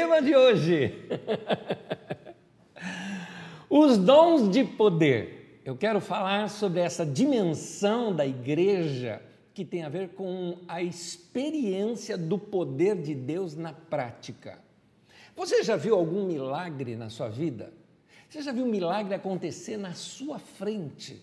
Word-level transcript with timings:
tema 0.00 0.22
de 0.22 0.34
hoje. 0.34 0.94
Os 3.68 3.98
dons 3.98 4.50
de 4.50 4.64
poder. 4.64 5.60
Eu 5.62 5.76
quero 5.76 6.00
falar 6.00 6.48
sobre 6.48 6.80
essa 6.80 7.04
dimensão 7.04 8.10
da 8.14 8.26
igreja 8.26 9.20
que 9.52 9.62
tem 9.62 9.82
a 9.82 9.90
ver 9.90 10.10
com 10.10 10.56
a 10.66 10.82
experiência 10.82 12.16
do 12.16 12.38
poder 12.38 12.96
de 12.96 13.14
Deus 13.14 13.54
na 13.54 13.74
prática. 13.74 14.58
Você 15.36 15.62
já 15.62 15.76
viu 15.76 15.94
algum 15.94 16.24
milagre 16.24 16.96
na 16.96 17.10
sua 17.10 17.28
vida? 17.28 17.70
Você 18.26 18.40
já 18.40 18.52
viu 18.52 18.64
um 18.64 18.70
milagre 18.70 19.14
acontecer 19.14 19.76
na 19.76 19.92
sua 19.92 20.38
frente? 20.38 21.22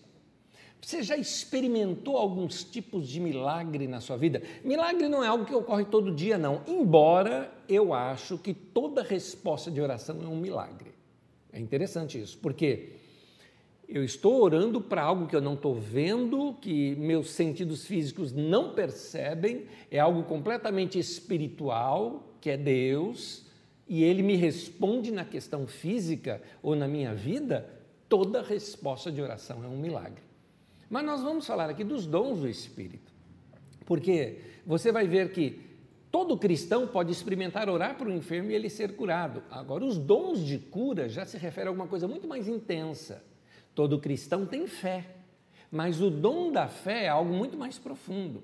Você 0.81 1.03
já 1.03 1.17
experimentou 1.17 2.17
alguns 2.17 2.63
tipos 2.63 3.09
de 3.09 3.19
milagre 3.19 3.87
na 3.87 3.99
sua 3.99 4.15
vida? 4.15 4.41
Milagre 4.63 5.09
não 5.09 5.23
é 5.23 5.27
algo 5.27 5.45
que 5.45 5.53
ocorre 5.53 5.85
todo 5.85 6.11
dia, 6.11 6.37
não. 6.37 6.61
Embora 6.67 7.51
eu 7.67 7.93
acho 7.93 8.37
que 8.37 8.53
toda 8.53 9.03
resposta 9.03 9.69
de 9.69 9.81
oração 9.81 10.19
é 10.23 10.27
um 10.27 10.37
milagre. 10.37 10.91
É 11.51 11.59
interessante 11.59 12.21
isso, 12.21 12.37
porque 12.37 12.89
eu 13.87 14.03
estou 14.03 14.41
orando 14.41 14.81
para 14.81 15.01
algo 15.01 15.27
que 15.27 15.35
eu 15.35 15.41
não 15.41 15.53
estou 15.53 15.73
vendo, 15.73 16.53
que 16.61 16.95
meus 16.97 17.31
sentidos 17.31 17.85
físicos 17.85 18.33
não 18.33 18.73
percebem, 18.73 19.65
é 19.89 19.97
algo 19.97 20.23
completamente 20.23 20.99
espiritual, 20.99 22.33
que 22.41 22.49
é 22.49 22.57
Deus, 22.57 23.45
e 23.87 24.03
Ele 24.03 24.21
me 24.21 24.35
responde 24.35 25.09
na 25.09 25.23
questão 25.23 25.65
física 25.65 26.41
ou 26.61 26.75
na 26.75 26.87
minha 26.87 27.15
vida, 27.15 27.67
toda 28.09 28.41
resposta 28.41 29.11
de 29.11 29.21
oração 29.21 29.63
é 29.63 29.67
um 29.67 29.77
milagre. 29.77 30.26
Mas 30.89 31.05
nós 31.05 31.21
vamos 31.21 31.45
falar 31.45 31.69
aqui 31.69 31.83
dos 31.83 32.05
dons 32.05 32.39
do 32.39 32.47
Espírito, 32.47 33.11
porque 33.85 34.39
você 34.65 34.91
vai 34.91 35.07
ver 35.07 35.31
que 35.31 35.67
Todo 36.09 36.37
cristão 36.37 36.87
pode 36.87 37.11
experimentar 37.11 37.69
orar 37.69 37.97
para 37.97 38.07
o 38.07 38.11
enfermo 38.11 38.49
e 38.49 38.55
ele 38.55 38.69
ser 38.69 38.95
curado. 38.95 39.43
Agora, 39.51 39.83
os 39.83 39.97
dons 39.97 40.43
de 40.43 40.57
cura 40.57 41.09
já 41.09 41.25
se 41.25 41.37
refere 41.37 41.67
a 41.67 41.69
alguma 41.69 41.87
coisa 41.87 42.07
muito 42.07 42.27
mais 42.27 42.47
intensa. 42.47 43.23
Todo 43.75 43.99
cristão 43.99 44.45
tem 44.45 44.67
fé, 44.67 45.05
mas 45.69 46.01
o 46.01 46.09
dom 46.09 46.51
da 46.51 46.67
fé 46.67 47.05
é 47.05 47.07
algo 47.09 47.33
muito 47.33 47.57
mais 47.57 47.77
profundo. 47.77 48.41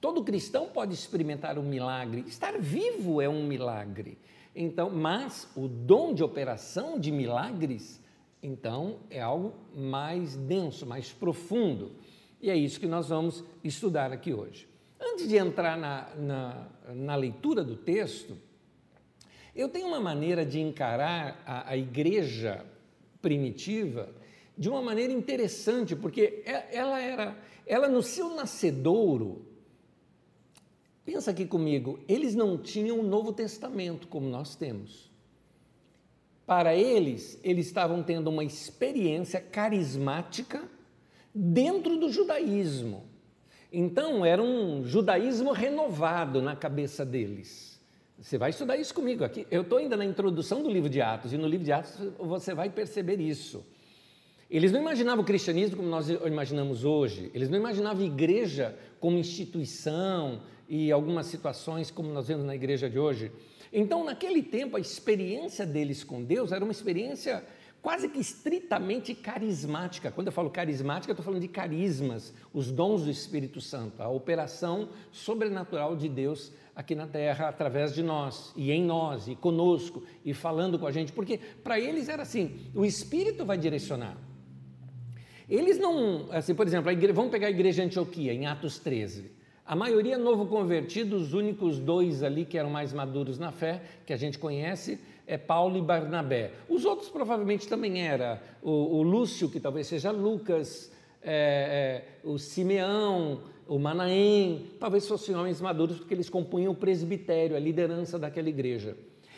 Todo 0.00 0.24
cristão 0.24 0.68
pode 0.68 0.94
experimentar 0.94 1.58
um 1.58 1.62
milagre. 1.62 2.24
Estar 2.26 2.58
vivo 2.58 3.20
é 3.20 3.28
um 3.28 3.44
milagre. 3.46 4.18
Então, 4.56 4.90
mas 4.90 5.48
o 5.54 5.68
dom 5.68 6.14
de 6.14 6.24
operação 6.24 6.98
de 6.98 7.12
milagres, 7.12 8.00
então, 8.46 8.98
é 9.08 9.22
algo 9.22 9.54
mais 9.74 10.36
denso, 10.36 10.84
mais 10.84 11.10
profundo. 11.10 11.92
E 12.42 12.50
é 12.50 12.56
isso 12.56 12.78
que 12.78 12.86
nós 12.86 13.08
vamos 13.08 13.42
estudar 13.64 14.12
aqui 14.12 14.34
hoje. 14.34 14.68
Antes 15.00 15.26
de 15.26 15.38
entrar 15.38 15.78
na, 15.78 16.14
na, 16.14 16.68
na 16.94 17.16
leitura 17.16 17.64
do 17.64 17.74
texto, 17.74 18.36
eu 19.56 19.66
tenho 19.70 19.86
uma 19.86 19.98
maneira 19.98 20.44
de 20.44 20.60
encarar 20.60 21.42
a, 21.46 21.70
a 21.70 21.76
igreja 21.76 22.66
primitiva 23.22 24.10
de 24.58 24.68
uma 24.68 24.82
maneira 24.82 25.10
interessante, 25.10 25.96
porque 25.96 26.42
é, 26.44 26.76
ela 26.76 27.00
era, 27.00 27.38
ela 27.66 27.88
no 27.88 28.02
seu 28.02 28.34
nascedouro, 28.34 29.46
pensa 31.02 31.30
aqui 31.30 31.46
comigo, 31.46 31.98
eles 32.06 32.34
não 32.34 32.58
tinham 32.58 33.00
o 33.00 33.02
Novo 33.02 33.32
Testamento 33.32 34.06
como 34.06 34.28
nós 34.28 34.54
temos. 34.54 35.13
Para 36.46 36.74
eles, 36.74 37.38
eles 37.42 37.66
estavam 37.66 38.02
tendo 38.02 38.28
uma 38.28 38.44
experiência 38.44 39.40
carismática 39.40 40.62
dentro 41.34 41.96
do 41.96 42.10
judaísmo. 42.10 43.04
Então, 43.72 44.24
era 44.24 44.42
um 44.42 44.84
judaísmo 44.84 45.52
renovado 45.52 46.40
na 46.42 46.54
cabeça 46.54 47.04
deles. 47.04 47.80
Você 48.18 48.38
vai 48.38 48.50
estudar 48.50 48.76
isso 48.76 48.94
comigo 48.94 49.24
aqui. 49.24 49.46
Eu 49.50 49.62
estou 49.62 49.78
ainda 49.78 49.96
na 49.96 50.04
introdução 50.04 50.62
do 50.62 50.70
livro 50.70 50.88
de 50.88 51.00
Atos, 51.00 51.32
e 51.32 51.36
no 51.36 51.48
livro 51.48 51.64
de 51.64 51.72
Atos 51.72 51.98
você 52.18 52.54
vai 52.54 52.70
perceber 52.70 53.20
isso. 53.20 53.64
Eles 54.48 54.70
não 54.70 54.80
imaginavam 54.80 55.24
o 55.24 55.26
cristianismo 55.26 55.78
como 55.78 55.88
nós 55.88 56.08
imaginamos 56.08 56.84
hoje, 56.84 57.30
eles 57.34 57.48
não 57.48 57.58
imaginavam 57.58 58.02
a 58.02 58.06
igreja 58.06 58.76
como 59.00 59.18
instituição 59.18 60.42
e 60.68 60.92
algumas 60.92 61.26
situações 61.26 61.90
como 61.90 62.12
nós 62.12 62.28
vemos 62.28 62.44
na 62.44 62.54
igreja 62.54 62.88
de 62.88 62.98
hoje. 62.98 63.32
Então, 63.76 64.04
naquele 64.04 64.40
tempo, 64.40 64.76
a 64.76 64.80
experiência 64.80 65.66
deles 65.66 66.04
com 66.04 66.22
Deus 66.22 66.52
era 66.52 66.64
uma 66.64 66.70
experiência 66.70 67.44
quase 67.82 68.08
que 68.08 68.20
estritamente 68.20 69.12
carismática. 69.16 70.12
Quando 70.12 70.28
eu 70.28 70.32
falo 70.32 70.48
carismática, 70.48 71.10
eu 71.10 71.14
estou 71.14 71.24
falando 71.24 71.42
de 71.42 71.48
carismas, 71.48 72.32
os 72.52 72.70
dons 72.70 73.02
do 73.02 73.10
Espírito 73.10 73.60
Santo, 73.60 74.00
a 74.00 74.08
operação 74.08 74.90
sobrenatural 75.10 75.96
de 75.96 76.08
Deus 76.08 76.52
aqui 76.74 76.94
na 76.94 77.08
terra 77.08 77.48
através 77.48 77.92
de 77.92 78.02
nós 78.02 78.52
e 78.56 78.70
em 78.70 78.84
nós 78.84 79.26
e 79.26 79.34
conosco 79.34 80.04
e 80.24 80.32
falando 80.32 80.78
com 80.78 80.86
a 80.86 80.92
gente, 80.92 81.12
porque 81.12 81.38
para 81.62 81.78
eles 81.78 82.08
era 82.08 82.22
assim, 82.22 82.56
o 82.76 82.84
Espírito 82.84 83.44
vai 83.44 83.58
direcionar. 83.58 84.16
Eles 85.48 85.78
não, 85.80 86.28
assim, 86.30 86.54
por 86.54 86.64
exemplo, 86.64 86.90
igreja, 86.92 87.12
vamos 87.12 87.32
pegar 87.32 87.48
a 87.48 87.50
igreja 87.50 87.82
de 87.82 87.88
Antioquia, 87.88 88.32
em 88.32 88.46
Atos 88.46 88.78
13. 88.78 89.30
A 89.66 89.74
maioria 89.74 90.18
novo 90.18 90.44
convertido, 90.44 91.16
os 91.16 91.32
únicos 91.32 91.78
dois 91.78 92.22
ali 92.22 92.44
que 92.44 92.58
eram 92.58 92.68
mais 92.68 92.92
maduros 92.92 93.38
na 93.38 93.50
fé, 93.50 93.80
que 94.04 94.12
a 94.12 94.16
gente 94.16 94.38
conhece, 94.38 95.00
é 95.26 95.38
Paulo 95.38 95.78
e 95.78 95.80
Barnabé. 95.80 96.52
Os 96.68 96.84
outros 96.84 97.08
provavelmente 97.08 97.66
também 97.66 98.06
era 98.06 98.42
o, 98.62 98.98
o 98.98 99.02
Lúcio, 99.02 99.48
que 99.48 99.58
talvez 99.58 99.86
seja 99.86 100.10
Lucas, 100.10 100.92
é, 101.22 102.04
é, 102.24 102.28
o 102.28 102.38
Simeão, 102.38 103.40
o 103.66 103.78
Manaém, 103.78 104.66
talvez 104.78 105.08
fossem 105.08 105.34
homens 105.34 105.62
maduros, 105.62 105.96
porque 105.96 106.12
eles 106.12 106.28
compunham 106.28 106.72
o 106.72 106.76
presbitério, 106.76 107.56
a 107.56 107.58
liderança 107.58 108.18
daquela 108.18 108.50
igreja. 108.50 108.94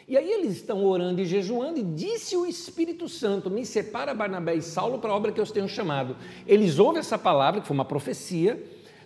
E 0.08 0.16
aí 0.16 0.28
eles 0.28 0.56
estão 0.56 0.84
orando 0.84 1.20
e 1.20 1.24
jejuando, 1.24 1.78
e 1.78 1.84
disse 1.84 2.36
o 2.36 2.44
Espírito 2.46 3.08
Santo: 3.08 3.48
Me 3.48 3.64
separa 3.64 4.12
Barnabé 4.12 4.56
e 4.56 4.62
Saulo 4.62 4.98
para 4.98 5.10
a 5.10 5.16
obra 5.16 5.30
que 5.30 5.38
eu 5.38 5.44
os 5.44 5.52
tenho 5.52 5.68
chamado. 5.68 6.16
Eles 6.46 6.80
ouvem 6.80 6.98
essa 6.98 7.16
palavra, 7.18 7.60
que 7.60 7.66
foi 7.66 7.74
uma 7.74 7.84
profecia, 7.84 8.60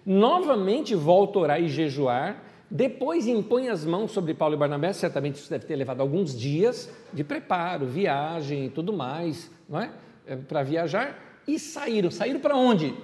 novamente 0.05 0.95
voltam 0.95 1.43
a 1.43 1.45
orar 1.45 1.63
e 1.63 1.69
jejuar, 1.69 2.43
depois 2.71 3.27
impõe 3.27 3.69
as 3.69 3.85
mãos 3.85 4.13
sobre 4.13 4.33
Paulo 4.33 4.55
e 4.55 4.59
Barnabé, 4.59 4.93
certamente 4.93 5.37
isso 5.37 5.51
deve 5.51 5.67
ter 5.67 5.75
levado 5.75 6.01
alguns 6.01 6.39
dias 6.39 6.89
de 7.13 7.25
preparo, 7.25 7.87
viagem 7.87 8.67
e 8.67 8.71
tudo 8.71 8.93
mais, 8.93 9.51
não 9.69 9.81
é? 9.81 9.91
é 10.27 10.37
para 10.37 10.63
viajar, 10.63 11.41
e 11.49 11.59
saíram. 11.59 12.11
Saíram 12.11 12.39
para 12.39 12.57
onde? 12.57 12.95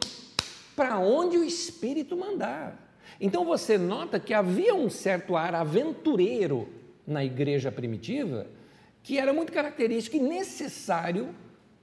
Para 0.76 0.98
onde 0.98 1.36
o 1.36 1.44
Espírito 1.44 2.16
mandar. 2.16 2.86
Então 3.20 3.44
você 3.44 3.76
nota 3.76 4.20
que 4.20 4.32
havia 4.32 4.74
um 4.74 4.88
certo 4.88 5.36
ar 5.36 5.54
aventureiro 5.54 6.68
na 7.06 7.24
igreja 7.24 7.72
primitiva, 7.72 8.46
que 9.02 9.18
era 9.18 9.32
muito 9.32 9.52
característico 9.52 10.16
e 10.16 10.20
necessário 10.20 11.34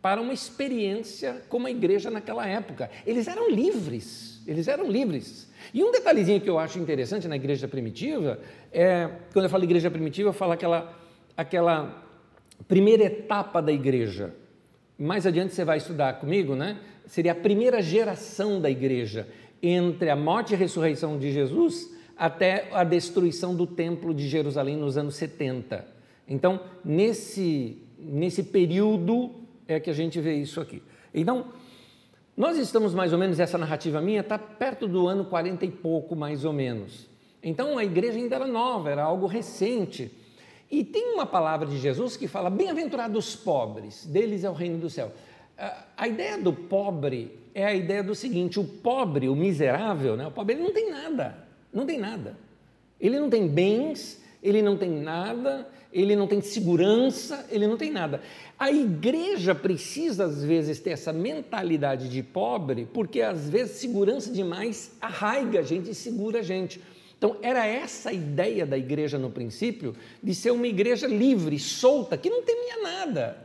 para 0.01 0.21
uma 0.21 0.33
experiência 0.33 1.41
como 1.47 1.67
a 1.67 1.71
igreja 1.71 2.11
naquela 2.11 2.45
época. 2.45 2.89
Eles 3.05 3.27
eram 3.27 3.49
livres, 3.49 4.32
eles 4.47 4.67
eram 4.67 4.89
livres. 4.89 5.49
E 5.73 5.83
um 5.83 5.91
detalhezinho 5.91 6.41
que 6.41 6.49
eu 6.49 6.59
acho 6.59 6.79
interessante 6.79 7.27
na 7.27 7.35
igreja 7.35 7.67
primitiva 7.67 8.39
é, 8.71 9.09
quando 9.31 9.45
eu 9.45 9.49
falo 9.49 9.63
igreja 9.63 9.89
primitiva, 9.89 10.29
eu 10.29 10.33
falo 10.33 10.51
aquela, 10.51 10.93
aquela 11.35 12.03
primeira 12.67 13.03
etapa 13.03 13.61
da 13.61 13.71
igreja. 13.71 14.33
Mais 14.97 15.25
adiante 15.25 15.53
você 15.53 15.65
vai 15.65 15.77
estudar 15.77 16.19
comigo, 16.19 16.55
né? 16.55 16.79
Seria 17.05 17.31
a 17.31 17.35
primeira 17.35 17.81
geração 17.81 18.61
da 18.61 18.69
igreja, 18.69 19.27
entre 19.61 20.09
a 20.09 20.15
morte 20.15 20.51
e 20.51 20.55
a 20.55 20.57
ressurreição 20.57 21.17
de 21.17 21.31
Jesus 21.31 21.91
até 22.17 22.69
a 22.71 22.83
destruição 22.83 23.55
do 23.55 23.65
templo 23.65 24.13
de 24.13 24.27
Jerusalém 24.27 24.77
nos 24.77 24.97
anos 24.97 25.15
70. 25.15 25.85
Então, 26.27 26.61
nesse, 26.83 27.77
nesse 27.97 28.43
período 28.43 29.31
é 29.67 29.79
que 29.79 29.89
a 29.89 29.93
gente 29.93 30.19
vê 30.19 30.35
isso 30.35 30.61
aqui. 30.61 30.81
Então, 31.13 31.47
nós 32.35 32.57
estamos 32.57 32.93
mais 32.93 33.13
ou 33.13 33.19
menos, 33.19 33.39
essa 33.39 33.57
narrativa 33.57 34.01
minha 34.01 34.21
está 34.21 34.37
perto 34.37 34.87
do 34.87 35.07
ano 35.07 35.25
40 35.25 35.65
e 35.65 35.71
pouco, 35.71 36.15
mais 36.15 36.43
ou 36.43 36.51
menos. 36.51 37.07
Então 37.41 37.77
a 37.77 37.83
igreja 37.83 38.17
ainda 38.17 38.35
era 38.35 38.47
nova, 38.47 38.89
era 38.89 39.03
algo 39.03 39.27
recente. 39.27 40.11
E 40.71 40.83
tem 40.83 41.13
uma 41.13 41.25
palavra 41.25 41.67
de 41.67 41.77
Jesus 41.77 42.17
que 42.17 42.27
fala: 42.27 42.49
Bem-aventurados 42.49 43.27
os 43.27 43.35
pobres, 43.35 44.05
deles 44.05 44.43
é 44.43 44.49
o 44.49 44.53
reino 44.53 44.79
do 44.79 44.89
céu. 44.89 45.11
A 45.95 46.07
ideia 46.07 46.37
do 46.37 46.51
pobre 46.51 47.37
é 47.53 47.63
a 47.63 47.73
ideia 47.73 48.03
do 48.03 48.15
seguinte: 48.15 48.59
o 48.59 48.63
pobre, 48.63 49.29
o 49.29 49.35
miserável, 49.35 50.17
né, 50.17 50.25
o 50.25 50.31
pobre, 50.31 50.55
ele 50.55 50.63
não 50.63 50.73
tem 50.73 50.89
nada, 50.89 51.37
não 51.71 51.85
tem 51.85 51.99
nada. 51.99 52.35
Ele 52.99 53.19
não 53.19 53.29
tem 53.29 53.47
bens, 53.47 54.23
ele 54.41 54.61
não 54.61 54.77
tem 54.77 54.89
nada, 54.89 55.67
ele 55.93 56.15
não 56.15 56.27
tem 56.27 56.41
segurança, 56.41 57.45
ele 57.49 57.67
não 57.67 57.77
tem 57.77 57.91
nada. 57.91 58.21
A 58.57 58.71
igreja 58.71 59.53
precisa, 59.53 60.25
às 60.25 60.43
vezes, 60.43 60.79
ter 60.79 60.91
essa 60.91 61.13
mentalidade 61.13 62.09
de 62.09 62.23
pobre, 62.23 62.87
porque 62.91 63.21
às 63.21 63.47
vezes 63.47 63.77
segurança 63.77 64.31
demais 64.31 64.91
arraiga 64.99 65.59
a 65.59 65.63
gente 65.63 65.91
e 65.91 65.95
segura 65.95 66.39
a 66.39 66.43
gente. 66.43 66.81
Então, 67.17 67.37
era 67.41 67.65
essa 67.65 68.09
a 68.09 68.13
ideia 68.13 68.65
da 68.65 68.77
igreja 68.77 69.17
no 69.17 69.29
princípio, 69.29 69.95
de 70.21 70.35
ser 70.35 70.51
uma 70.51 70.67
igreja 70.67 71.07
livre, 71.07 71.57
solta, 71.57 72.17
que 72.17 72.29
não 72.29 72.41
temia 72.41 72.81
nada. 72.81 73.37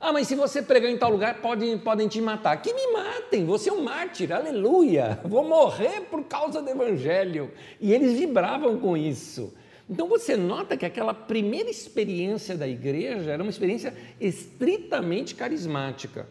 Ah, 0.00 0.12
mas 0.12 0.28
se 0.28 0.34
você 0.34 0.62
pregar 0.62 0.90
em 0.90 0.96
tal 0.96 1.10
lugar, 1.10 1.40
podem, 1.40 1.76
podem 1.78 2.06
te 2.06 2.20
matar. 2.20 2.60
Que 2.62 2.72
me 2.72 2.92
matem, 2.92 3.44
você 3.44 3.70
é 3.70 3.72
um 3.72 3.82
mártir, 3.82 4.32
aleluia, 4.32 5.18
vou 5.24 5.42
morrer 5.44 6.02
por 6.02 6.24
causa 6.24 6.62
do 6.62 6.70
evangelho. 6.70 7.50
E 7.80 7.92
eles 7.92 8.18
vibravam 8.18 8.78
com 8.78 8.96
isso. 8.96 9.52
Então 9.88 10.08
você 10.08 10.36
nota 10.36 10.76
que 10.76 10.84
aquela 10.84 11.14
primeira 11.14 11.70
experiência 11.70 12.56
da 12.56 12.66
igreja 12.66 13.30
era 13.30 13.42
uma 13.42 13.50
experiência 13.50 13.94
estritamente 14.20 15.34
carismática. 15.34 16.28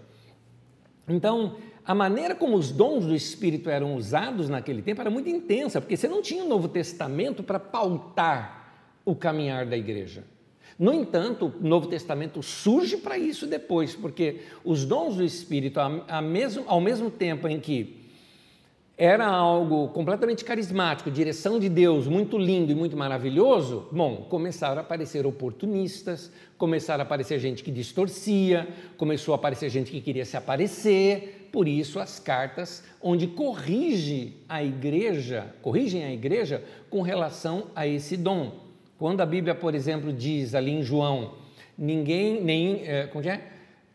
Então, 1.08 1.56
a 1.86 1.96
maneira 1.96 2.36
como 2.36 2.58
os 2.58 2.72
dons 2.72 3.06
do 3.06 3.16
Espírito 3.16 3.70
eram 3.70 3.96
usados 3.96 4.50
naquele 4.50 4.82
tempo 4.82 5.00
era 5.00 5.10
muito 5.10 5.30
intensa, 5.30 5.80
porque 5.80 5.96
você 5.96 6.08
não 6.08 6.22
tinha 6.22 6.44
o 6.44 6.48
Novo 6.48 6.68
Testamento 6.68 7.44
para 7.44 7.60
pautar 7.60 8.74
o 9.06 9.16
caminhar 9.16 9.66
da 9.68 9.78
igreja. 9.78 10.24
No 10.78 10.92
entanto, 10.94 11.54
o 11.62 11.66
Novo 11.66 11.88
Testamento 11.88 12.44
surge 12.44 12.98
para 12.98 13.18
isso 13.18 13.48
depois, 13.48 13.96
porque 13.96 14.42
os 14.64 14.84
dons 14.84 15.16
do 15.16 15.24
Espírito, 15.24 15.80
ao 15.80 16.82
mesmo 16.82 17.10
tempo 17.10 17.48
em 17.48 17.60
que 17.60 17.95
era 18.98 19.28
algo 19.28 19.90
completamente 19.90 20.46
carismático, 20.46 21.12
direção 21.12 21.60
de 21.60 21.68
Deus, 21.68 22.08
muito 22.08 22.38
lindo 22.38 22.72
e 22.72 22.76
muito 22.76 22.96
maravilhoso, 22.96 23.90
bom, 23.92 24.26
começaram 24.30 24.78
a 24.78 24.82
aparecer 24.82 25.26
oportunistas, 25.26 26.32
começaram 26.58 27.02
a 27.02 27.06
aparecer 27.06 27.38
gente 27.40 27.62
que 27.62 27.72
distorcia, 27.72 28.68
começou 28.96 29.34
a 29.34 29.36
aparecer 29.36 29.70
gente 29.70 29.92
que 29.92 30.00
queria 30.00 30.24
se 30.24 30.38
aparecer, 30.38 31.50
por 31.52 31.68
isso 31.68 32.00
as 32.00 32.20
cartas 32.20 32.84
onde 33.02 33.28
corrige 33.28 34.38
a 34.48 34.64
igreja, 34.64 35.54
corrigem 35.62 36.06
a 36.06 36.14
igreja 36.14 36.64
com 36.90 37.02
relação 37.02 37.68
a 37.76 37.86
esse 37.86 38.16
dom. 38.16 38.64
Quando 38.98 39.20
a 39.20 39.26
Bíblia, 39.26 39.54
por 39.54 39.76
exemplo, 39.76 40.14
diz 40.14 40.56
ali 40.56 40.72
em 40.72 40.82
João, 40.82 41.34
ninguém, 41.78 42.42
nem, 42.42 42.88
é, 42.88 43.08
como 43.08 43.28
é? 43.28 43.42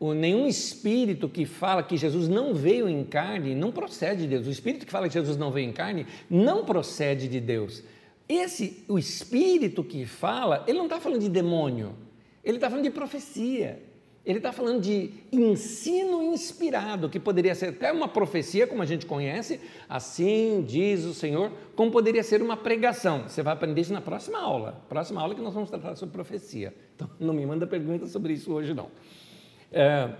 Nenhum 0.00 0.46
espírito 0.46 1.28
que 1.28 1.44
fala 1.44 1.82
que 1.82 1.96
Jesus 1.96 2.26
não 2.26 2.54
veio 2.54 2.88
em 2.88 3.04
carne 3.04 3.54
não 3.54 3.70
procede 3.70 4.22
de 4.22 4.28
Deus. 4.28 4.46
O 4.46 4.50
espírito 4.50 4.86
que 4.86 4.92
fala 4.92 5.06
que 5.06 5.14
Jesus 5.14 5.36
não 5.36 5.50
veio 5.50 5.68
em 5.68 5.72
carne 5.72 6.06
não 6.28 6.64
procede 6.64 7.28
de 7.28 7.38
Deus. 7.38 7.82
Esse, 8.26 8.82
o 8.88 8.98
espírito 8.98 9.84
que 9.84 10.06
fala, 10.06 10.64
ele 10.66 10.78
não 10.78 10.86
está 10.86 10.98
falando 10.98 11.20
de 11.20 11.28
demônio, 11.28 11.94
ele 12.42 12.56
está 12.56 12.70
falando 12.70 12.84
de 12.84 12.90
profecia. 12.90 13.90
Ele 14.24 14.38
está 14.38 14.52
falando 14.52 14.82
de 14.82 15.10
ensino 15.32 16.22
inspirado, 16.22 17.08
que 17.08 17.18
poderia 17.18 17.54
ser 17.54 17.70
até 17.70 17.90
uma 17.90 18.06
profecia, 18.06 18.66
como 18.66 18.82
a 18.82 18.86
gente 18.86 19.06
conhece, 19.06 19.58
assim 19.88 20.62
diz 20.68 21.04
o 21.04 21.14
Senhor, 21.14 21.50
como 21.74 21.90
poderia 21.90 22.22
ser 22.22 22.42
uma 22.42 22.54
pregação. 22.54 23.22
Você 23.26 23.42
vai 23.42 23.54
aprender 23.54 23.80
isso 23.80 23.94
na 23.94 24.00
próxima 24.02 24.38
aula. 24.38 24.84
Próxima 24.90 25.22
aula 25.22 25.34
que 25.34 25.40
nós 25.40 25.54
vamos 25.54 25.70
tratar 25.70 25.96
sobre 25.96 26.12
profecia. 26.12 26.74
Então, 26.94 27.08
não 27.18 27.32
me 27.32 27.46
manda 27.46 27.66
pergunta 27.66 28.06
sobre 28.06 28.34
isso 28.34 28.52
hoje, 28.52 28.74
não. 28.74 28.90
É, 29.72 30.10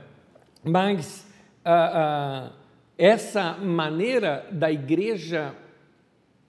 mas 0.63 1.27
ah, 1.65 2.51
ah, 2.53 2.53
essa 2.97 3.55
maneira 3.55 4.47
da 4.51 4.71
igreja 4.71 5.55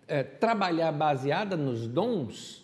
é, 0.07 0.23
trabalhar 0.23 0.91
baseada 0.91 1.55
nos 1.55 1.87
dons 1.87 2.61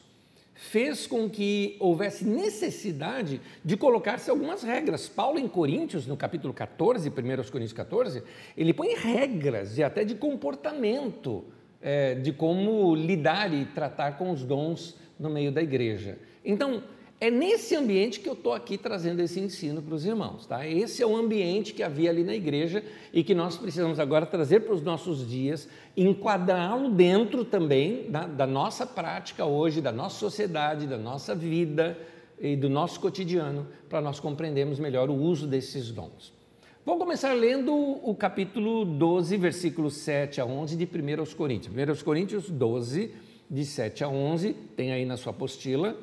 fez 0.53 1.05
com 1.05 1.29
que 1.29 1.77
houvesse 1.79 2.25
necessidade 2.25 3.39
de 3.63 3.77
colocar-se 3.77 4.29
algumas 4.29 4.63
regras. 4.63 5.07
Paulo, 5.07 5.39
em 5.39 5.47
Coríntios, 5.47 6.07
no 6.07 6.17
capítulo 6.17 6.53
14, 6.53 7.09
1 7.09 7.13
Coríntios 7.13 7.73
14, 7.73 8.23
ele 8.57 8.73
põe 8.73 8.95
regras 8.95 9.77
e 9.77 9.83
até 9.83 10.03
de 10.03 10.15
comportamento, 10.15 11.45
é, 11.81 12.15
de 12.15 12.33
como 12.33 12.95
lidar 12.95 13.53
e 13.53 13.65
tratar 13.65 14.17
com 14.17 14.31
os 14.31 14.43
dons 14.43 14.97
no 15.19 15.29
meio 15.29 15.51
da 15.51 15.61
igreja. 15.61 16.17
Então, 16.43 16.83
é 17.19 17.31
nesse 17.31 17.75
ambiente 17.75 18.19
que 18.19 18.29
eu 18.29 18.33
estou 18.33 18.53
aqui 18.53 18.77
trazendo 18.77 19.21
esse 19.21 19.39
ensino 19.39 19.81
para 19.81 19.95
os 19.95 20.05
irmãos. 20.05 20.45
Tá? 20.45 20.67
Esse 20.67 21.01
é 21.01 21.05
o 21.05 21.15
ambiente 21.15 21.73
que 21.73 21.81
havia 21.81 22.11
ali 22.11 22.23
na 22.23 22.35
igreja 22.35 22.83
e 23.11 23.23
que 23.23 23.33
nós 23.33 23.57
precisamos 23.57 23.99
agora 23.99 24.25
trazer 24.25 24.61
para 24.61 24.73
os 24.73 24.83
nossos 24.83 25.27
dias, 25.27 25.67
enquadrá-lo 25.95 26.91
dentro 26.91 27.43
também 27.43 28.09
da, 28.09 28.27
da 28.27 28.45
nossa 28.45 28.85
prática 28.85 29.45
hoje, 29.45 29.81
da 29.81 29.91
nossa 29.91 30.19
sociedade, 30.19 30.85
da 30.85 30.97
nossa 30.97 31.33
vida 31.33 31.97
e 32.39 32.55
do 32.55 32.69
nosso 32.69 32.99
cotidiano, 32.99 33.67
para 33.89 33.99
nós 33.99 34.19
compreendermos 34.19 34.79
melhor 34.79 35.09
o 35.09 35.15
uso 35.15 35.47
desses 35.47 35.91
dons. 35.91 36.31
Vou 36.85 36.97
começar 36.97 37.33
lendo 37.33 37.73
o 37.73 38.15
capítulo 38.15 38.85
12, 38.85 39.35
versículos 39.37 39.95
7 39.97 40.39
a 40.39 40.45
11 40.45 40.77
de 40.77 40.85
1 40.85 41.35
Coríntios. 41.35 41.73
1 41.75 42.03
Coríntios 42.03 42.49
12, 42.49 43.11
de 43.49 43.65
7 43.65 44.03
a 44.03 44.07
11, 44.07 44.53
tem 44.75 44.91
aí 44.91 45.03
na 45.03 45.17
sua 45.17 45.31
apostila. 45.31 45.97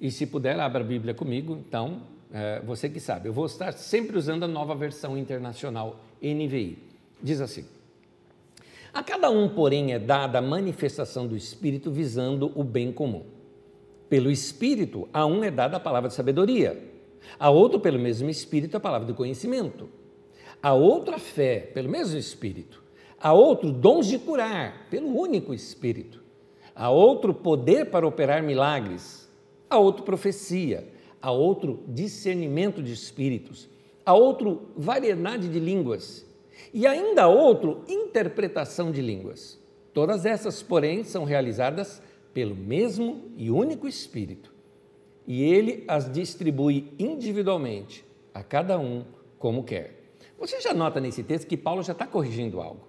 E 0.00 0.10
se 0.10 0.26
puder, 0.26 0.58
abra 0.60 0.82
a 0.82 0.86
Bíblia 0.86 1.12
comigo, 1.12 1.58
então, 1.66 2.02
é, 2.32 2.60
você 2.64 2.88
que 2.88 3.00
sabe. 3.00 3.28
Eu 3.28 3.32
vou 3.32 3.46
estar 3.46 3.72
sempre 3.72 4.16
usando 4.16 4.44
a 4.44 4.48
nova 4.48 4.74
versão 4.74 5.18
internacional 5.18 6.00
NVI. 6.22 6.78
Diz 7.20 7.40
assim: 7.40 7.64
A 8.92 9.02
cada 9.02 9.28
um, 9.28 9.48
porém, 9.48 9.92
é 9.92 9.98
dada 9.98 10.38
a 10.38 10.42
manifestação 10.42 11.26
do 11.26 11.36
Espírito 11.36 11.90
visando 11.90 12.52
o 12.54 12.62
bem 12.62 12.92
comum. 12.92 13.24
Pelo 14.08 14.30
Espírito, 14.30 15.08
a 15.12 15.26
um 15.26 15.42
é 15.42 15.50
dada 15.50 15.76
a 15.76 15.80
palavra 15.80 16.08
de 16.08 16.14
sabedoria, 16.14 16.80
a 17.38 17.50
outro, 17.50 17.80
pelo 17.80 17.98
mesmo 17.98 18.30
Espírito, 18.30 18.76
a 18.76 18.80
palavra 18.80 19.06
de 19.06 19.12
conhecimento, 19.12 19.88
a 20.62 20.72
outro, 20.72 21.14
a 21.14 21.18
fé, 21.18 21.58
pelo 21.74 21.90
mesmo 21.90 22.16
Espírito, 22.16 22.82
a 23.20 23.32
outro, 23.32 23.72
dons 23.72 24.06
de 24.06 24.18
curar, 24.18 24.86
pelo 24.88 25.08
único 25.08 25.52
Espírito, 25.52 26.22
a 26.74 26.88
outro, 26.88 27.34
poder 27.34 27.86
para 27.86 28.06
operar 28.06 28.42
milagres 28.42 29.27
a 29.68 29.78
outro 29.78 30.04
profecia, 30.04 30.88
a 31.20 31.30
outro 31.30 31.84
discernimento 31.88 32.82
de 32.82 32.92
espíritos, 32.92 33.68
a 34.04 34.14
outro 34.14 34.68
variedade 34.76 35.48
de 35.48 35.58
línguas 35.58 36.26
e 36.72 36.86
ainda 36.86 37.24
a 37.24 37.28
outro 37.28 37.82
interpretação 37.88 38.90
de 38.90 39.00
línguas. 39.00 39.58
Todas 39.92 40.24
essas, 40.24 40.62
porém, 40.62 41.04
são 41.04 41.24
realizadas 41.24 42.00
pelo 42.32 42.54
mesmo 42.54 43.32
e 43.36 43.50
único 43.50 43.88
Espírito, 43.88 44.54
e 45.26 45.42
ele 45.42 45.84
as 45.88 46.10
distribui 46.10 46.92
individualmente 46.98 48.04
a 48.32 48.42
cada 48.42 48.78
um 48.78 49.04
como 49.38 49.64
quer. 49.64 50.12
Você 50.38 50.60
já 50.60 50.72
nota 50.72 51.00
nesse 51.00 51.22
texto 51.22 51.48
que 51.48 51.56
Paulo 51.56 51.82
já 51.82 51.92
está 51.92 52.06
corrigindo 52.06 52.60
algo. 52.60 52.86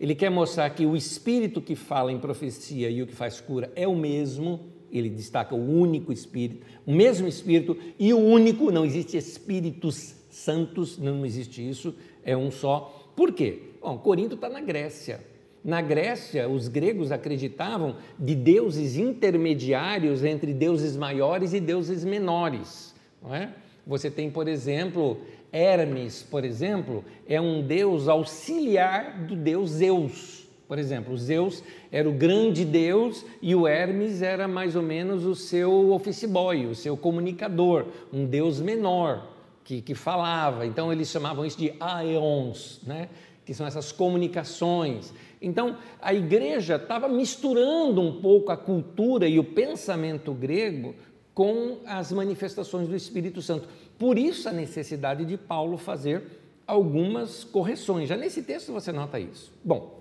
Ele 0.00 0.14
quer 0.14 0.30
mostrar 0.30 0.68
que 0.70 0.84
o 0.84 0.96
Espírito 0.96 1.60
que 1.60 1.74
fala 1.76 2.12
em 2.12 2.18
profecia 2.18 2.90
e 2.90 3.02
o 3.02 3.06
que 3.06 3.14
faz 3.14 3.40
cura 3.40 3.70
é 3.74 3.86
o 3.86 3.94
mesmo, 3.94 4.66
ele 4.92 5.10
destaca 5.10 5.54
o 5.54 5.80
único 5.80 6.12
Espírito, 6.12 6.66
o 6.86 6.92
mesmo 6.92 7.28
Espírito 7.28 7.76
e 7.98 8.12
o 8.12 8.18
único, 8.18 8.70
não 8.70 8.84
existe 8.84 9.16
Espíritos 9.16 10.14
Santos, 10.30 10.98
não 10.98 11.24
existe 11.24 11.66
isso, 11.66 11.94
é 12.24 12.36
um 12.36 12.50
só. 12.50 13.12
Por 13.16 13.32
quê? 13.32 13.62
Bom, 13.80 13.98
Corinto 13.98 14.34
está 14.34 14.48
na 14.48 14.60
Grécia. 14.60 15.20
Na 15.64 15.82
Grécia, 15.82 16.48
os 16.48 16.68
gregos 16.68 17.10
acreditavam 17.10 17.96
de 18.18 18.34
deuses 18.34 18.96
intermediários 18.96 20.24
entre 20.24 20.54
deuses 20.54 20.96
maiores 20.96 21.52
e 21.52 21.60
deuses 21.60 22.04
menores. 22.04 22.94
Não 23.22 23.34
é? 23.34 23.52
Você 23.86 24.10
tem, 24.10 24.30
por 24.30 24.46
exemplo, 24.46 25.18
Hermes, 25.52 26.22
por 26.22 26.44
exemplo, 26.44 27.04
é 27.26 27.40
um 27.40 27.66
deus 27.66 28.06
auxiliar 28.06 29.26
do 29.26 29.34
deus 29.34 29.70
Zeus. 29.70 30.47
Por 30.68 30.78
exemplo, 30.78 31.16
Zeus 31.16 31.64
era 31.90 32.06
o 32.06 32.12
grande 32.12 32.62
deus 32.62 33.24
e 33.40 33.54
o 33.54 33.66
Hermes 33.66 34.20
era 34.20 34.46
mais 34.46 34.76
ou 34.76 34.82
menos 34.82 35.24
o 35.24 35.34
seu 35.34 35.90
office 35.92 36.26
boy, 36.26 36.66
o 36.66 36.74
seu 36.74 36.94
comunicador, 36.94 37.86
um 38.12 38.26
deus 38.26 38.60
menor 38.60 39.26
que, 39.64 39.80
que 39.80 39.94
falava. 39.94 40.66
Então 40.66 40.92
eles 40.92 41.08
chamavam 41.08 41.46
isso 41.46 41.58
de 41.58 41.72
aeons, 41.80 42.82
né? 42.86 43.08
que 43.46 43.54
são 43.54 43.66
essas 43.66 43.90
comunicações. 43.90 45.10
Então 45.40 45.78
a 46.02 46.12
igreja 46.12 46.76
estava 46.76 47.08
misturando 47.08 48.02
um 48.02 48.20
pouco 48.20 48.52
a 48.52 48.56
cultura 48.56 49.26
e 49.26 49.38
o 49.38 49.44
pensamento 49.44 50.34
grego 50.34 50.94
com 51.32 51.78
as 51.86 52.12
manifestações 52.12 52.86
do 52.86 52.94
Espírito 52.94 53.40
Santo. 53.40 53.66
Por 53.98 54.18
isso 54.18 54.50
a 54.50 54.52
necessidade 54.52 55.24
de 55.24 55.38
Paulo 55.38 55.78
fazer 55.78 56.22
algumas 56.66 57.42
correções. 57.42 58.10
Já 58.10 58.18
nesse 58.18 58.42
texto 58.42 58.70
você 58.70 58.92
nota 58.92 59.18
isso. 59.18 59.50
Bom, 59.64 59.97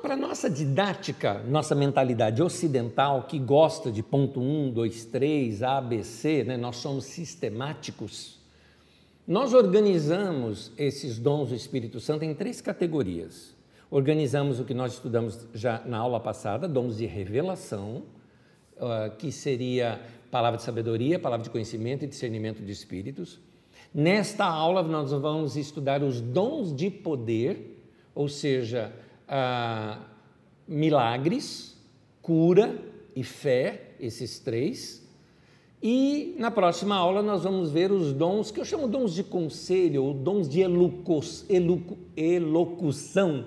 para 0.00 0.16
nossa 0.16 0.48
didática, 0.48 1.42
nossa 1.46 1.74
mentalidade 1.74 2.42
ocidental, 2.42 3.24
que 3.24 3.38
gosta 3.38 3.92
de 3.92 4.02
ponto 4.02 4.40
1, 4.40 4.72
2, 4.72 5.04
3, 5.06 5.62
A, 5.62 5.80
B, 5.80 6.02
C, 6.02 6.44
né? 6.44 6.56
nós 6.56 6.76
somos 6.76 7.04
sistemáticos, 7.04 8.38
nós 9.26 9.54
organizamos 9.54 10.72
esses 10.76 11.18
dons 11.18 11.50
do 11.50 11.54
Espírito 11.54 12.00
Santo 12.00 12.24
em 12.24 12.34
três 12.34 12.60
categorias. 12.60 13.54
Organizamos 13.90 14.58
o 14.58 14.64
que 14.64 14.74
nós 14.74 14.94
estudamos 14.94 15.46
já 15.54 15.82
na 15.84 15.98
aula 15.98 16.18
passada, 16.18 16.66
dons 16.66 16.96
de 16.96 17.06
revelação, 17.06 18.02
uh, 18.76 19.14
que 19.18 19.30
seria 19.30 20.00
palavra 20.30 20.56
de 20.56 20.64
sabedoria, 20.64 21.18
palavra 21.18 21.44
de 21.44 21.50
conhecimento 21.50 22.04
e 22.04 22.08
discernimento 22.08 22.62
de 22.62 22.72
espíritos. 22.72 23.38
Nesta 23.92 24.44
aula, 24.44 24.82
nós 24.82 25.12
vamos 25.12 25.56
estudar 25.56 26.02
os 26.02 26.20
dons 26.20 26.74
de 26.74 26.90
poder, 26.90 27.84
ou 28.14 28.28
seja, 28.28 28.92
ah, 29.30 29.98
milagres, 30.66 31.76
cura 32.20 32.76
e 33.14 33.22
fé, 33.22 33.92
esses 34.00 34.40
três. 34.40 35.08
E 35.82 36.34
na 36.36 36.50
próxima 36.50 36.96
aula 36.96 37.22
nós 37.22 37.44
vamos 37.44 37.70
ver 37.70 37.92
os 37.92 38.12
dons 38.12 38.50
que 38.50 38.60
eu 38.60 38.64
chamo 38.64 38.88
dons 38.88 39.14
de 39.14 39.22
conselho 39.22 40.04
ou 40.04 40.12
dons 40.12 40.48
de 40.48 40.60
elocução, 42.16 43.46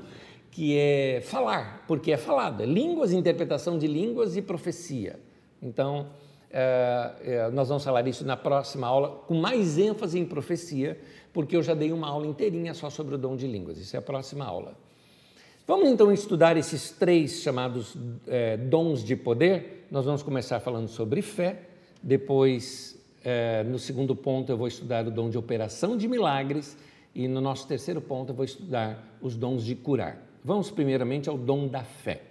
que 0.49 0.77
é 0.77 1.21
falar, 1.21 1.83
porque 1.87 2.11
é 2.11 2.17
falado, 2.17 2.63
é 2.63 2.65
línguas, 2.65 3.11
interpretação 3.11 3.77
de 3.77 3.85
línguas 3.85 4.37
e 4.37 4.41
profecia. 4.41 5.19
Então, 5.61 6.07
é, 6.49 7.13
é, 7.21 7.51
nós 7.51 7.67
vamos 7.67 7.83
falar 7.83 8.07
isso 8.07 8.25
na 8.25 8.37
próxima 8.37 8.87
aula, 8.87 9.09
com 9.27 9.35
mais 9.35 9.77
ênfase 9.77 10.17
em 10.17 10.25
profecia, 10.25 10.99
porque 11.33 11.55
eu 11.55 11.61
já 11.63 11.73
dei 11.73 11.91
uma 11.91 12.07
aula 12.07 12.25
inteirinha 12.25 12.73
só 12.73 12.89
sobre 12.89 13.15
o 13.15 13.17
dom 13.17 13.35
de 13.35 13.47
línguas. 13.47 13.77
Isso 13.77 13.95
é 13.95 13.99
a 13.99 14.01
próxima 14.01 14.45
aula. 14.45 14.75
Vamos 15.65 15.87
então 15.87 16.11
estudar 16.11 16.57
esses 16.57 16.91
três 16.91 17.41
chamados 17.41 17.95
é, 18.27 18.57
dons 18.57 19.01
de 19.01 19.15
poder. 19.15 19.87
Nós 19.89 20.03
vamos 20.03 20.21
começar 20.21 20.59
falando 20.59 20.89
sobre 20.89 21.21
fé, 21.21 21.61
depois, 22.01 22.99
é, 23.23 23.63
no 23.63 23.79
segundo 23.79 24.13
ponto, 24.13 24.51
eu 24.51 24.57
vou 24.57 24.67
estudar 24.67 25.07
o 25.07 25.11
dom 25.11 25.29
de 25.29 25.37
operação 25.37 25.95
de 25.95 26.05
milagres, 26.05 26.75
e 27.15 27.29
no 27.29 27.39
nosso 27.39 27.65
terceiro 27.65 28.01
ponto, 28.01 28.31
eu 28.31 28.35
vou 28.35 28.43
estudar 28.43 29.17
os 29.21 29.37
dons 29.37 29.63
de 29.63 29.73
curar. 29.73 30.21
Vamos 30.43 30.69
primeiramente 30.69 31.29
ao 31.29 31.37
dom 31.37 31.65
da 31.69 31.85
fé. 31.85 32.23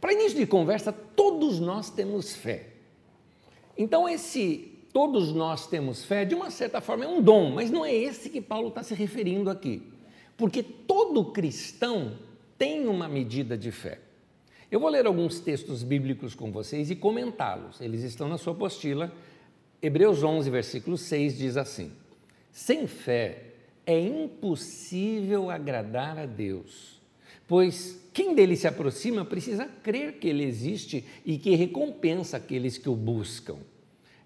Para 0.00 0.14
início 0.14 0.38
de 0.38 0.46
conversa, 0.46 0.90
todos 0.92 1.60
nós 1.60 1.90
temos 1.90 2.34
fé. 2.34 2.68
Então, 3.76 4.08
esse 4.08 4.72
todos 4.94 5.30
nós 5.30 5.66
temos 5.66 6.06
fé, 6.06 6.24
de 6.24 6.34
uma 6.34 6.50
certa 6.50 6.80
forma, 6.80 7.04
é 7.04 7.08
um 7.08 7.20
dom, 7.20 7.50
mas 7.50 7.70
não 7.70 7.84
é 7.84 7.94
esse 7.94 8.30
que 8.30 8.40
Paulo 8.40 8.68
está 8.68 8.82
se 8.82 8.94
referindo 8.94 9.50
aqui. 9.50 9.82
Porque 10.36 10.62
todo 10.62 11.32
cristão 11.32 12.18
tem 12.58 12.86
uma 12.86 13.08
medida 13.08 13.56
de 13.56 13.70
fé. 13.70 14.00
Eu 14.70 14.80
vou 14.80 14.88
ler 14.88 15.06
alguns 15.06 15.40
textos 15.40 15.82
bíblicos 15.82 16.34
com 16.34 16.50
vocês 16.50 16.90
e 16.90 16.96
comentá-los. 16.96 17.80
Eles 17.80 18.02
estão 18.02 18.28
na 18.28 18.36
sua 18.36 18.52
apostila. 18.52 19.12
Hebreus 19.80 20.22
11, 20.22 20.50
versículo 20.50 20.98
6 20.98 21.38
diz 21.38 21.56
assim: 21.56 21.92
Sem 22.50 22.86
fé 22.86 23.44
é 23.86 23.98
impossível 23.98 25.48
agradar 25.50 26.18
a 26.18 26.26
Deus, 26.26 27.00
pois 27.46 28.02
quem 28.12 28.34
dele 28.34 28.56
se 28.56 28.66
aproxima 28.66 29.24
precisa 29.24 29.66
crer 29.66 30.14
que 30.14 30.26
ele 30.26 30.44
existe 30.44 31.04
e 31.24 31.38
que 31.38 31.54
recompensa 31.54 32.36
aqueles 32.36 32.76
que 32.76 32.88
o 32.88 32.96
buscam. 32.96 33.58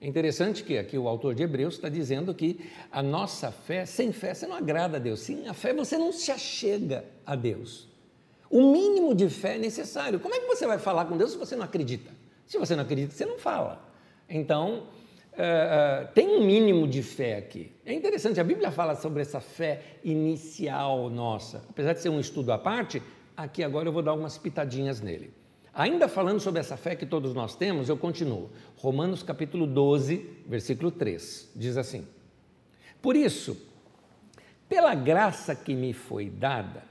É 0.00 0.06
interessante 0.06 0.64
que 0.64 0.78
aqui 0.78 0.96
o 0.96 1.06
autor 1.06 1.34
de 1.34 1.42
Hebreus 1.42 1.74
está 1.74 1.90
dizendo 1.90 2.34
que 2.34 2.58
a 2.90 3.02
nossa 3.02 3.52
fé, 3.52 3.84
sem 3.84 4.12
fé, 4.12 4.32
você 4.32 4.46
não 4.46 4.56
agrada 4.56 4.96
a 4.96 5.00
Deus. 5.00 5.20
Sem 5.20 5.46
a 5.46 5.52
fé, 5.52 5.74
você 5.74 5.98
não 5.98 6.10
se 6.10 6.32
achega 6.32 7.04
a 7.26 7.36
Deus. 7.36 7.86
O 8.48 8.72
mínimo 8.72 9.14
de 9.14 9.28
fé 9.28 9.56
é 9.56 9.58
necessário. 9.58 10.18
Como 10.18 10.34
é 10.34 10.40
que 10.40 10.46
você 10.46 10.66
vai 10.66 10.78
falar 10.78 11.04
com 11.04 11.18
Deus 11.18 11.32
se 11.32 11.38
você 11.38 11.54
não 11.54 11.64
acredita? 11.64 12.10
Se 12.46 12.56
você 12.58 12.74
não 12.74 12.82
acredita, 12.82 13.12
você 13.12 13.26
não 13.26 13.38
fala. 13.38 13.86
Então, 14.26 14.84
uh, 15.34 16.04
uh, 16.04 16.08
tem 16.14 16.28
um 16.28 16.46
mínimo 16.46 16.88
de 16.88 17.02
fé 17.02 17.36
aqui. 17.36 17.70
É 17.84 17.92
interessante, 17.92 18.40
a 18.40 18.44
Bíblia 18.44 18.70
fala 18.70 18.96
sobre 18.96 19.20
essa 19.20 19.38
fé 19.38 19.82
inicial 20.02 21.10
nossa. 21.10 21.62
Apesar 21.68 21.92
de 21.92 22.00
ser 22.00 22.08
um 22.08 22.18
estudo 22.18 22.52
à 22.52 22.58
parte, 22.58 23.02
aqui 23.36 23.62
agora 23.62 23.86
eu 23.88 23.92
vou 23.92 24.02
dar 24.02 24.12
algumas 24.12 24.38
pitadinhas 24.38 25.02
nele. 25.02 25.30
Ainda 25.72 26.08
falando 26.08 26.40
sobre 26.40 26.60
essa 26.60 26.76
fé 26.76 26.96
que 26.96 27.06
todos 27.06 27.32
nós 27.32 27.54
temos, 27.54 27.88
eu 27.88 27.96
continuo. 27.96 28.50
Romanos 28.76 29.22
capítulo 29.22 29.66
12, 29.66 30.26
versículo 30.46 30.90
3, 30.90 31.52
diz 31.54 31.76
assim: 31.76 32.06
Por 33.00 33.14
isso, 33.14 33.56
pela 34.68 34.94
graça 34.94 35.54
que 35.54 35.74
me 35.74 35.92
foi 35.92 36.28
dada, 36.28 36.82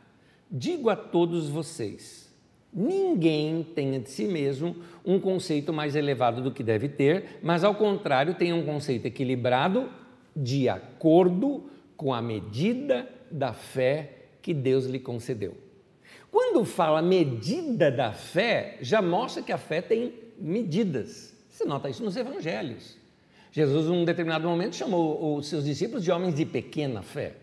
digo 0.49 0.89
a 0.89 0.95
todos 0.95 1.49
vocês: 1.49 2.33
ninguém 2.73 3.63
tenha 3.63 3.99
de 3.99 4.09
si 4.09 4.25
mesmo 4.25 4.77
um 5.05 5.19
conceito 5.19 5.73
mais 5.73 5.95
elevado 5.95 6.41
do 6.41 6.51
que 6.51 6.63
deve 6.63 6.87
ter, 6.87 7.39
mas 7.43 7.65
ao 7.65 7.75
contrário, 7.75 8.35
tenha 8.35 8.55
um 8.55 8.65
conceito 8.65 9.05
equilibrado 9.05 9.89
de 10.33 10.69
acordo 10.69 11.69
com 11.97 12.13
a 12.13 12.21
medida 12.21 13.09
da 13.29 13.51
fé 13.51 14.27
que 14.41 14.53
Deus 14.53 14.85
lhe 14.85 14.99
concedeu. 14.99 15.68
Quando 16.31 16.63
fala 16.63 17.01
medida 17.01 17.91
da 17.91 18.11
fé, 18.11 18.77
já 18.81 19.01
mostra 19.01 19.41
que 19.41 19.51
a 19.51 19.57
fé 19.57 19.81
tem 19.81 20.13
medidas. 20.37 21.35
Você 21.49 21.65
nota 21.65 21.89
isso 21.89 22.03
nos 22.03 22.15
evangelhos. 22.15 22.97
Jesus, 23.51 23.87
num 23.87 24.05
determinado 24.05 24.47
momento, 24.47 24.75
chamou 24.75 25.37
os 25.37 25.47
seus 25.47 25.65
discípulos 25.65 26.03
de 26.03 26.11
homens 26.11 26.35
de 26.35 26.45
pequena 26.45 27.01
fé. 27.01 27.33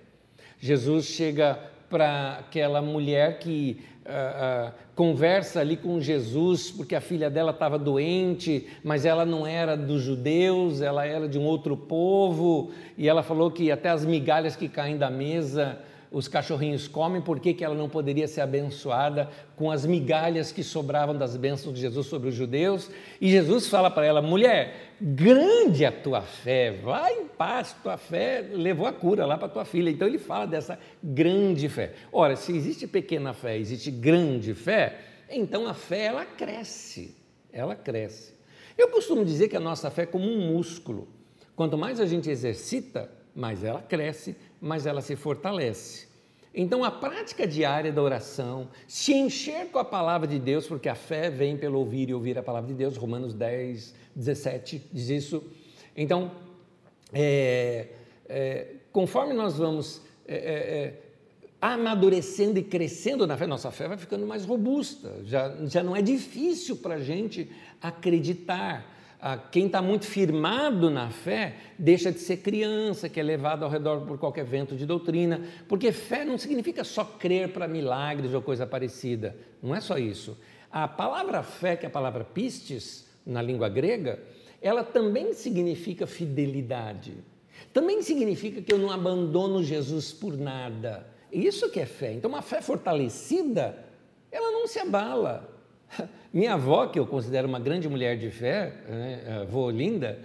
Jesus 0.60 1.06
chega 1.06 1.58
para 1.90 2.38
aquela 2.38 2.80
mulher 2.80 3.38
que 3.38 3.84
uh, 4.04 4.68
uh, 4.68 4.72
conversa 4.94 5.60
ali 5.60 5.76
com 5.76 6.00
Jesus 6.00 6.70
porque 6.70 6.94
a 6.94 7.00
filha 7.00 7.28
dela 7.28 7.50
estava 7.50 7.78
doente, 7.78 8.66
mas 8.82 9.04
ela 9.04 9.26
não 9.26 9.46
era 9.46 9.76
dos 9.76 10.02
judeus, 10.02 10.80
ela 10.80 11.04
era 11.04 11.28
de 11.28 11.38
um 11.38 11.44
outro 11.44 11.76
povo, 11.76 12.70
e 12.96 13.08
ela 13.08 13.22
falou 13.22 13.50
que 13.50 13.70
até 13.70 13.90
as 13.90 14.04
migalhas 14.04 14.56
que 14.56 14.68
caem 14.68 14.96
da 14.96 15.10
mesa 15.10 15.78
os 16.10 16.28
cachorrinhos 16.28 16.86
comem, 16.86 17.20
por 17.20 17.40
que, 17.40 17.52
que 17.52 17.64
ela 17.64 17.74
não 17.74 17.88
poderia 17.88 18.28
ser 18.28 18.40
abençoada 18.40 19.28
com 19.56 19.70
as 19.70 19.84
migalhas 19.84 20.52
que 20.52 20.62
sobravam 20.62 21.16
das 21.16 21.36
bênçãos 21.36 21.74
de 21.74 21.80
Jesus 21.80 22.06
sobre 22.06 22.28
os 22.28 22.34
judeus? 22.34 22.90
E 23.20 23.30
Jesus 23.30 23.68
fala 23.68 23.90
para 23.90 24.06
ela: 24.06 24.22
mulher, 24.22 24.92
grande 25.00 25.84
a 25.84 25.92
tua 25.92 26.22
fé, 26.22 26.70
vai 26.70 27.12
em 27.12 27.26
paz, 27.26 27.74
tua 27.82 27.96
fé 27.96 28.44
levou 28.52 28.86
a 28.86 28.92
cura 28.92 29.26
lá 29.26 29.36
para 29.36 29.48
tua 29.48 29.64
filha. 29.64 29.90
Então 29.90 30.06
ele 30.06 30.18
fala 30.18 30.46
dessa 30.46 30.78
grande 31.02 31.68
fé. 31.68 31.94
Ora, 32.12 32.36
se 32.36 32.56
existe 32.56 32.86
pequena 32.86 33.32
fé, 33.32 33.58
existe 33.58 33.90
grande 33.90 34.54
fé, 34.54 34.98
então 35.28 35.66
a 35.66 35.74
fé 35.74 36.04
ela 36.04 36.24
cresce, 36.24 37.16
ela 37.52 37.74
cresce. 37.74 38.34
Eu 38.78 38.88
costumo 38.88 39.24
dizer 39.24 39.48
que 39.48 39.56
a 39.56 39.60
nossa 39.60 39.90
fé 39.90 40.02
é 40.02 40.06
como 40.06 40.26
um 40.26 40.52
músculo. 40.52 41.08
Quanto 41.54 41.78
mais 41.78 41.98
a 41.98 42.06
gente 42.06 42.28
exercita, 42.28 43.10
mais 43.34 43.64
ela 43.64 43.80
cresce, 43.80 44.36
mas 44.60 44.86
ela 44.86 45.00
se 45.00 45.16
fortalece. 45.16 46.06
Então, 46.54 46.82
a 46.82 46.90
prática 46.90 47.46
diária 47.46 47.92
da 47.92 48.00
oração, 48.00 48.68
se 48.88 49.12
encher 49.12 49.66
com 49.70 49.78
a 49.78 49.84
palavra 49.84 50.26
de 50.26 50.38
Deus, 50.38 50.66
porque 50.66 50.88
a 50.88 50.94
fé 50.94 51.28
vem 51.28 51.54
pelo 51.54 51.78
ouvir 51.78 52.08
e 52.08 52.14
ouvir 52.14 52.38
a 52.38 52.42
palavra 52.42 52.68
de 52.68 52.74
Deus, 52.74 52.96
Romanos 52.96 53.34
10, 53.34 53.94
17 54.14 54.82
diz 54.90 55.10
isso. 55.10 55.44
Então, 55.94 56.32
é, 57.12 57.88
é, 58.26 58.66
conforme 58.90 59.34
nós 59.34 59.58
vamos 59.58 60.00
é, 60.26 60.34
é, 60.34 60.38
é, 60.38 61.02
amadurecendo 61.60 62.58
e 62.58 62.62
crescendo 62.62 63.26
na 63.26 63.36
fé, 63.36 63.46
nossa 63.46 63.70
fé 63.70 63.86
vai 63.86 63.98
ficando 63.98 64.26
mais 64.26 64.46
robusta, 64.46 65.20
já, 65.24 65.54
já 65.66 65.82
não 65.82 65.94
é 65.94 66.00
difícil 66.00 66.76
para 66.76 66.94
a 66.94 67.00
gente 67.00 67.50
acreditar 67.82 68.95
quem 69.50 69.66
está 69.66 69.82
muito 69.82 70.06
firmado 70.06 70.90
na 70.90 71.10
fé 71.10 71.56
deixa 71.78 72.12
de 72.12 72.18
ser 72.18 72.38
criança, 72.38 73.08
que 73.08 73.18
é 73.18 73.22
levado 73.22 73.64
ao 73.64 73.70
redor 73.70 74.02
por 74.02 74.18
qualquer 74.18 74.44
vento 74.44 74.76
de 74.76 74.86
doutrina, 74.86 75.40
porque 75.68 75.90
fé 75.90 76.24
não 76.24 76.38
significa 76.38 76.84
só 76.84 77.04
crer 77.04 77.52
para 77.52 77.66
milagres 77.66 78.32
ou 78.32 78.42
coisa 78.42 78.66
parecida, 78.66 79.36
não 79.62 79.74
é 79.74 79.80
só 79.80 79.98
isso. 79.98 80.36
A 80.70 80.86
palavra 80.86 81.42
fé, 81.42 81.76
que 81.76 81.86
é 81.86 81.88
a 81.88 81.90
palavra 81.90 82.24
pistes, 82.24 83.06
na 83.24 83.42
língua 83.42 83.68
grega, 83.68 84.20
ela 84.60 84.84
também 84.84 85.32
significa 85.32 86.06
fidelidade. 86.06 87.14
Também 87.72 88.02
significa 88.02 88.62
que 88.62 88.72
eu 88.72 88.78
não 88.78 88.90
abandono 88.90 89.62
Jesus 89.62 90.12
por 90.12 90.36
nada. 90.36 91.06
Isso 91.32 91.70
que 91.70 91.80
é 91.80 91.86
fé. 91.86 92.12
Então, 92.12 92.30
uma 92.30 92.42
fé 92.42 92.62
fortalecida, 92.62 93.84
ela 94.30 94.52
não 94.52 94.66
se 94.66 94.78
abala, 94.78 95.48
minha 96.36 96.52
avó, 96.52 96.86
que 96.86 96.98
eu 96.98 97.06
considero 97.06 97.48
uma 97.48 97.58
grande 97.58 97.88
mulher 97.88 98.18
de 98.18 98.30
fé, 98.30 98.72
né, 98.88 99.24
a 99.26 99.40
avó 99.40 99.70
Linda, 99.70 100.18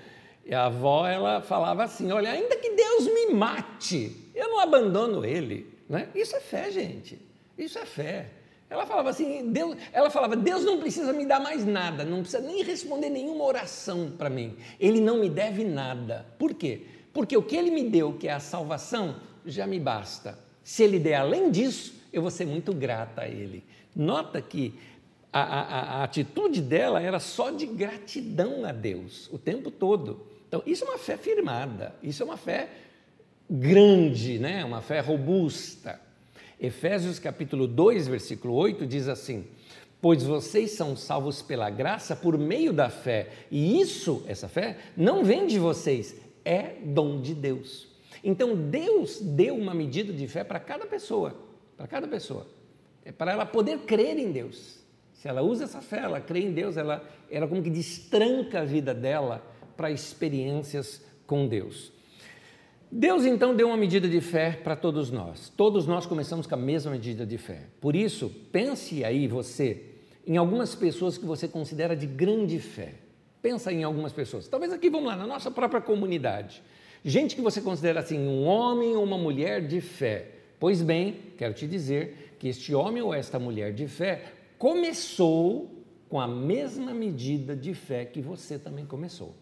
a 0.52 0.66
avó 0.66 1.08
ela 1.08 1.42
falava 1.42 1.84
assim: 1.84 2.12
Olha, 2.12 2.32
ainda 2.32 2.58
que 2.58 2.72
Deus 2.72 3.06
me 3.06 3.34
mate, 3.34 4.16
eu 4.36 4.50
não 4.50 4.60
abandono 4.60 5.24
ele. 5.24 5.74
Né? 5.88 6.10
Isso 6.14 6.36
é 6.36 6.42
fé, 6.42 6.70
gente. 6.70 7.18
Isso 7.58 7.80
é 7.80 7.86
fé. 7.86 8.30
Ela 8.70 8.86
falava 8.86 9.10
assim, 9.10 9.52
Deus, 9.52 9.76
ela 9.92 10.10
falava, 10.10 10.36
Deus 10.36 10.64
não 10.64 10.80
precisa 10.80 11.12
me 11.12 11.26
dar 11.26 11.42
mais 11.42 11.66
nada, 11.66 12.06
não 12.06 12.22
precisa 12.22 12.42
nem 12.42 12.64
responder 12.64 13.10
nenhuma 13.10 13.44
oração 13.44 14.14
para 14.18 14.30
mim. 14.30 14.56
Ele 14.80 15.02
não 15.02 15.18
me 15.18 15.30
deve 15.30 15.66
nada. 15.66 16.26
Por 16.40 16.54
quê? 16.54 16.84
Porque 17.12 17.36
o 17.36 17.44
que 17.44 17.56
ele 17.56 17.70
me 17.70 17.90
deu, 17.90 18.14
que 18.14 18.30
é 18.30 18.32
a 18.32 18.40
salvação, 18.40 19.18
já 19.46 19.68
me 19.68 19.78
basta. 19.78 20.40
Se 20.64 20.84
ele 20.84 21.00
der 21.00 21.16
além 21.16 21.52
disso, 21.52 21.94
eu 22.14 22.22
vou 22.22 22.32
ser 22.32 22.46
muito 22.46 22.74
grata 22.74 23.24
a 23.24 23.28
ele. 23.28 23.64
Nota 23.94 24.42
que 24.42 24.74
a, 25.32 25.42
a, 25.42 25.80
a, 26.00 26.04
atitude 26.04 26.62
dela 26.62 27.02
era 27.02 27.20
só 27.20 27.52
de 27.52 27.66
gratidão 27.66 28.66
a 28.66 28.72
Deus 28.72 29.30
o 29.32 29.38
tempo 29.38 29.72
todo. 29.72 30.28
Então, 30.48 30.62
isso 30.66 30.84
é 30.84 30.88
uma 30.88 30.98
fé 30.98 31.16
firmada, 31.16 31.96
isso 32.04 32.22
é 32.22 32.26
uma 32.26 32.36
fé 32.36 32.70
grande, 33.50 34.38
né? 34.40 34.66
uma 34.66 34.82
fé 34.82 35.00
robusta. 35.00 36.00
Efésios 36.60 37.18
capítulo 37.18 37.66
2, 37.66 38.08
versículo 38.08 38.54
8 38.56 38.86
diz 38.86 39.08
assim: 39.08 39.48
Pois 40.02 40.24
vocês 40.24 40.72
são 40.72 40.96
salvos 40.96 41.42
pela 41.42 41.70
graça 41.70 42.16
por 42.16 42.38
meio 42.38 42.74
da 42.74 42.90
fé, 42.90 43.30
e 43.50 43.80
isso, 43.80 44.24
essa 44.28 44.48
fé, 44.50 44.78
não 44.98 45.24
vem 45.24 45.48
de 45.48 45.58
vocês, 45.58 46.16
é 46.44 46.76
dom 46.84 47.22
de 47.22 47.34
Deus. 47.34 47.88
Então 48.24 48.56
Deus 48.56 49.20
deu 49.22 49.56
uma 49.56 49.74
medida 49.74 50.12
de 50.12 50.28
fé 50.28 50.44
para 50.44 50.60
cada 50.60 50.86
pessoa, 50.86 51.36
para 51.78 51.88
cada 51.88 52.08
pessoa, 52.08 52.46
é 53.06 53.12
para 53.12 53.32
ela 53.32 53.46
poder 53.46 53.80
crer 53.80 54.18
em 54.20 54.32
Deus. 54.32 54.81
Se 55.22 55.28
ela 55.28 55.44
usa 55.44 55.66
essa 55.66 55.82
fé, 55.82 56.00
ela 56.00 56.20
crê 56.20 56.40
em 56.40 56.52
Deus, 56.52 56.78
ela, 56.78 57.08
ela 57.30 57.48
como 57.48 57.62
que 57.62 57.70
destranca 57.70 58.62
a 58.62 58.66
vida 58.66 58.92
dela 58.92 59.40
para 59.78 59.92
experiências 59.92 61.00
com 61.28 61.48
Deus. 61.48 61.92
Deus 62.92 63.24
então 63.24 63.56
deu 63.56 63.68
uma 63.68 63.78
medida 63.78 64.10
de 64.10 64.20
fé 64.20 64.60
para 64.64 64.76
todos 64.76 65.12
nós. 65.12 65.54
Todos 65.56 65.86
nós 65.86 66.08
começamos 66.08 66.48
com 66.48 66.56
a 66.56 66.58
mesma 66.58 66.94
medida 66.94 67.24
de 67.24 67.38
fé. 67.38 67.68
Por 67.80 67.96
isso, 67.96 68.32
pense 68.52 69.04
aí 69.04 69.28
você 69.28 69.84
em 70.26 70.38
algumas 70.38 70.74
pessoas 70.74 71.20
que 71.20 71.26
você 71.26 71.48
considera 71.48 71.96
de 71.96 72.08
grande 72.08 72.58
fé. 72.58 72.96
Pensa 73.44 73.72
em 73.72 73.84
algumas 73.84 74.12
pessoas. 74.12 74.48
Talvez 74.48 74.74
aqui, 74.74 74.90
vamos 74.90 75.08
lá, 75.08 75.16
na 75.16 75.28
nossa 75.28 75.52
própria 75.52 75.82
comunidade. 75.82 76.64
Gente 77.06 77.36
que 77.36 77.44
você 77.44 77.62
considera 77.62 78.00
assim, 78.00 78.18
um 78.18 78.44
homem 78.46 78.96
ou 78.96 79.04
uma 79.04 79.20
mulher 79.20 79.68
de 79.68 79.82
fé. 79.82 80.30
Pois 80.60 80.82
bem, 80.82 81.16
quero 81.38 81.54
te 81.54 81.68
dizer 81.68 82.38
que 82.40 82.48
este 82.48 82.74
homem 82.74 83.04
ou 83.04 83.14
esta 83.14 83.38
mulher 83.38 83.72
de 83.72 83.88
fé 83.88 84.41
começou 84.62 85.72
com 86.08 86.20
a 86.20 86.28
mesma 86.28 86.94
medida 86.94 87.56
de 87.56 87.74
fé 87.74 88.06
que 88.06 88.22
você 88.22 88.60
também 88.60 88.86
começou. 88.86 89.34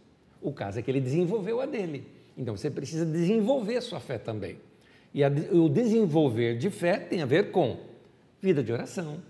O 0.42 0.54
caso 0.54 0.80
é 0.80 0.82
que 0.82 0.90
ele 0.90 1.02
desenvolveu 1.02 1.60
a 1.60 1.66
dele. 1.66 2.08
Então 2.38 2.56
você 2.56 2.72
precisa 2.72 3.06
desenvolver 3.06 3.82
sua 3.82 4.00
fé 4.00 4.18
também. 4.18 4.62
E 5.14 5.22
a, 5.22 5.28
o 5.52 5.68
desenvolver 5.68 6.58
de 6.58 6.70
fé 6.70 6.98
tem 6.98 7.22
a 7.22 7.26
ver 7.26 7.52
com 7.52 7.82
vida 8.42 8.64
de 8.64 8.72
oração, 8.72 9.22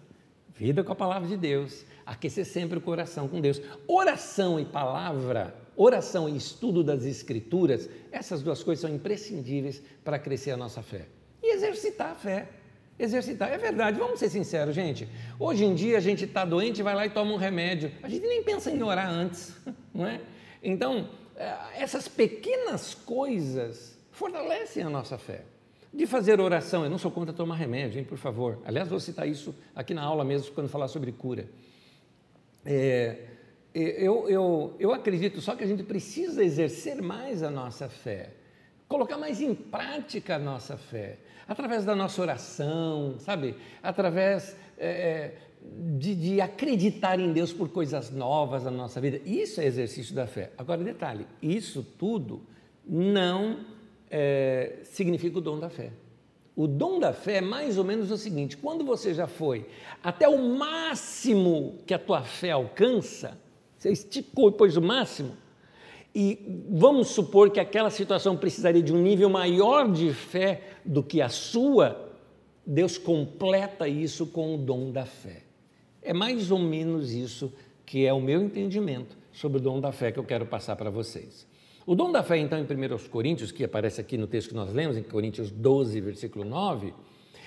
vida 0.53 0.83
com 0.83 0.91
a 0.91 0.95
palavra 0.95 1.27
de 1.27 1.35
Deus, 1.35 1.83
aquecer 2.05 2.45
sempre 2.45 2.77
o 2.77 2.81
coração 2.81 3.27
com 3.27 3.41
Deus. 3.41 3.59
Oração 3.87 4.59
e 4.59 4.65
palavra, 4.65 5.55
oração 5.75 6.29
e 6.29 6.37
estudo 6.37 6.83
das 6.83 7.03
Escrituras, 7.03 7.89
essas 8.11 8.43
duas 8.43 8.61
coisas 8.61 8.81
são 8.81 8.95
imprescindíveis 8.95 9.81
para 10.03 10.19
crescer 10.19 10.51
a 10.51 10.57
nossa 10.57 10.83
fé. 10.83 11.07
E 11.41 11.51
exercitar 11.51 12.11
a 12.11 12.15
fé. 12.15 12.58
Exercitar, 12.99 13.49
é 13.49 13.57
verdade, 13.57 13.97
vamos 13.97 14.19
ser 14.19 14.29
sinceros, 14.29 14.75
gente. 14.75 15.07
Hoje 15.39 15.63
em 15.63 15.73
dia 15.73 15.97
a 15.97 16.01
gente 16.01 16.25
está 16.25 16.43
doente, 16.43 16.83
vai 16.83 16.93
lá 16.93 17.05
e 17.05 17.09
toma 17.09 17.31
um 17.31 17.37
remédio. 17.37 17.89
A 18.03 18.09
gente 18.09 18.27
nem 18.27 18.43
pensa 18.43 18.69
em 18.69 18.83
orar 18.83 19.09
antes, 19.09 19.55
não 19.95 20.05
é? 20.05 20.19
Então, 20.61 21.09
é, 21.37 21.55
essas 21.77 22.09
pequenas 22.09 22.93
coisas 22.93 23.97
fortalecem 24.11 24.83
a 24.83 24.89
nossa 24.89 25.17
fé. 25.17 25.43
De 25.93 26.05
fazer 26.05 26.41
oração, 26.41 26.83
eu 26.83 26.89
não 26.89 26.97
sou 26.97 27.09
contra 27.09 27.33
tomar 27.33 27.55
remédio, 27.55 27.99
hein, 27.99 28.05
por 28.05 28.17
favor. 28.17 28.59
Aliás, 28.65 28.89
vou 28.89 28.99
citar 28.99 29.27
isso 29.27 29.55
aqui 29.73 29.93
na 29.93 30.03
aula 30.03 30.25
mesmo, 30.25 30.51
quando 30.53 30.67
falar 30.67 30.89
sobre 30.89 31.13
cura. 31.13 31.47
É, 32.65 33.17
eu, 33.73 34.27
eu, 34.29 34.75
eu 34.77 34.93
acredito 34.93 35.39
só 35.39 35.55
que 35.55 35.63
a 35.63 35.67
gente 35.67 35.83
precisa 35.83 36.43
exercer 36.43 37.01
mais 37.01 37.41
a 37.41 37.49
nossa 37.49 37.87
fé, 37.87 38.31
colocar 38.89 39.19
mais 39.19 39.39
em 39.39 39.53
prática 39.53 40.35
a 40.35 40.39
nossa 40.39 40.75
fé, 40.75 41.19
através 41.47 41.85
da 41.85 41.95
nossa 41.95 42.19
oração, 42.21 43.15
sabe? 43.19 43.55
Através 43.83 44.57
é, 44.79 45.33
de, 45.97 46.15
de, 46.15 46.41
acreditar 46.41 47.19
em 47.19 47.31
Deus 47.31 47.53
por 47.53 47.69
coisas 47.69 48.09
novas 48.09 48.63
na 48.63 48.71
nossa 48.71 48.99
vida. 48.99 49.21
Isso 49.23 49.61
é 49.61 49.65
exercício 49.65 50.15
da 50.15 50.25
fé. 50.25 50.51
Agora, 50.57 50.83
detalhe: 50.83 51.27
isso 51.39 51.83
tudo 51.83 52.41
não 52.83 53.59
é, 54.09 54.79
significa 54.85 55.37
o 55.37 55.41
dom 55.41 55.59
da 55.59 55.69
fé. 55.69 55.91
O 56.55 56.67
dom 56.67 56.99
da 56.99 57.13
fé 57.13 57.35
é 57.35 57.41
mais 57.41 57.77
ou 57.77 57.83
menos 57.83 58.09
o 58.09 58.17
seguinte: 58.17 58.57
quando 58.57 58.83
você 58.83 59.13
já 59.13 59.27
foi 59.27 59.69
até 60.03 60.27
o 60.27 60.57
máximo 60.57 61.77
que 61.85 61.93
a 61.93 61.99
tua 61.99 62.23
fé 62.23 62.51
alcança, 62.51 63.39
você 63.77 63.91
esticou 63.91 64.49
e 64.49 64.53
pôs 64.53 64.75
o 64.75 64.81
máximo, 64.81 65.37
e 66.13 66.65
vamos 66.69 67.09
supor 67.09 67.51
que 67.51 67.59
aquela 67.59 67.89
situação 67.89 68.35
precisaria 68.35 68.81
de 68.81 68.93
um 68.93 69.01
nível 69.01 69.29
maior 69.29 69.91
de 69.91 70.13
fé 70.13 70.61
do 70.83 71.03
que 71.03 71.21
a 71.21 71.29
sua, 71.29 72.09
Deus 72.65 72.97
completa 72.97 73.87
isso 73.87 74.27
com 74.27 74.55
o 74.55 74.57
dom 74.57 74.91
da 74.91 75.05
fé. 75.05 75.43
É 76.01 76.13
mais 76.13 76.51
ou 76.51 76.59
menos 76.59 77.11
isso 77.11 77.53
que 77.85 78.05
é 78.05 78.13
o 78.13 78.21
meu 78.21 78.41
entendimento 78.41 79.17
sobre 79.31 79.57
o 79.59 79.61
dom 79.61 79.79
da 79.79 79.91
fé 79.91 80.11
que 80.11 80.19
eu 80.19 80.23
quero 80.23 80.45
passar 80.45 80.75
para 80.75 80.89
vocês. 80.89 81.47
O 81.85 81.95
dom 81.95 82.11
da 82.11 82.21
fé, 82.21 82.37
então, 82.37 82.59
em 82.59 82.63
1 82.63 83.09
Coríntios, 83.09 83.51
que 83.51 83.63
aparece 83.63 83.99
aqui 83.99 84.17
no 84.17 84.27
texto 84.27 84.49
que 84.49 84.55
nós 84.55 84.71
lemos, 84.71 84.95
em 84.95 85.03
Coríntios 85.03 85.49
12, 85.49 85.99
versículo 86.01 86.45
9, 86.45 86.93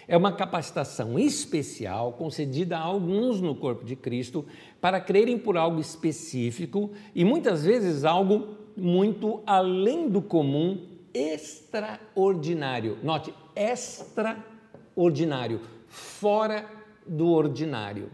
é 0.06 0.16
uma 0.16 0.32
capacitação 0.32 1.18
especial 1.18 2.12
concedida 2.12 2.76
a 2.76 2.80
alguns 2.80 3.40
no 3.40 3.54
corpo 3.54 3.84
de 3.84 3.96
Cristo 3.96 4.44
para 4.80 5.00
crerem 5.00 5.38
por 5.38 5.56
algo 5.56 5.80
específico 5.80 6.90
e 7.14 7.24
muitas 7.24 7.64
vezes 7.64 8.04
algo 8.04 8.56
muito 8.76 9.42
além 9.46 10.08
do 10.08 10.22
comum, 10.22 10.86
extraordinário. 11.12 12.98
Note, 13.02 13.34
extraordinário, 13.54 15.60
fora 15.88 16.66
do 17.06 17.28
ordinário 17.28 18.10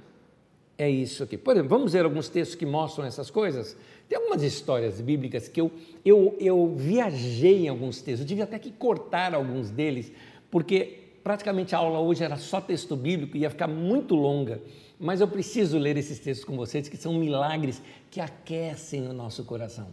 é 0.78 0.88
isso 0.88 1.24
aqui. 1.24 1.36
Por 1.36 1.56
exemplo, 1.56 1.68
vamos 1.68 1.92
ver 1.92 2.04
alguns 2.04 2.28
textos 2.28 2.54
que 2.54 2.64
mostram 2.64 3.04
essas 3.04 3.30
coisas? 3.30 3.76
Tem 4.08 4.16
algumas 4.16 4.44
histórias 4.44 5.00
bíblicas 5.00 5.48
que 5.48 5.60
eu, 5.60 5.72
eu, 6.04 6.36
eu 6.38 6.72
viajei 6.76 7.66
em 7.66 7.68
alguns 7.68 8.00
textos, 8.00 8.20
eu 8.20 8.26
tive 8.26 8.42
até 8.42 8.60
que 8.60 8.70
cortar 8.70 9.34
alguns 9.34 9.70
deles, 9.70 10.12
porque 10.48 11.07
praticamente 11.22 11.74
a 11.74 11.78
aula 11.78 11.98
hoje 11.98 12.24
era 12.24 12.36
só 12.36 12.60
texto 12.60 12.96
bíblico 12.96 13.36
ia 13.36 13.50
ficar 13.50 13.68
muito 13.68 14.14
longa, 14.14 14.60
mas 14.98 15.20
eu 15.20 15.28
preciso 15.28 15.78
ler 15.78 15.96
esses 15.96 16.18
textos 16.18 16.44
com 16.44 16.56
vocês, 16.56 16.88
que 16.88 16.96
são 16.96 17.14
milagres 17.14 17.82
que 18.10 18.20
aquecem 18.20 19.06
o 19.06 19.12
nosso 19.12 19.44
coração. 19.44 19.88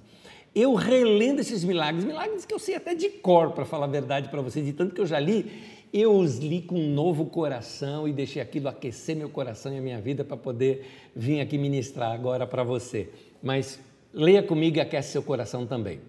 Eu 0.53 0.73
relendo 0.73 1.41
esses 1.41 1.63
milagres, 1.63 2.05
milagres 2.05 2.45
que 2.45 2.53
eu 2.53 2.59
sei 2.59 2.75
até 2.75 2.95
de 2.95 3.09
cor, 3.09 3.51
para 3.51 3.65
falar 3.65 3.85
a 3.85 3.89
verdade 3.89 4.29
para 4.29 4.41
vocês, 4.41 4.65
de 4.65 4.71
tanto 4.71 4.95
que 4.95 5.01
eu 5.01 5.05
já 5.05 5.19
li, 5.19 5.51
eu 5.93 6.13
os 6.17 6.39
li 6.39 6.61
com 6.61 6.75
um 6.75 6.93
novo 6.93 7.25
coração 7.25 8.07
e 8.07 8.13
deixei 8.13 8.41
aquilo 8.41 8.67
aquecer 8.67 9.15
meu 9.15 9.29
coração 9.29 9.73
e 9.73 9.77
a 9.77 9.81
minha 9.81 9.99
vida 9.99 10.23
para 10.23 10.37
poder 10.37 10.85
vir 11.15 11.39
aqui 11.41 11.57
ministrar 11.57 12.11
agora 12.11 12.47
para 12.47 12.63
você. 12.63 13.09
Mas 13.43 13.79
leia 14.13 14.41
comigo 14.41 14.77
e 14.77 14.81
aquece 14.81 15.11
seu 15.11 15.23
coração 15.23 15.65
também. 15.65 15.99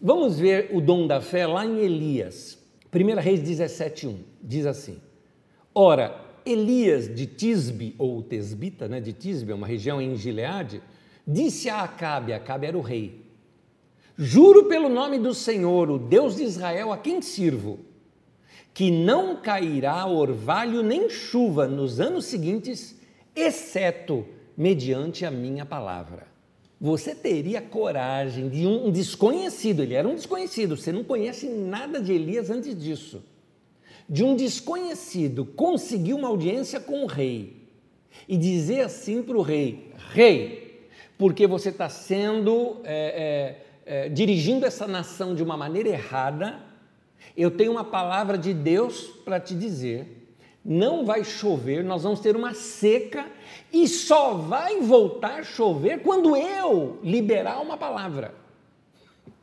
Vamos 0.00 0.38
ver 0.38 0.70
o 0.72 0.80
dom 0.80 1.06
da 1.06 1.20
fé 1.20 1.46
lá 1.46 1.64
em 1.64 1.78
Elias. 1.78 2.55
1 2.96 3.20
Reis 3.20 3.40
17:1 3.40 4.16
diz 4.42 4.64
assim: 4.64 4.98
Ora, 5.74 6.18
Elias 6.46 7.14
de 7.14 7.26
Tisbe, 7.26 7.94
ou 7.98 8.22
Tesbita, 8.22 8.88
né, 8.88 9.00
de 9.00 9.12
Tisbe, 9.12 9.52
uma 9.52 9.66
região 9.66 10.00
em 10.00 10.16
Gileade, 10.16 10.80
disse 11.26 11.68
a 11.68 11.82
Acabe, 11.82 12.32
Acabe 12.32 12.66
era 12.66 12.78
o 12.78 12.80
rei: 12.80 13.26
Juro 14.16 14.64
pelo 14.64 14.88
nome 14.88 15.18
do 15.18 15.34
Senhor, 15.34 15.90
o 15.90 15.98
Deus 15.98 16.36
de 16.36 16.44
Israel, 16.44 16.90
a 16.90 16.96
quem 16.96 17.20
sirvo, 17.20 17.80
que 18.72 18.90
não 18.90 19.36
cairá 19.36 20.06
orvalho 20.06 20.82
nem 20.82 21.10
chuva 21.10 21.66
nos 21.66 22.00
anos 22.00 22.24
seguintes, 22.24 22.98
exceto 23.34 24.26
mediante 24.56 25.26
a 25.26 25.30
minha 25.30 25.66
palavra. 25.66 26.35
Você 26.80 27.14
teria 27.14 27.62
coragem 27.62 28.48
de 28.48 28.66
um 28.66 28.90
desconhecido, 28.90 29.82
ele 29.82 29.94
era 29.94 30.06
um 30.06 30.14
desconhecido, 30.14 30.76
você 30.76 30.92
não 30.92 31.02
conhece 31.02 31.48
nada 31.48 32.00
de 32.00 32.12
Elias 32.12 32.50
antes 32.50 32.78
disso. 32.78 33.24
De 34.08 34.22
um 34.22 34.36
desconhecido 34.36 35.44
conseguir 35.44 36.12
uma 36.12 36.28
audiência 36.28 36.78
com 36.78 37.02
o 37.02 37.06
rei 37.06 37.56
e 38.28 38.36
dizer 38.36 38.82
assim 38.82 39.22
para 39.22 39.36
o 39.36 39.42
rei: 39.42 39.90
Rei, 40.12 40.86
porque 41.18 41.46
você 41.46 41.70
está 41.70 41.88
sendo 41.88 42.80
é, 42.84 43.56
é, 43.86 44.04
é, 44.04 44.08
dirigindo 44.08 44.66
essa 44.66 44.86
nação 44.86 45.34
de 45.34 45.42
uma 45.42 45.56
maneira 45.56 45.88
errada, 45.88 46.60
eu 47.34 47.50
tenho 47.50 47.72
uma 47.72 47.84
palavra 47.84 48.36
de 48.36 48.52
Deus 48.52 49.02
para 49.24 49.40
te 49.40 49.54
dizer. 49.54 50.25
Não 50.68 51.04
vai 51.04 51.22
chover, 51.22 51.84
nós 51.84 52.02
vamos 52.02 52.18
ter 52.18 52.34
uma 52.34 52.52
seca 52.52 53.26
e 53.72 53.86
só 53.86 54.34
vai 54.34 54.80
voltar 54.80 55.40
a 55.40 55.44
chover 55.44 56.02
quando 56.02 56.36
eu 56.36 56.98
liberar 57.02 57.60
uma 57.60 57.76
palavra. 57.76 58.34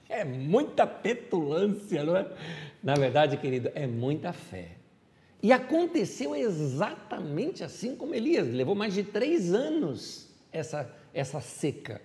É 0.09 0.25
muita 0.25 0.85
petulância, 0.85 2.03
não 2.03 2.17
é? 2.17 2.27
Na 2.83 2.95
verdade, 2.95 3.37
querido, 3.37 3.71
é 3.73 3.87
muita 3.87 4.33
fé. 4.33 4.71
E 5.41 5.51
aconteceu 5.51 6.35
exatamente 6.35 7.63
assim 7.63 7.95
como 7.95 8.13
Elias. 8.13 8.47
Levou 8.47 8.75
mais 8.75 8.93
de 8.93 9.03
três 9.03 9.53
anos 9.53 10.27
essa, 10.51 10.93
essa 11.13 11.39
seca. 11.39 12.01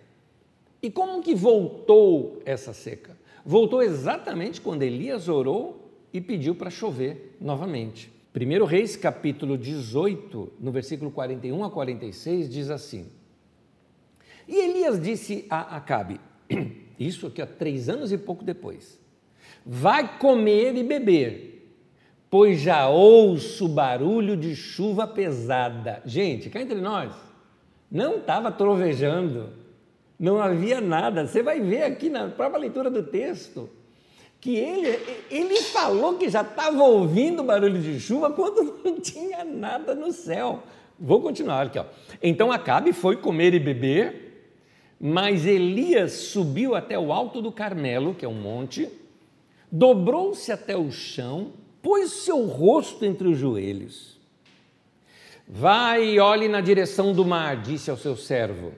E 0.80 0.90
como 0.90 1.22
que 1.22 1.34
voltou 1.34 2.40
essa 2.44 2.72
seca? 2.72 3.18
voltou 3.48 3.82
exatamente 3.82 4.60
quando 4.60 4.82
Elias 4.82 5.26
orou 5.26 5.90
e 6.12 6.20
pediu 6.20 6.54
para 6.54 6.68
chover 6.68 7.34
novamente. 7.40 8.12
1 8.38 8.64
Reis, 8.64 8.94
capítulo 8.94 9.58
18, 9.58 10.52
no 10.60 10.70
versículo 10.70 11.10
41 11.10 11.64
a 11.64 11.70
46, 11.70 12.48
diz 12.48 12.70
assim: 12.70 13.10
E 14.46 14.54
Elias 14.54 15.00
disse 15.00 15.44
a 15.50 15.76
Acabe, 15.76 16.20
isso 16.98 17.26
aqui 17.26 17.42
há 17.42 17.46
três 17.46 17.88
anos 17.88 18.12
e 18.12 18.18
pouco 18.18 18.44
depois: 18.44 19.00
Vai 19.66 20.18
comer 20.18 20.76
e 20.76 20.84
beber, 20.84 21.74
pois 22.30 22.60
já 22.60 22.88
ouço 22.88 23.68
barulho 23.68 24.36
de 24.36 24.54
chuva 24.54 25.06
pesada. 25.06 26.00
Gente, 26.04 26.48
cá 26.48 26.60
entre 26.60 26.80
nós, 26.80 27.12
não 27.90 28.18
estava 28.18 28.52
trovejando, 28.52 29.50
não 30.16 30.40
havia 30.40 30.80
nada. 30.80 31.26
Você 31.26 31.42
vai 31.42 31.60
ver 31.60 31.82
aqui 31.82 32.08
na 32.08 32.28
própria 32.28 32.60
leitura 32.60 32.88
do 32.88 33.02
texto 33.02 33.68
que 34.40 34.54
ele, 34.56 34.98
ele 35.30 35.62
falou 35.62 36.16
que 36.16 36.28
já 36.28 36.42
estava 36.42 36.82
ouvindo 36.82 37.42
barulho 37.42 37.80
de 37.80 37.98
chuva 37.98 38.30
quando 38.30 38.80
não 38.84 39.00
tinha 39.00 39.44
nada 39.44 39.94
no 39.94 40.12
céu. 40.12 40.62
Vou 40.98 41.20
continuar 41.20 41.66
aqui. 41.66 41.78
Ó. 41.78 41.84
Então 42.22 42.50
Acabe 42.50 42.92
foi 42.92 43.16
comer 43.16 43.54
e 43.54 43.58
beber, 43.58 44.54
mas 45.00 45.46
Elias 45.46 46.12
subiu 46.12 46.74
até 46.74 46.98
o 46.98 47.12
alto 47.12 47.40
do 47.40 47.52
Carmelo, 47.52 48.14
que 48.14 48.24
é 48.24 48.28
um 48.28 48.40
monte, 48.40 48.88
dobrou-se 49.70 50.50
até 50.50 50.76
o 50.76 50.90
chão, 50.90 51.52
pôs 51.82 52.10
seu 52.10 52.46
rosto 52.46 53.04
entre 53.04 53.28
os 53.28 53.38
joelhos. 53.38 54.18
Vai 55.46 56.04
e 56.04 56.20
olhe 56.20 56.46
na 56.46 56.60
direção 56.60 57.12
do 57.12 57.24
mar, 57.24 57.62
disse 57.62 57.90
ao 57.90 57.96
seu 57.96 58.16
servo. 58.16 58.74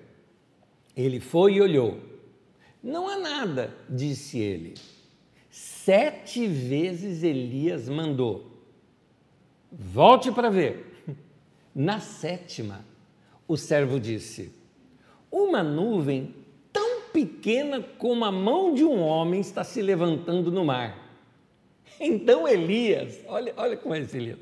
Ele 0.97 1.19
foi 1.19 1.55
e 1.55 1.61
olhou. 1.61 1.99
Não 2.83 3.09
há 3.09 3.19
nada, 3.19 3.75
disse 3.89 4.39
ele. 4.39 4.75
Sete 5.85 6.47
vezes 6.47 7.23
Elias 7.23 7.89
mandou: 7.89 8.51
Volte 9.73 10.31
para 10.31 10.51
ver. 10.51 10.87
Na 11.75 12.01
sétima, 12.01 12.85
o 13.49 13.57
servo 13.57 13.99
disse: 13.99 14.53
Uma 15.31 15.63
nuvem 15.63 16.35
tão 16.71 17.03
pequena 17.13 17.81
como 17.99 18.25
a 18.27 18.33
mão 18.33 18.75
de 18.75 18.85
um 18.85 19.01
homem 19.01 19.41
está 19.41 19.65
se 19.65 19.81
levantando 19.81 20.53
no 20.53 20.65
mar. 20.65 20.99
Então 21.99 22.47
Elias, 22.47 23.19
olha, 23.27 23.55
olha 23.57 23.77
como 23.77 23.95
é 23.95 24.01
esse 24.01 24.19
Elias, 24.19 24.39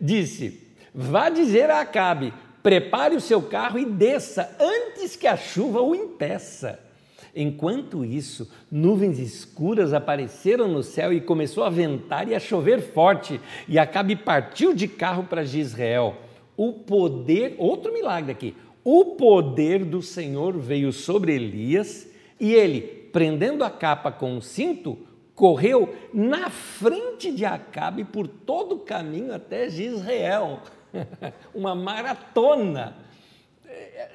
disse: 0.00 0.66
Vá 0.92 1.28
dizer 1.28 1.70
a 1.70 1.82
Acabe: 1.82 2.34
prepare 2.64 3.14
o 3.14 3.20
seu 3.20 3.40
carro 3.42 3.78
e 3.78 3.84
desça 3.84 4.56
antes 4.58 5.14
que 5.14 5.28
a 5.28 5.36
chuva 5.36 5.80
o 5.80 5.94
impeça. 5.94 6.89
Enquanto 7.34 8.04
isso, 8.04 8.50
nuvens 8.70 9.18
escuras 9.18 9.92
apareceram 9.92 10.66
no 10.66 10.82
céu 10.82 11.12
e 11.12 11.20
começou 11.20 11.62
a 11.62 11.70
ventar 11.70 12.28
e 12.28 12.34
a 12.34 12.40
chover 12.40 12.80
forte, 12.80 13.40
e 13.68 13.78
Acabe 13.78 14.16
partiu 14.16 14.74
de 14.74 14.88
carro 14.88 15.24
para 15.24 15.42
Israel. 15.42 16.16
O 16.56 16.72
poder, 16.72 17.54
outro 17.58 17.92
milagre 17.92 18.32
aqui, 18.32 18.54
o 18.82 19.16
poder 19.16 19.84
do 19.84 20.02
Senhor 20.02 20.58
veio 20.58 20.92
sobre 20.92 21.34
Elias 21.34 22.08
e 22.38 22.54
ele, 22.54 22.80
prendendo 23.12 23.62
a 23.62 23.70
capa 23.70 24.10
com 24.10 24.32
um 24.32 24.40
cinto, 24.40 24.98
correu 25.34 25.94
na 26.12 26.50
frente 26.50 27.30
de 27.30 27.44
Acabe 27.44 28.04
por 28.04 28.26
todo 28.26 28.74
o 28.74 28.80
caminho 28.80 29.34
até 29.34 29.66
Israel. 29.68 30.60
Uma 31.54 31.74
maratona 31.74 32.96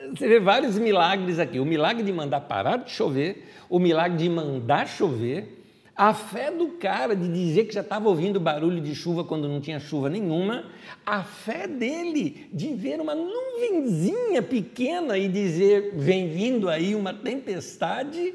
você 0.10 0.28
vê 0.28 0.40
vários 0.40 0.78
milagres 0.78 1.40
aqui. 1.40 1.60
O 1.60 1.66
milagre 1.66 2.04
de 2.04 2.12
mandar 2.12 2.42
parar 2.42 2.78
de 2.78 2.92
chover, 2.92 3.48
o 3.70 3.80
milagre 3.80 4.18
de 4.18 4.30
mandar 4.30 4.88
chover, 4.88 5.64
a 5.96 6.14
fé 6.14 6.52
do 6.52 6.70
cara 6.72 7.16
de 7.16 7.28
dizer 7.28 7.66
que 7.66 7.74
já 7.74 7.82
estava 7.82 8.10
ouvindo 8.10 8.40
barulho 8.40 8.82
de 8.82 8.94
chuva 8.94 9.24
quando 9.24 9.48
não 9.48 9.62
tinha 9.62 9.80
chuva 9.80 10.10
nenhuma, 10.10 10.66
a 11.06 11.24
fé 11.24 11.68
dele 11.68 12.48
de 12.52 12.74
ver 12.74 13.00
uma 13.00 13.16
nuvenzinha 13.16 14.42
pequena 14.42 15.18
e 15.18 15.30
dizer: 15.30 15.94
vem 15.96 16.28
vindo 16.28 16.70
aí 16.70 16.94
uma 16.94 17.14
tempestade, 17.14 18.34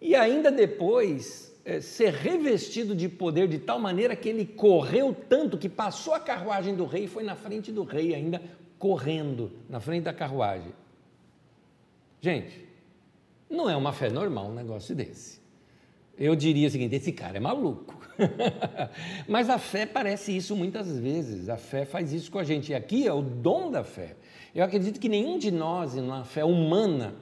e 0.00 0.14
ainda 0.14 0.50
depois 0.50 1.54
é, 1.66 1.80
ser 1.80 2.12
revestido 2.12 2.94
de 2.94 3.08
poder 3.08 3.46
de 3.46 3.58
tal 3.58 3.78
maneira 3.78 4.16
que 4.16 4.28
ele 4.28 4.46
correu 4.46 5.14
tanto 5.28 5.58
que 5.58 5.68
passou 5.68 6.14
a 6.14 6.20
carruagem 6.20 6.74
do 6.74 6.86
rei 6.86 7.04
e 7.04 7.08
foi 7.08 7.24
na 7.24 7.34
frente 7.34 7.70
do 7.70 7.82
rei 7.82 8.14
ainda 8.14 8.40
correndo 8.84 9.50
na 9.66 9.80
frente 9.80 10.02
da 10.04 10.12
carruagem. 10.12 10.74
Gente, 12.20 12.68
não 13.48 13.70
é 13.70 13.74
uma 13.74 13.94
fé 13.94 14.10
normal 14.10 14.48
um 14.48 14.54
negócio 14.54 14.94
desse. 14.94 15.40
Eu 16.18 16.36
diria 16.36 16.68
o 16.68 16.70
seguinte: 16.70 16.94
esse 16.94 17.10
cara 17.10 17.38
é 17.38 17.40
maluco. 17.40 17.98
Mas 19.26 19.48
a 19.48 19.56
fé 19.56 19.86
parece 19.86 20.36
isso 20.36 20.54
muitas 20.54 20.98
vezes. 20.98 21.48
A 21.48 21.56
fé 21.56 21.86
faz 21.86 22.12
isso 22.12 22.30
com 22.30 22.38
a 22.38 22.44
gente. 22.44 22.72
E 22.72 22.74
aqui 22.74 23.06
é 23.06 23.12
o 23.12 23.22
dom 23.22 23.70
da 23.70 23.82
fé. 23.82 24.16
Eu 24.54 24.62
acredito 24.62 25.00
que 25.00 25.08
nenhum 25.08 25.38
de 25.38 25.50
nós, 25.50 25.94
na 25.94 26.22
fé 26.22 26.44
humana, 26.44 27.14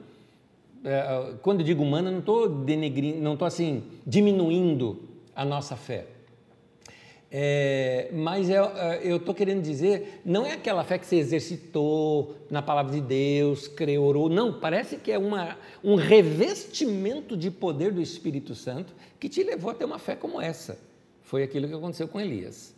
é, 0.83 1.35
quando 1.41 1.61
eu 1.61 1.65
digo 1.65 1.81
humana, 1.81 2.11
não 2.11 2.19
estou 2.19 2.49
denegrindo, 2.49 3.21
não 3.21 3.33
estou 3.35 3.45
assim 3.45 3.83
diminuindo 4.05 5.01
a 5.33 5.45
nossa 5.45 5.77
fé. 5.77 6.07
É, 7.35 8.09
mas 8.13 8.47
é, 8.47 8.57
é, 8.57 9.01
eu 9.03 9.17
estou 9.17 9.33
querendo 9.33 9.63
dizer, 9.63 10.21
não 10.23 10.45
é 10.45 10.51
aquela 10.51 10.83
fé 10.83 10.99
que 10.99 11.07
você 11.07 11.15
exercitou 11.15 12.35
na 12.47 12.61
palavra 12.61 12.93
de 12.93 13.01
Deus, 13.01 13.67
creu, 13.67 14.03
orou, 14.03 14.29
não, 14.29 14.59
parece 14.59 14.97
que 14.97 15.11
é 15.11 15.17
uma, 15.17 15.57
um 15.83 15.95
revestimento 15.95 17.35
de 17.35 17.49
poder 17.49 17.91
do 17.91 17.99
Espírito 17.99 18.53
Santo 18.53 18.93
que 19.19 19.27
te 19.27 19.41
levou 19.41 19.71
a 19.71 19.73
ter 19.73 19.83
uma 19.83 19.97
fé 19.97 20.15
como 20.15 20.39
essa. 20.39 20.77
Foi 21.23 21.41
aquilo 21.41 21.67
que 21.67 21.73
aconteceu 21.73 22.07
com 22.07 22.21
Elias. 22.21 22.75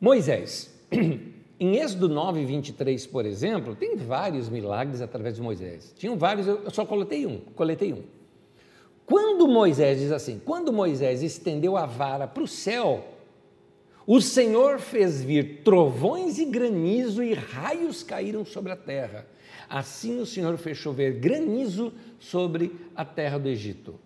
Moisés, 0.00 0.74
em 1.60 1.76
Êxodo 1.76 2.08
9, 2.08 2.44
23, 2.44 3.06
por 3.06 3.24
exemplo, 3.24 3.76
tem 3.76 3.94
vários 3.94 4.48
milagres 4.48 5.00
através 5.00 5.36
de 5.36 5.42
Moisés. 5.42 5.94
Tinham 5.96 6.18
vários, 6.18 6.48
eu 6.48 6.68
só 6.72 6.84
coletei 6.84 7.24
um, 7.24 7.38
coletei 7.54 7.92
um. 7.92 8.02
Quando 9.06 9.46
Moisés 9.46 10.00
diz 10.00 10.10
assim, 10.10 10.42
quando 10.44 10.72
Moisés 10.72 11.22
estendeu 11.22 11.76
a 11.76 11.86
vara 11.86 12.26
para 12.26 12.42
o 12.42 12.48
céu, 12.48 13.12
o 14.06 14.20
Senhor 14.20 14.78
fez 14.78 15.22
vir 15.22 15.62
trovões 15.64 16.38
e 16.38 16.44
granizo 16.44 17.22
e 17.22 17.34
raios 17.34 18.04
caíram 18.04 18.44
sobre 18.44 18.70
a 18.70 18.76
terra. 18.76 19.26
Assim 19.68 20.20
o 20.20 20.26
Senhor 20.26 20.56
fez 20.56 20.78
chover 20.78 21.14
granizo 21.14 21.92
sobre 22.20 22.72
a 22.94 23.04
terra 23.04 23.36
do 23.36 23.48
Egito. 23.48 23.98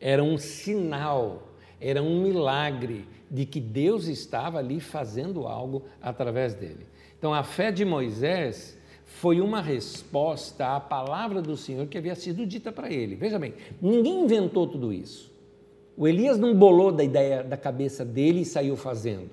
Era 0.00 0.22
um 0.22 0.36
sinal, 0.36 1.54
era 1.80 2.02
um 2.02 2.20
milagre 2.22 3.06
de 3.30 3.46
que 3.46 3.60
Deus 3.60 4.08
estava 4.08 4.58
ali 4.58 4.80
fazendo 4.80 5.46
algo 5.46 5.84
através 6.02 6.54
dele. 6.54 6.86
Então 7.16 7.32
a 7.32 7.44
fé 7.44 7.70
de 7.70 7.84
Moisés 7.84 8.76
foi 9.04 9.40
uma 9.40 9.60
resposta 9.60 10.74
à 10.74 10.80
palavra 10.80 11.40
do 11.40 11.56
Senhor 11.56 11.86
que 11.86 11.96
havia 11.96 12.16
sido 12.16 12.44
dita 12.44 12.72
para 12.72 12.92
ele. 12.92 13.14
Veja 13.14 13.38
bem, 13.38 13.54
ninguém 13.80 14.24
inventou 14.24 14.66
tudo 14.66 14.92
isso. 14.92 15.35
O 15.96 16.06
Elias 16.06 16.38
não 16.38 16.54
bolou 16.54 16.92
da 16.92 17.02
ideia 17.02 17.42
da 17.42 17.56
cabeça 17.56 18.04
dele 18.04 18.40
e 18.40 18.44
saiu 18.44 18.76
fazendo. 18.76 19.30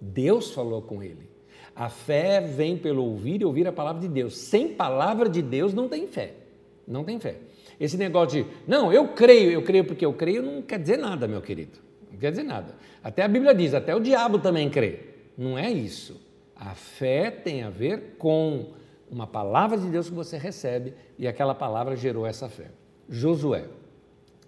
Deus 0.00 0.52
falou 0.52 0.80
com 0.82 1.02
ele. 1.02 1.28
A 1.74 1.88
fé 1.88 2.40
vem 2.40 2.76
pelo 2.76 3.04
ouvir 3.04 3.42
e 3.42 3.44
ouvir 3.44 3.66
a 3.66 3.72
palavra 3.72 4.00
de 4.00 4.08
Deus. 4.08 4.36
Sem 4.36 4.68
palavra 4.68 5.28
de 5.28 5.42
Deus 5.42 5.74
não 5.74 5.88
tem 5.88 6.06
fé. 6.06 6.32
Não 6.86 7.04
tem 7.04 7.18
fé. 7.18 7.36
Esse 7.78 7.96
negócio 7.96 8.44
de, 8.44 8.50
não, 8.66 8.92
eu 8.92 9.08
creio, 9.08 9.50
eu 9.50 9.62
creio 9.62 9.84
porque 9.84 10.06
eu 10.06 10.12
creio, 10.12 10.42
não 10.42 10.62
quer 10.62 10.78
dizer 10.78 10.96
nada, 10.96 11.26
meu 11.26 11.42
querido. 11.42 11.78
Não 12.10 12.18
quer 12.18 12.30
dizer 12.30 12.44
nada. 12.44 12.74
Até 13.02 13.22
a 13.22 13.28
Bíblia 13.28 13.54
diz, 13.54 13.74
até 13.74 13.94
o 13.94 14.00
diabo 14.00 14.38
também 14.38 14.70
crê. 14.70 15.00
Não 15.36 15.58
é 15.58 15.70
isso. 15.70 16.18
A 16.54 16.74
fé 16.74 17.30
tem 17.30 17.62
a 17.62 17.68
ver 17.68 18.16
com 18.18 18.72
uma 19.10 19.26
palavra 19.26 19.76
de 19.76 19.88
Deus 19.88 20.08
que 20.08 20.14
você 20.14 20.38
recebe 20.38 20.94
e 21.18 21.28
aquela 21.28 21.54
palavra 21.54 21.94
gerou 21.94 22.26
essa 22.26 22.48
fé. 22.48 22.70
Josué. 23.08 23.64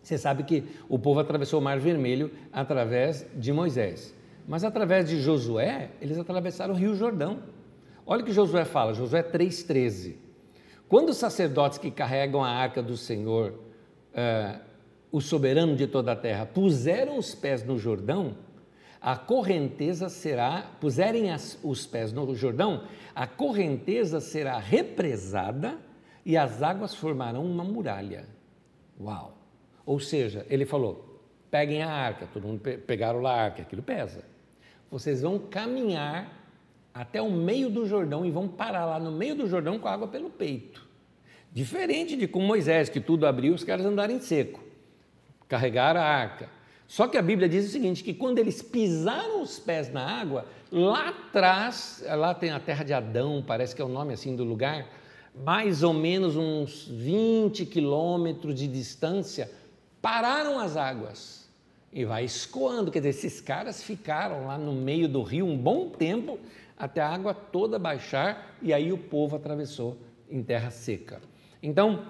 Você 0.08 0.16
sabe 0.16 0.42
que 0.42 0.64
o 0.88 0.98
povo 0.98 1.20
atravessou 1.20 1.60
o 1.60 1.62
Mar 1.62 1.78
Vermelho 1.78 2.30
através 2.50 3.26
de 3.36 3.52
Moisés. 3.52 4.14
Mas 4.46 4.64
através 4.64 5.06
de 5.06 5.20
Josué, 5.20 5.90
eles 6.00 6.16
atravessaram 6.16 6.72
o 6.72 6.76
Rio 6.78 6.94
Jordão. 6.94 7.40
Olha 8.06 8.22
o 8.22 8.24
que 8.24 8.32
Josué 8.32 8.64
fala, 8.64 8.94
Josué 8.94 9.22
3,13. 9.22 10.16
Quando 10.88 11.10
os 11.10 11.18
sacerdotes 11.18 11.76
que 11.76 11.90
carregam 11.90 12.42
a 12.42 12.48
arca 12.48 12.82
do 12.82 12.96
Senhor, 12.96 13.52
uh, 13.52 14.58
o 15.12 15.20
soberano 15.20 15.76
de 15.76 15.86
toda 15.86 16.12
a 16.12 16.16
terra, 16.16 16.46
puseram 16.46 17.18
os 17.18 17.34
pés 17.34 17.62
no 17.62 17.78
Jordão, 17.78 18.34
a 19.02 19.14
correnteza 19.14 20.08
será, 20.08 20.70
puserem 20.80 21.30
as, 21.30 21.58
os 21.62 21.86
pés 21.86 22.14
no 22.14 22.34
Jordão, 22.34 22.84
a 23.14 23.26
correnteza 23.26 24.20
será 24.20 24.58
represada 24.58 25.76
e 26.24 26.34
as 26.34 26.62
águas 26.62 26.94
formarão 26.94 27.44
uma 27.44 27.62
muralha. 27.62 28.26
Uau! 28.98 29.37
Ou 29.88 29.98
seja, 29.98 30.44
ele 30.50 30.66
falou: 30.66 31.18
peguem 31.50 31.82
a 31.82 31.90
arca, 31.90 32.28
todo 32.30 32.46
mundo 32.46 32.60
pe 32.60 32.76
pegaram 32.76 33.22
lá 33.22 33.32
a 33.32 33.42
arca, 33.44 33.62
aquilo 33.62 33.82
pesa. 33.82 34.22
Vocês 34.90 35.22
vão 35.22 35.38
caminhar 35.38 36.30
até 36.92 37.22
o 37.22 37.30
meio 37.30 37.70
do 37.70 37.86
Jordão 37.86 38.26
e 38.26 38.30
vão 38.30 38.46
parar 38.46 38.84
lá 38.84 39.00
no 39.00 39.10
meio 39.10 39.34
do 39.34 39.48
Jordão 39.48 39.78
com 39.78 39.88
água 39.88 40.06
pelo 40.06 40.28
peito. 40.28 40.86
Diferente 41.50 42.18
de 42.18 42.28
com 42.28 42.40
Moisés, 42.42 42.90
que 42.90 43.00
tudo 43.00 43.26
abriu, 43.26 43.54
os 43.54 43.64
caras 43.64 43.86
andarem 43.86 44.20
seco, 44.20 44.62
carregaram 45.48 46.02
a 46.02 46.04
arca. 46.04 46.50
Só 46.86 47.08
que 47.08 47.16
a 47.16 47.22
Bíblia 47.22 47.48
diz 47.48 47.64
o 47.66 47.70
seguinte: 47.70 48.04
que 48.04 48.12
quando 48.12 48.38
eles 48.38 48.60
pisaram 48.60 49.40
os 49.40 49.58
pés 49.58 49.90
na 49.90 50.04
água, 50.04 50.44
lá 50.70 51.08
atrás, 51.08 52.04
lá 52.06 52.34
tem 52.34 52.50
a 52.50 52.60
terra 52.60 52.84
de 52.84 52.92
Adão, 52.92 53.42
parece 53.46 53.74
que 53.74 53.80
é 53.80 53.84
o 53.86 53.88
nome 53.88 54.12
assim 54.12 54.36
do 54.36 54.44
lugar, 54.44 54.86
mais 55.34 55.82
ou 55.82 55.94
menos 55.94 56.36
uns 56.36 56.86
20 56.88 57.64
quilômetros 57.64 58.54
de 58.54 58.66
distância, 58.66 59.50
pararam 60.08 60.58
as 60.58 60.74
águas 60.74 61.46
e 61.92 62.02
vai 62.02 62.24
escoando. 62.24 62.90
Quer 62.90 63.00
dizer, 63.00 63.10
esses 63.10 63.42
caras 63.42 63.82
ficaram 63.82 64.46
lá 64.46 64.56
no 64.56 64.72
meio 64.72 65.06
do 65.06 65.22
rio 65.22 65.44
um 65.44 65.56
bom 65.56 65.90
tempo 65.90 66.38
até 66.78 67.02
a 67.02 67.08
água 67.08 67.34
toda 67.34 67.78
baixar 67.78 68.56
e 68.62 68.72
aí 68.72 68.90
o 68.90 68.96
povo 68.96 69.36
atravessou 69.36 69.98
em 70.30 70.42
terra 70.42 70.70
seca. 70.70 71.20
Então, 71.62 72.06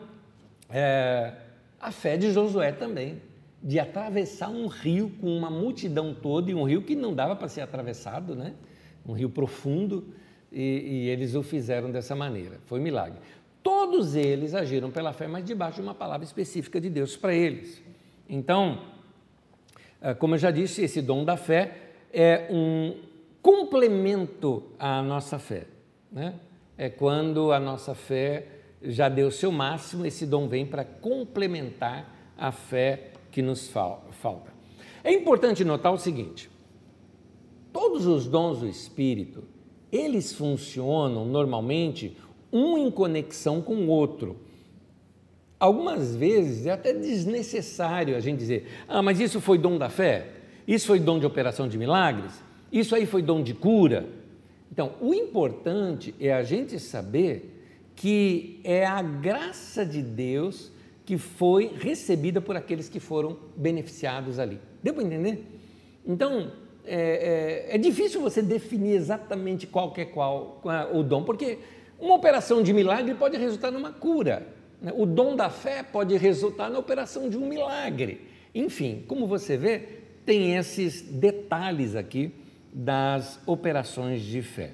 é, 0.70 1.32
a 1.80 1.90
fé 1.90 2.16
de 2.16 2.30
Josué 2.30 2.70
também, 2.70 3.20
de 3.60 3.80
atravessar 3.80 4.48
um 4.48 4.68
rio 4.68 5.10
com 5.20 5.36
uma 5.36 5.50
multidão 5.50 6.14
toda 6.14 6.52
e 6.52 6.54
um 6.54 6.62
rio 6.62 6.82
que 6.82 6.94
não 6.94 7.12
dava 7.12 7.34
para 7.34 7.48
ser 7.48 7.62
atravessado, 7.62 8.36
né? 8.36 8.54
um 9.04 9.12
rio 9.12 9.28
profundo, 9.28 10.14
e, 10.52 10.62
e 10.62 11.08
eles 11.08 11.34
o 11.34 11.42
fizeram 11.42 11.90
dessa 11.90 12.14
maneira. 12.14 12.60
Foi 12.64 12.78
um 12.78 12.82
milagre. 12.82 13.18
Todos 13.60 14.14
eles 14.14 14.54
agiram 14.54 14.88
pela 14.88 15.12
fé, 15.12 15.26
mas 15.26 15.44
debaixo 15.44 15.76
de 15.76 15.82
uma 15.82 15.94
palavra 15.94 16.24
específica 16.24 16.80
de 16.80 16.88
Deus 16.88 17.16
para 17.16 17.34
eles. 17.34 17.87
Então, 18.28 18.78
eh, 20.00 20.14
como 20.14 20.34
eu 20.34 20.38
já 20.38 20.50
disse, 20.50 20.82
esse 20.82 21.00
dom 21.00 21.24
da 21.24 21.36
fé 21.36 21.92
é 22.12 22.48
um 22.50 22.96
complemento 23.40 24.64
à 24.78 25.02
nossa 25.02 25.38
fé. 25.38 25.66
Né? 26.10 26.34
É 26.76 26.88
quando 26.88 27.52
a 27.52 27.58
nossa 27.58 27.94
fé 27.94 28.46
já 28.82 29.08
deu 29.08 29.28
o 29.28 29.32
seu 29.32 29.50
máximo, 29.50 30.06
esse 30.06 30.26
dom 30.26 30.48
vem 30.48 30.66
para 30.66 30.84
complementar 30.84 32.14
a 32.36 32.52
fé 32.52 33.10
que 33.30 33.42
nos 33.42 33.68
falta. 33.68 34.52
É 35.02 35.12
importante 35.12 35.64
notar 35.64 35.92
o 35.92 35.98
seguinte: 35.98 36.50
todos 37.72 38.06
os 38.06 38.26
dons 38.26 38.60
do 38.60 38.68
Espírito, 38.68 39.44
eles 39.90 40.32
funcionam 40.32 41.24
normalmente 41.24 42.16
um 42.52 42.78
em 42.78 42.90
conexão 42.90 43.60
com 43.60 43.74
o 43.74 43.88
outro. 43.88 44.36
Algumas 45.60 46.14
vezes 46.14 46.66
é 46.66 46.70
até 46.70 46.92
desnecessário 46.92 48.16
a 48.16 48.20
gente 48.20 48.38
dizer: 48.38 48.68
ah, 48.86 49.02
mas 49.02 49.18
isso 49.18 49.40
foi 49.40 49.58
dom 49.58 49.76
da 49.76 49.88
fé, 49.88 50.26
isso 50.66 50.86
foi 50.86 51.00
dom 51.00 51.18
de 51.18 51.26
operação 51.26 51.68
de 51.68 51.76
milagres, 51.76 52.32
isso 52.70 52.94
aí 52.94 53.06
foi 53.06 53.22
dom 53.22 53.42
de 53.42 53.54
cura. 53.54 54.06
Então, 54.70 54.92
o 55.00 55.12
importante 55.12 56.14
é 56.20 56.32
a 56.32 56.42
gente 56.42 56.78
saber 56.78 57.54
que 57.96 58.60
é 58.62 58.86
a 58.86 59.02
graça 59.02 59.84
de 59.84 60.02
Deus 60.02 60.70
que 61.04 61.18
foi 61.18 61.72
recebida 61.80 62.40
por 62.40 62.54
aqueles 62.54 62.88
que 62.88 63.00
foram 63.00 63.36
beneficiados 63.56 64.38
ali. 64.38 64.60
Deu 64.82 64.94
para 64.94 65.02
entender? 65.02 65.44
Então, 66.06 66.52
é, 66.84 67.66
é, 67.70 67.74
é, 67.74 67.78
difícil 67.78 68.20
você 68.20 68.40
definir 68.40 68.92
exatamente 68.92 69.66
qual 69.66 69.92
é 69.96 70.04
qual, 70.04 70.58
qual 70.62 70.74
é 70.74 70.96
o 70.96 71.02
dom, 71.02 71.24
porque 71.24 71.58
uma 71.98 72.14
operação 72.14 72.62
de 72.62 72.72
milagre 72.72 73.14
pode 73.14 73.36
resultar 73.36 73.70
numa 73.70 73.90
cura. 73.92 74.46
Né? 74.80 74.92
O 74.96 75.06
dom 75.06 75.36
da 75.36 75.50
fé 75.50 75.82
pode 75.82 76.16
resultar 76.16 76.70
na 76.70 76.78
operação 76.78 77.28
de 77.28 77.36
um 77.36 77.48
milagre. 77.48 78.26
Enfim, 78.54 79.04
como 79.06 79.26
você 79.26 79.56
vê, 79.56 79.78
tem 80.24 80.56
esses 80.56 81.02
detalhes 81.02 81.94
aqui 81.94 82.32
das 82.72 83.40
operações 83.46 84.22
de 84.22 84.42
fé. 84.42 84.72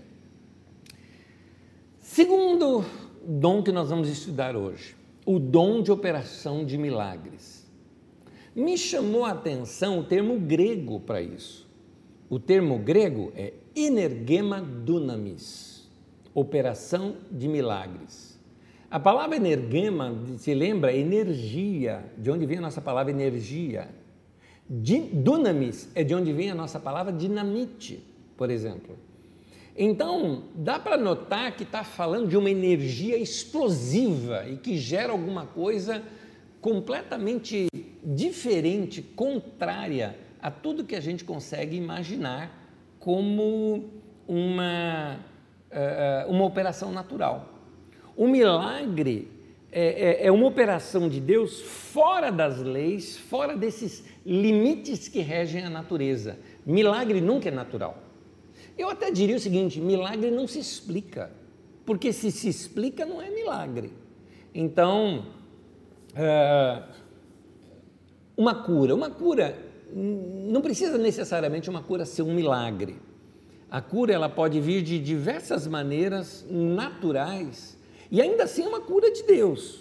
Segundo 2.00 2.84
dom 3.26 3.62
que 3.62 3.72
nós 3.72 3.88
vamos 3.88 4.08
estudar 4.08 4.56
hoje, 4.56 4.94
o 5.24 5.38
dom 5.38 5.82
de 5.82 5.90
operação 5.90 6.64
de 6.64 6.76
milagres. 6.76 7.64
Me 8.54 8.78
chamou 8.78 9.24
a 9.24 9.32
atenção 9.32 9.98
o 9.98 10.04
termo 10.04 10.38
grego 10.38 11.00
para 11.00 11.20
isso. 11.20 11.66
O 12.28 12.38
termo 12.38 12.78
grego 12.78 13.32
é 13.34 13.52
energema 13.74 14.60
dunamis, 14.60 15.88
operação 16.32 17.16
de 17.30 17.48
milagres. 17.48 18.34
A 18.94 19.00
palavra 19.00 19.35
energema, 19.35 20.16
se 20.38 20.54
lembra, 20.54 20.92
energia, 20.92 22.04
de 22.16 22.30
onde 22.30 22.46
vem 22.46 22.59
a 22.59 22.61
nossa 22.61 22.80
palavra 22.80 23.11
energia. 23.11 23.88
Dunamis 25.12 25.88
é 25.96 26.04
de 26.04 26.14
onde 26.14 26.33
vem 26.33 26.52
a 26.52 26.54
nossa 26.54 26.78
palavra 26.78 27.12
dinamite, 27.12 28.00
por 28.37 28.52
exemplo. 28.52 28.96
Então, 29.76 30.44
dá 30.54 30.78
para 30.78 30.96
notar 30.96 31.57
que 31.57 31.64
está 31.64 31.83
falando 31.83 32.28
de 32.28 32.37
uma 32.37 32.48
energia 32.48 33.18
explosiva 33.18 34.48
e 34.48 34.59
que 34.59 34.76
gera 34.76 35.11
alguma 35.11 35.44
coisa 35.44 36.00
completamente 36.61 37.66
diferente, 38.00 39.02
contrária 39.02 40.16
a 40.40 40.52
tudo 40.52 40.85
que 40.85 40.94
a 40.94 41.00
gente 41.00 41.24
consegue 41.24 41.76
imaginar 41.76 42.48
como 43.00 43.90
uma, 44.28 45.18
eh, 45.68 46.22
eh, 46.22 46.26
uma 46.28 46.44
operação 46.44 46.92
natural. 46.92 47.53
O 48.16 48.29
milagre 48.29 49.29
é, 49.72 50.22
é, 50.22 50.27
é 50.27 50.33
uma 50.33 50.46
operação 50.46 51.09
de 51.09 51.20
Deus 51.20 51.61
fora 51.61 52.31
das 52.31 52.61
leis, 52.61 53.18
fora 53.18 53.57
desses 53.57 54.05
limites 54.24 55.09
que 55.09 55.20
regem 55.20 55.64
a 55.64 55.70
natureza. 55.70 56.38
Milagre 56.64 57.20
nunca 57.20 57.48
é 57.48 57.53
natural. 57.53 57.98
Eu 58.79 58.88
até 58.88 59.11
diria 59.11 59.35
o 59.35 59.40
seguinte: 59.40 59.81
milagre 59.81 60.31
não 60.31 60.46
se 60.46 60.61
explica, 60.61 61.33
porque 61.85 62.12
se 62.12 62.31
se 62.31 62.48
explica 62.48 63.05
não 63.05 63.20
é 63.20 63.31
milagre. 63.31 63.92
Então, 64.55 65.27
é, 66.14 66.83
uma 68.37 68.55
cura, 68.55 68.94
uma 68.94 69.11
cura 69.11 69.59
não 69.92 70.61
precisa 70.61 70.96
necessariamente 70.98 71.68
uma 71.68 71.83
cura 71.83 72.05
ser 72.05 72.22
um 72.22 72.33
milagre. 72.33 72.96
A 73.68 73.81
cura 73.81 74.12
ela 74.12 74.29
pode 74.29 74.61
vir 74.61 74.83
de 74.83 75.00
diversas 75.00 75.66
maneiras 75.66 76.46
naturais 76.48 77.73
e 78.14 78.22
ainda 78.22 78.44
assim 78.44 78.62
é 78.62 78.68
uma 78.68 78.81
cura 78.81 79.11
de 79.11 79.24
Deus, 79.24 79.81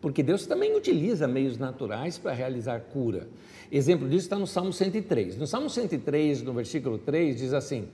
porque 0.00 0.22
Deus 0.22 0.46
também 0.46 0.76
utiliza 0.76 1.26
meios 1.26 1.58
naturais 1.58 2.16
para 2.16 2.32
realizar 2.32 2.78
cura. 2.78 3.26
Exemplo 3.72 4.08
disso 4.08 4.26
está 4.26 4.38
no 4.38 4.46
Salmo 4.46 4.72
103. 4.72 5.36
No 5.36 5.48
Salmo 5.48 5.68
103, 5.68 6.42
no 6.42 6.52
versículo 6.52 6.96
3, 6.96 7.38
diz 7.38 7.52
assim: 7.52 7.88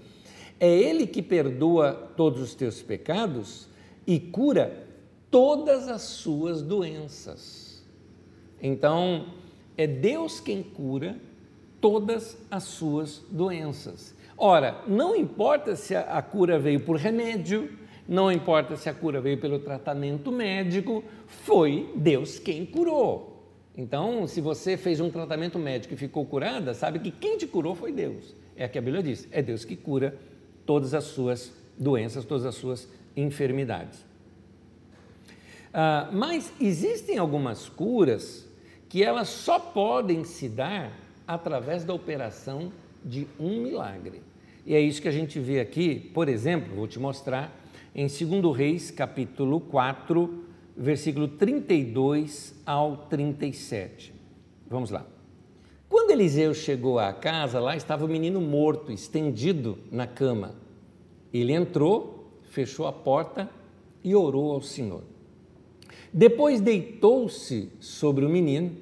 é 0.60 0.68
Ele 0.68 1.06
que 1.06 1.22
perdoa 1.22 1.94
todos 2.18 2.42
os 2.42 2.54
teus 2.54 2.82
pecados 2.82 3.66
e 4.06 4.20
cura 4.20 4.86
todas 5.30 5.88
as 5.88 6.02
suas 6.02 6.60
doenças. 6.60 7.82
Então, 8.62 9.28
é 9.74 9.86
Deus 9.86 10.38
quem 10.38 10.62
cura 10.62 11.16
todas 11.80 12.36
as 12.50 12.64
suas 12.64 13.24
doenças. 13.30 14.14
Ora, 14.36 14.82
não 14.86 15.16
importa 15.16 15.74
se 15.76 15.96
a 15.96 16.20
cura 16.20 16.58
veio 16.58 16.80
por 16.80 16.96
remédio, 16.96 17.70
não 18.08 18.32
importa 18.32 18.74
se 18.74 18.88
a 18.88 18.94
cura 18.94 19.20
veio 19.20 19.38
pelo 19.38 19.58
tratamento 19.58 20.32
médico, 20.32 21.04
foi 21.26 21.92
Deus 21.94 22.38
quem 22.38 22.64
curou. 22.64 23.52
Então, 23.76 24.26
se 24.26 24.40
você 24.40 24.78
fez 24.78 24.98
um 24.98 25.10
tratamento 25.10 25.58
médico 25.58 25.92
e 25.92 25.96
ficou 25.96 26.24
curada, 26.24 26.72
sabe 26.72 26.98
que 26.98 27.10
quem 27.10 27.36
te 27.36 27.46
curou 27.46 27.74
foi 27.74 27.92
Deus. 27.92 28.34
É 28.56 28.64
o 28.64 28.68
que 28.70 28.78
a 28.78 28.82
Bíblia 28.82 29.02
diz: 29.02 29.28
é 29.30 29.42
Deus 29.42 29.64
que 29.64 29.76
cura 29.76 30.18
todas 30.64 30.94
as 30.94 31.04
suas 31.04 31.52
doenças, 31.78 32.24
todas 32.24 32.46
as 32.46 32.54
suas 32.54 32.88
enfermidades. 33.14 34.04
Ah, 35.72 36.08
mas 36.10 36.52
existem 36.58 37.18
algumas 37.18 37.68
curas 37.68 38.48
que 38.88 39.04
elas 39.04 39.28
só 39.28 39.58
podem 39.58 40.24
se 40.24 40.48
dar 40.48 40.90
através 41.26 41.84
da 41.84 41.92
operação 41.92 42.72
de 43.04 43.26
um 43.38 43.60
milagre. 43.60 44.22
E 44.64 44.74
é 44.74 44.80
isso 44.80 45.00
que 45.00 45.08
a 45.08 45.12
gente 45.12 45.38
vê 45.38 45.60
aqui, 45.60 46.10
por 46.14 46.28
exemplo, 46.28 46.74
vou 46.74 46.88
te 46.88 46.98
mostrar 46.98 47.54
em 47.94 48.06
2 48.06 48.56
Reis, 48.56 48.90
capítulo 48.90 49.60
4, 49.60 50.44
versículo 50.76 51.28
32 51.28 52.54
ao 52.64 52.96
37. 53.08 54.14
Vamos 54.68 54.90
lá. 54.90 55.06
Quando 55.88 56.10
Eliseu 56.10 56.52
chegou 56.52 56.98
à 56.98 57.12
casa, 57.12 57.58
lá 57.58 57.76
estava 57.76 58.04
o 58.04 58.08
menino 58.08 58.40
morto, 58.40 58.92
estendido 58.92 59.78
na 59.90 60.06
cama. 60.06 60.54
Ele 61.32 61.52
entrou, 61.52 62.30
fechou 62.50 62.86
a 62.86 62.92
porta 62.92 63.50
e 64.04 64.14
orou 64.14 64.52
ao 64.52 64.60
Senhor. 64.60 65.02
Depois 66.12 66.60
deitou-se 66.60 67.70
sobre 67.80 68.24
o 68.24 68.28
menino, 68.28 68.76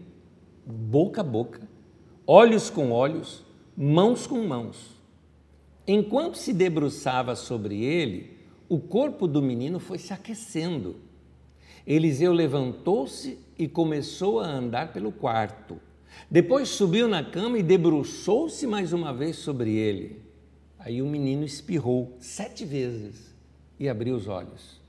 boca 0.65 1.21
a 1.21 1.25
boca, 1.25 1.69
olhos 2.27 2.71
com 2.71 2.91
olhos, 2.91 3.45
mãos 3.77 4.27
com 4.27 4.47
mãos. 4.47 4.97
Enquanto 5.87 6.37
se 6.37 6.53
debruçava 6.53 7.37
sobre 7.37 7.83
ele, 7.85 8.36
o 8.69 8.79
corpo 8.79 9.27
do 9.27 9.43
menino 9.43 9.79
foi 9.79 9.99
se 9.99 10.13
aquecendo. 10.13 10.97
Eliseu 11.87 12.33
levantou-se 12.33 13.39
e 13.59 13.69
começou 13.69 14.41
a 14.41 14.47
andar 14.47 14.93
pelo 14.93 15.13
quarto. 15.13 15.81
Depois 16.31 16.69
subiu 16.69 17.07
na 17.07 17.23
cama 17.23 17.59
e 17.59 17.63
debruçou-se 17.63 18.67
mais 18.67 18.93
uma 18.93 19.13
vez 19.13 19.37
sobre 19.37 19.75
ele. 19.75 20.21
Aí 20.79 21.01
o 21.01 21.07
menino 21.07 21.45
espirrou 21.45 22.17
sete 22.19 22.65
vezes 22.65 23.35
e 23.79 23.89
abriu 23.89 24.17
os 24.17 24.27
olhos. 24.27 24.81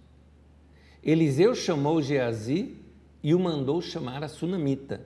Eliseu 1.03 1.53
chamou 1.53 2.01
Geazi 2.01 2.75
e 3.23 3.33
o 3.33 3.39
mandou 3.39 3.81
chamar 3.81 4.23
a 4.23 4.27
sunamita. 4.27 5.01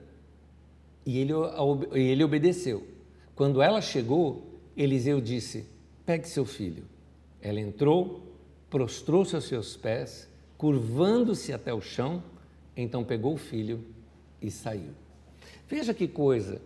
E 1.04 1.18
ele, 1.18 1.32
ele 1.92 2.24
obedeceu. 2.24 2.86
Quando 3.34 3.60
ela 3.60 3.80
chegou, 3.80 4.60
Eliseu 4.76 5.20
disse: 5.20 5.66
Pegue 6.06 6.28
seu 6.28 6.44
filho. 6.44 6.84
Ela 7.40 7.60
entrou, 7.60 8.21
prostrou-se 8.72 9.34
aos 9.34 9.44
seus 9.44 9.76
pés, 9.76 10.26
curvando-se 10.56 11.52
até 11.52 11.74
o 11.74 11.80
chão, 11.82 12.22
então 12.74 13.04
pegou 13.04 13.34
o 13.34 13.36
filho 13.36 13.84
e 14.40 14.50
saiu. 14.50 14.92
Veja 15.68 15.92
que 15.92 16.08
coisa. 16.08 16.58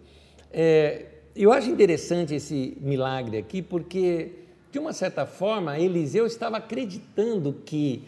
É, 0.52 1.06
eu 1.34 1.52
acho 1.52 1.68
interessante 1.68 2.32
esse 2.32 2.78
milagre 2.80 3.38
aqui, 3.38 3.60
porque, 3.60 4.30
de 4.70 4.78
uma 4.78 4.92
certa 4.92 5.26
forma, 5.26 5.80
Eliseu 5.80 6.26
estava 6.26 6.58
acreditando 6.58 7.52
que 7.64 8.04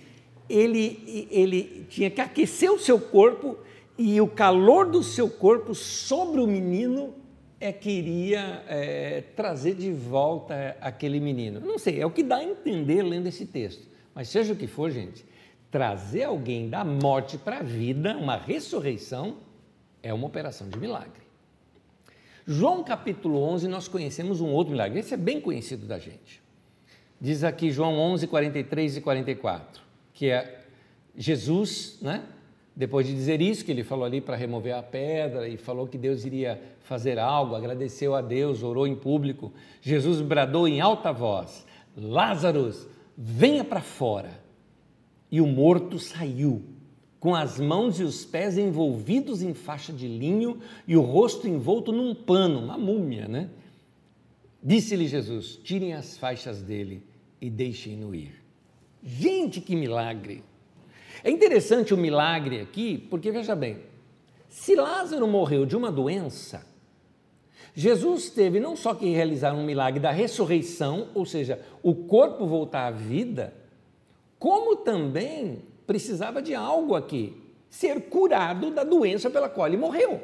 ele, 0.48 1.26
ele 1.28 1.84
tinha 1.88 2.08
que 2.08 2.20
aquecer 2.20 2.70
o 2.70 2.78
seu 2.78 3.00
corpo 3.00 3.58
e 3.98 4.20
o 4.20 4.28
calor 4.28 4.88
do 4.88 5.02
seu 5.02 5.28
corpo 5.28 5.74
sobre 5.74 6.40
o 6.40 6.46
menino 6.46 7.14
é 7.60 7.72
que 7.72 7.90
iria 7.90 8.62
é, 8.68 9.24
trazer 9.34 9.74
de 9.74 9.92
volta 9.92 10.76
aquele 10.80 11.18
menino. 11.18 11.58
Não 11.58 11.78
sei, 11.78 12.00
é 12.00 12.06
o 12.06 12.10
que 12.12 12.22
dá 12.22 12.36
a 12.36 12.44
entender 12.44 13.02
lendo 13.02 13.26
esse 13.26 13.44
texto. 13.44 13.87
Mas 14.18 14.30
seja 14.30 14.52
o 14.52 14.56
que 14.56 14.66
for, 14.66 14.90
gente, 14.90 15.24
trazer 15.70 16.24
alguém 16.24 16.68
da 16.68 16.84
morte 16.84 17.38
para 17.38 17.58
a 17.58 17.62
vida, 17.62 18.16
uma 18.16 18.36
ressurreição, 18.36 19.36
é 20.02 20.12
uma 20.12 20.26
operação 20.26 20.68
de 20.68 20.76
milagre. 20.76 21.22
João 22.44 22.82
capítulo 22.82 23.40
11, 23.40 23.68
nós 23.68 23.86
conhecemos 23.86 24.40
um 24.40 24.48
outro 24.48 24.72
milagre, 24.72 24.98
esse 24.98 25.14
é 25.14 25.16
bem 25.16 25.40
conhecido 25.40 25.86
da 25.86 26.00
gente. 26.00 26.42
Diz 27.20 27.44
aqui 27.44 27.70
João 27.70 27.96
11, 27.96 28.26
43 28.26 28.96
e 28.96 29.00
44, 29.00 29.82
que 30.12 30.28
é 30.30 30.64
Jesus, 31.16 31.98
né? 32.02 32.24
Depois 32.74 33.06
de 33.06 33.14
dizer 33.14 33.40
isso, 33.40 33.64
que 33.64 33.70
ele 33.70 33.84
falou 33.84 34.04
ali 34.04 34.20
para 34.20 34.34
remover 34.34 34.74
a 34.74 34.82
pedra 34.82 35.48
e 35.48 35.56
falou 35.56 35.86
que 35.86 35.96
Deus 35.96 36.24
iria 36.24 36.60
fazer 36.80 37.20
algo, 37.20 37.54
agradeceu 37.54 38.16
a 38.16 38.20
Deus, 38.20 38.64
orou 38.64 38.84
em 38.84 38.96
público. 38.96 39.52
Jesus 39.80 40.20
bradou 40.20 40.66
em 40.66 40.80
alta 40.80 41.12
voz: 41.12 41.64
Lázaro, 41.96 42.72
venha 43.20 43.64
para 43.64 43.80
fora. 43.80 44.40
E 45.28 45.40
o 45.40 45.46
morto 45.46 45.98
saiu 45.98 46.62
com 47.18 47.34
as 47.34 47.58
mãos 47.58 47.98
e 47.98 48.04
os 48.04 48.24
pés 48.24 48.56
envolvidos 48.56 49.42
em 49.42 49.52
faixa 49.52 49.92
de 49.92 50.06
linho 50.06 50.60
e 50.86 50.96
o 50.96 51.02
rosto 51.02 51.48
envolto 51.48 51.90
num 51.90 52.14
pano, 52.14 52.60
uma 52.60 52.78
múmia, 52.78 53.26
né? 53.26 53.50
Disse-lhe 54.62 55.08
Jesus: 55.08 55.58
tirem 55.62 55.94
as 55.94 56.16
faixas 56.16 56.62
dele 56.62 57.02
e 57.40 57.50
deixem-no 57.50 58.14
ir. 58.14 58.40
Gente, 59.02 59.60
que 59.60 59.74
milagre! 59.74 60.44
É 61.24 61.30
interessante 61.30 61.92
o 61.92 61.96
milagre 61.96 62.60
aqui, 62.60 62.96
porque 63.10 63.32
veja 63.32 63.56
bem, 63.56 63.78
se 64.48 64.76
Lázaro 64.76 65.26
morreu 65.26 65.66
de 65.66 65.76
uma 65.76 65.90
doença, 65.90 66.64
Jesus 67.74 68.30
teve 68.30 68.58
não 68.58 68.74
só 68.74 68.94
que 68.94 69.10
realizar 69.10 69.54
um 69.54 69.64
milagre 69.64 70.00
da 70.00 70.10
ressurreição, 70.10 71.08
ou 71.14 71.24
seja, 71.24 71.60
o 71.82 71.94
corpo 71.94 72.46
voltar 72.46 72.86
à 72.86 72.90
vida, 72.90 73.54
como 74.38 74.76
também 74.76 75.62
precisava 75.86 76.42
de 76.42 76.54
algo 76.54 76.94
aqui, 76.94 77.36
ser 77.70 78.02
curado 78.02 78.70
da 78.70 78.84
doença 78.84 79.30
pela 79.30 79.48
qual 79.48 79.66
ele 79.66 79.76
morreu. 79.76 80.20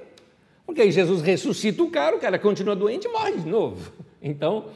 Porque 0.66 0.82
aí 0.82 0.90
Jesus 0.90 1.22
ressuscita 1.22 1.82
o 1.82 1.90
cara, 1.90 2.16
o 2.16 2.20
cara 2.20 2.38
continua 2.38 2.74
doente 2.74 3.06
e 3.06 3.10
morre 3.10 3.38
de 3.38 3.48
novo. 3.48 3.92
Então, 4.26 4.68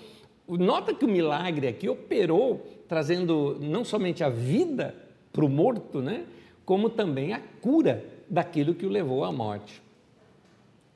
nota 0.46 0.92
que 0.92 1.06
o 1.06 1.08
milagre 1.08 1.68
aqui 1.68 1.88
operou, 1.88 2.66
trazendo 2.86 3.56
não 3.58 3.82
somente 3.82 4.22
a 4.22 4.28
vida 4.28 4.94
para 5.32 5.42
o 5.42 5.48
morto, 5.48 6.02
né, 6.02 6.26
como 6.66 6.90
também 6.90 7.32
a 7.32 7.40
cura 7.62 8.04
daquilo 8.28 8.74
que 8.74 8.84
o 8.84 8.90
levou 8.90 9.24
à 9.24 9.32
morte. 9.32 9.82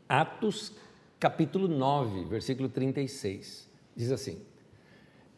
Atos 0.06 0.74
capítulo 1.22 1.68
9, 1.68 2.24
versículo 2.24 2.68
36, 2.68 3.70
diz 3.94 4.10
assim: 4.10 4.38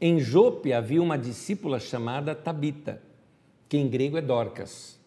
Em 0.00 0.18
Jope 0.18 0.72
havia 0.72 1.02
uma 1.02 1.18
discípula 1.18 1.78
chamada 1.78 2.34
Tabita, 2.34 3.02
que 3.68 3.76
em 3.76 3.86
grego 3.86 4.16
é 4.16 4.22
Dorcas, 4.22 4.98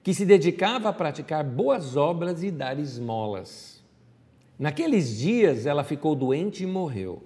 que 0.00 0.14
se 0.14 0.24
dedicava 0.24 0.88
a 0.88 0.92
praticar 0.92 1.42
boas 1.42 1.96
obras 1.96 2.44
e 2.44 2.50
dar 2.52 2.78
esmolas. 2.78 3.82
Naqueles 4.56 5.18
dias 5.18 5.66
ela 5.66 5.82
ficou 5.82 6.14
doente 6.14 6.62
e 6.62 6.66
morreu. 6.66 7.24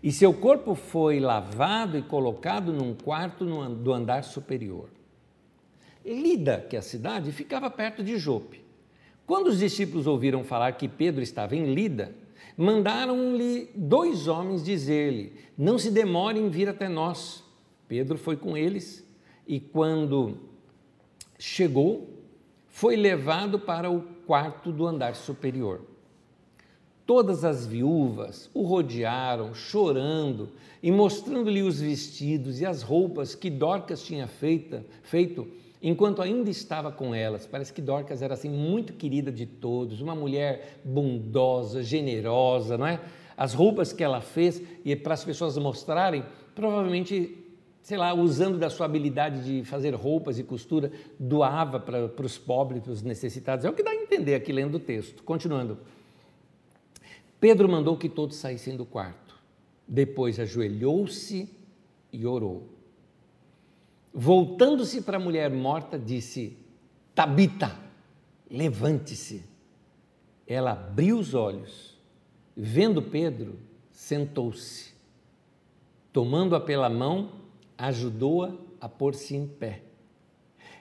E 0.00 0.12
seu 0.12 0.32
corpo 0.32 0.76
foi 0.76 1.18
lavado 1.18 1.98
e 1.98 2.02
colocado 2.02 2.72
num 2.72 2.94
quarto 2.94 3.44
do 3.74 3.92
andar 3.92 4.22
superior. 4.22 4.90
Lida, 6.04 6.64
que 6.70 6.76
é 6.76 6.78
a 6.78 6.82
cidade, 6.82 7.32
ficava 7.32 7.68
perto 7.68 8.04
de 8.04 8.16
Jope. 8.16 8.65
Quando 9.26 9.48
os 9.48 9.58
discípulos 9.58 10.06
ouviram 10.06 10.44
falar 10.44 10.72
que 10.72 10.86
Pedro 10.86 11.20
estava 11.20 11.56
em 11.56 11.74
Lida, 11.74 12.14
mandaram-lhe 12.56 13.68
dois 13.74 14.28
homens 14.28 14.64
dizer-lhe: 14.64 15.32
Não 15.58 15.78
se 15.78 15.90
demore 15.90 16.38
em 16.38 16.48
vir 16.48 16.68
até 16.68 16.88
nós. 16.88 17.42
Pedro 17.88 18.16
foi 18.16 18.36
com 18.36 18.56
eles 18.56 19.04
e, 19.46 19.58
quando 19.58 20.38
chegou, 21.38 22.08
foi 22.68 22.96
levado 22.96 23.58
para 23.58 23.90
o 23.90 24.02
quarto 24.26 24.70
do 24.70 24.86
andar 24.86 25.16
superior. 25.16 25.80
Todas 27.04 27.44
as 27.44 27.66
viúvas 27.66 28.50
o 28.52 28.62
rodearam, 28.62 29.54
chorando 29.54 30.50
e 30.82 30.90
mostrando-lhe 30.90 31.62
os 31.62 31.80
vestidos 31.80 32.60
e 32.60 32.66
as 32.66 32.82
roupas 32.82 33.34
que 33.34 33.48
Dorcas 33.48 34.04
tinha 34.04 34.26
feita, 34.26 34.84
feito 35.02 35.48
enquanto 35.82 36.22
ainda 36.22 36.50
estava 36.50 36.90
com 36.90 37.14
elas. 37.14 37.46
Parece 37.46 37.72
que 37.72 37.82
Dorcas 37.82 38.22
era 38.22 38.34
assim 38.34 38.50
muito 38.50 38.92
querida 38.92 39.30
de 39.30 39.46
todos, 39.46 40.00
uma 40.00 40.14
mulher 40.14 40.78
bondosa, 40.84 41.82
generosa, 41.82 42.76
não 42.76 42.86
é? 42.86 43.00
As 43.36 43.52
roupas 43.52 43.92
que 43.92 44.02
ela 44.02 44.20
fez 44.20 44.62
e 44.84 44.96
para 44.96 45.14
as 45.14 45.24
pessoas 45.24 45.58
mostrarem, 45.58 46.24
provavelmente 46.54 47.42
sei 47.86 47.96
lá, 47.96 48.12
usando 48.12 48.58
da 48.58 48.68
sua 48.68 48.84
habilidade 48.84 49.44
de 49.44 49.64
fazer 49.64 49.94
roupas 49.94 50.40
e 50.40 50.42
costura, 50.42 50.90
doava 51.20 51.78
para, 51.78 52.08
para 52.08 52.26
os 52.26 52.36
pobres, 52.36 52.82
para 52.82 52.90
os 52.90 53.00
necessitados. 53.00 53.64
É 53.64 53.70
o 53.70 53.72
que 53.72 53.82
dá 53.84 53.92
a 53.92 53.94
entender 53.94 54.34
aqui 54.34 54.50
lendo 54.50 54.74
o 54.74 54.80
texto. 54.80 55.22
Continuando. 55.22 55.78
Pedro 57.38 57.68
mandou 57.68 57.96
que 57.96 58.08
todos 58.08 58.38
saíssem 58.38 58.76
do 58.76 58.84
quarto. 58.84 59.36
Depois 59.86 60.40
ajoelhou-se 60.40 61.48
e 62.12 62.26
orou. 62.26 62.75
Voltando-se 64.18 65.02
para 65.02 65.18
a 65.18 65.20
mulher 65.20 65.50
morta, 65.50 65.98
disse: 65.98 66.56
Tabita, 67.14 67.78
levante-se. 68.50 69.44
Ela 70.46 70.72
abriu 70.72 71.18
os 71.18 71.34
olhos, 71.34 71.98
vendo 72.56 73.02
Pedro, 73.02 73.58
sentou-se. 73.90 74.94
Tomando-a 76.14 76.58
pela 76.58 76.88
mão, 76.88 77.32
ajudou-a 77.76 78.54
a, 78.80 78.88
pôr-se 78.88 79.36
em 79.36 79.46
pé. 79.46 79.82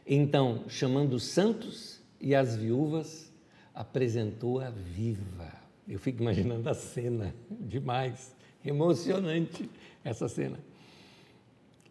Então, 0.07 0.63
chamando 0.69 1.15
os 1.15 1.25
santos 1.25 1.99
e 2.21 2.33
as 2.33 2.55
viúvas, 2.55 3.33
apresentou-a 3.73 4.69
viva. 4.69 5.51
Eu 5.85 5.99
fico 5.99 6.21
imaginando 6.21 6.69
a 6.69 6.73
cena, 6.73 7.35
demais, 7.51 8.33
emocionante 8.63 9.69
essa 10.05 10.29
cena. 10.29 10.57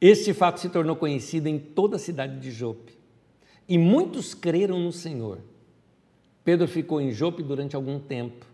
Este 0.00 0.34
fato 0.34 0.60
se 0.60 0.68
tornou 0.68 0.96
conhecido 0.96 1.48
em 1.48 1.58
toda 1.58 1.96
a 1.96 1.98
cidade 1.98 2.38
de 2.38 2.50
Jope 2.50 2.92
e 3.68 3.78
muitos 3.78 4.34
creram 4.34 4.78
no 4.78 4.92
Senhor. 4.92 5.38
Pedro 6.44 6.68
ficou 6.68 7.00
em 7.00 7.10
Jope 7.10 7.42
durante 7.42 7.74
algum 7.74 7.98
tempo 7.98 8.46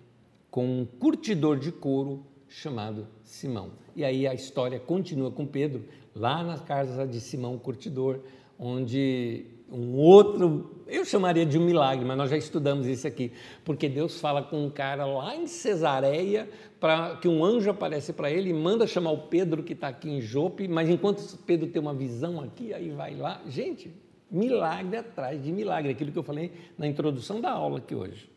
com 0.50 0.64
um 0.64 0.84
curtidor 0.84 1.58
de 1.58 1.72
couro 1.72 2.24
chamado 2.48 3.06
Simão. 3.24 3.70
E 3.94 4.04
aí 4.04 4.26
a 4.26 4.34
história 4.34 4.78
continua 4.78 5.30
com 5.30 5.46
Pedro 5.46 5.84
lá 6.14 6.42
na 6.42 6.58
casa 6.58 7.06
de 7.06 7.20
Simão 7.20 7.58
Curtidor, 7.58 8.20
onde 8.58 9.46
um 9.72 9.96
outro, 9.96 10.82
eu 10.86 11.04
chamaria 11.04 11.46
de 11.46 11.56
um 11.56 11.64
milagre, 11.64 12.04
mas 12.04 12.16
nós 12.16 12.30
já 12.30 12.36
estudamos 12.36 12.86
isso 12.86 13.06
aqui, 13.06 13.32
porque 13.64 13.88
Deus 13.88 14.20
fala 14.20 14.42
com 14.42 14.64
um 14.64 14.70
cara 14.70 15.06
lá 15.06 15.36
em 15.36 15.46
Cesareia, 15.46 16.48
para 16.80 17.16
que 17.16 17.28
um 17.28 17.44
anjo 17.44 17.70
aparece 17.70 18.12
para 18.12 18.30
ele 18.30 18.50
e 18.50 18.52
manda 18.52 18.86
chamar 18.86 19.12
o 19.12 19.18
Pedro 19.18 19.62
que 19.62 19.74
está 19.74 19.88
aqui 19.88 20.10
em 20.10 20.20
Jope, 20.20 20.66
mas 20.66 20.88
enquanto 20.88 21.38
Pedro 21.46 21.68
tem 21.68 21.80
uma 21.80 21.94
visão 21.94 22.40
aqui, 22.40 22.74
aí 22.74 22.90
vai 22.90 23.14
lá. 23.14 23.40
Gente, 23.46 23.92
milagre 24.30 24.96
atrás 24.96 25.42
de 25.42 25.52
milagre, 25.52 25.92
aquilo 25.92 26.10
que 26.10 26.18
eu 26.18 26.22
falei 26.22 26.52
na 26.76 26.86
introdução 26.86 27.40
da 27.40 27.50
aula 27.50 27.78
aqui 27.78 27.94
hoje. 27.94 28.28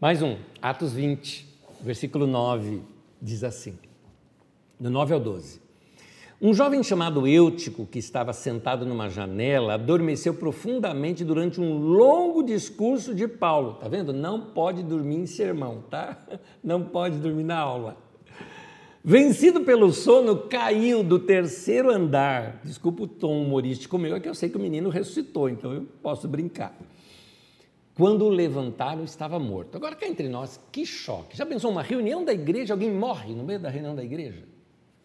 Mais 0.00 0.22
um, 0.22 0.36
Atos 0.60 0.92
20, 0.92 1.48
versículo 1.80 2.26
9, 2.26 2.82
diz 3.20 3.42
assim, 3.42 3.78
do 4.78 4.90
9 4.90 5.14
ao 5.14 5.20
12. 5.20 5.65
Um 6.38 6.52
jovem 6.52 6.82
chamado 6.82 7.26
Eutico, 7.26 7.86
que 7.86 7.98
estava 7.98 8.30
sentado 8.34 8.84
numa 8.84 9.08
janela, 9.08 9.72
adormeceu 9.72 10.34
profundamente 10.34 11.24
durante 11.24 11.58
um 11.58 11.78
longo 11.78 12.42
discurso 12.42 13.14
de 13.14 13.26
Paulo. 13.26 13.74
Tá 13.74 13.88
vendo? 13.88 14.12
Não 14.12 14.50
pode 14.50 14.82
dormir 14.82 15.16
em 15.16 15.26
sermão, 15.26 15.82
tá? 15.88 16.18
Não 16.62 16.82
pode 16.82 17.16
dormir 17.16 17.44
na 17.44 17.58
aula. 17.58 17.96
Vencido 19.02 19.62
pelo 19.62 19.90
sono, 19.94 20.36
caiu 20.36 21.02
do 21.02 21.18
terceiro 21.18 21.90
andar. 21.90 22.60
Desculpa 22.62 23.04
o 23.04 23.08
tom 23.08 23.42
humorístico 23.42 23.96
meu, 23.96 24.16
é 24.16 24.20
que 24.20 24.28
eu 24.28 24.34
sei 24.34 24.50
que 24.50 24.58
o 24.58 24.60
menino 24.60 24.90
ressuscitou, 24.90 25.48
então 25.48 25.72
eu 25.72 25.86
posso 26.02 26.28
brincar. 26.28 26.76
Quando 27.94 28.26
o 28.26 28.28
levantaram, 28.28 29.04
estava 29.04 29.38
morto. 29.38 29.76
Agora, 29.76 29.96
cá 29.96 30.06
entre 30.06 30.28
nós, 30.28 30.60
que 30.70 30.84
choque. 30.84 31.34
Já 31.34 31.46
pensou 31.46 31.70
uma 31.70 31.82
reunião 31.82 32.22
da 32.22 32.34
igreja, 32.34 32.74
alguém 32.74 32.92
morre 32.92 33.34
no 33.34 33.42
meio 33.42 33.58
da 33.58 33.70
reunião 33.70 33.94
da 33.94 34.04
igreja? 34.04 34.44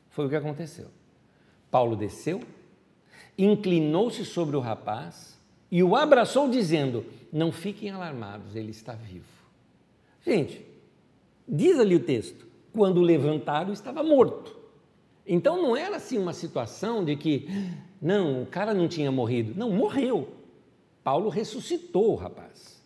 Foi 0.09 0.25
o 0.25 0.29
que 0.29 0.35
aconteceu. 0.35 0.87
Paulo 1.71 1.95
desceu, 1.95 2.41
inclinou-se 3.37 4.25
sobre 4.25 4.55
o 4.57 4.59
rapaz 4.59 5.39
e 5.71 5.81
o 5.81 5.95
abraçou, 5.95 6.49
dizendo: 6.49 7.05
Não 7.31 7.51
fiquem 7.51 7.89
alarmados, 7.89 8.55
ele 8.55 8.71
está 8.71 8.93
vivo. 8.93 9.25
Gente, 10.23 10.63
diz 11.47 11.79
ali 11.79 11.95
o 11.95 12.03
texto: 12.03 12.45
quando 12.73 13.01
levantaram, 13.01 13.71
estava 13.71 14.03
morto. 14.03 14.59
Então 15.25 15.61
não 15.61 15.77
era 15.77 15.95
assim 15.95 16.17
uma 16.17 16.33
situação 16.33 17.05
de 17.05 17.15
que, 17.15 17.47
não, 18.01 18.43
o 18.43 18.45
cara 18.45 18.73
não 18.73 18.87
tinha 18.87 19.11
morrido. 19.11 19.53
Não, 19.55 19.71
morreu. 19.71 20.27
Paulo 21.03 21.29
ressuscitou 21.29 22.11
o 22.11 22.15
rapaz. 22.15 22.81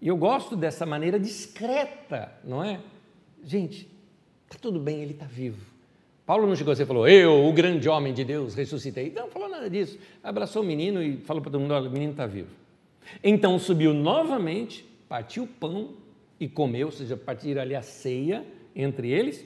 E 0.00 0.08
eu 0.08 0.16
gosto 0.16 0.56
dessa 0.56 0.84
maneira 0.84 1.18
discreta, 1.18 2.32
não 2.44 2.62
é? 2.62 2.80
Gente, 3.42 3.88
está 4.44 4.58
tudo 4.60 4.78
bem, 4.78 5.00
ele 5.00 5.12
está 5.12 5.26
vivo. 5.26 5.71
Paulo 6.24 6.46
não 6.46 6.54
chegou 6.54 6.72
assim 6.72 6.84
e 6.84 6.86
falou, 6.86 7.08
eu, 7.08 7.46
o 7.46 7.52
grande 7.52 7.88
homem 7.88 8.14
de 8.14 8.24
Deus, 8.24 8.54
ressuscitei. 8.54 9.12
Não, 9.14 9.28
falou 9.28 9.48
nada 9.48 9.68
disso. 9.68 9.98
Abraçou 10.22 10.62
o 10.62 10.64
menino 10.64 11.02
e 11.02 11.16
falou 11.18 11.42
para 11.42 11.50
todo 11.50 11.60
mundo: 11.60 11.74
olha, 11.74 11.88
o 11.88 11.92
menino 11.92 12.12
está 12.12 12.26
vivo. 12.26 12.50
Então 13.22 13.58
subiu 13.58 13.92
novamente, 13.92 14.84
partiu 15.08 15.44
o 15.44 15.46
pão 15.46 15.90
e 16.38 16.48
comeu, 16.48 16.86
ou 16.86 16.92
seja, 16.92 17.16
partiram 17.16 17.60
ali 17.60 17.74
a 17.74 17.82
ceia 17.82 18.44
entre 18.74 19.10
eles. 19.10 19.44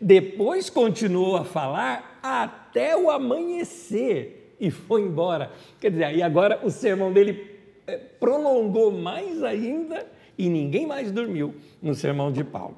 Depois 0.00 0.70
continuou 0.70 1.36
a 1.36 1.44
falar 1.44 2.20
até 2.22 2.96
o 2.96 3.10
amanhecer 3.10 4.54
e 4.60 4.70
foi 4.70 5.02
embora. 5.02 5.50
Quer 5.80 5.90
dizer, 5.90 6.04
aí 6.04 6.22
agora 6.22 6.60
o 6.62 6.70
sermão 6.70 7.12
dele 7.12 7.58
eh, 7.86 7.98
prolongou 7.98 8.92
mais 8.92 9.42
ainda 9.42 10.06
e 10.38 10.48
ninguém 10.48 10.86
mais 10.86 11.10
dormiu 11.10 11.54
no 11.82 11.94
sermão 11.94 12.30
de 12.30 12.44
Paulo. 12.44 12.76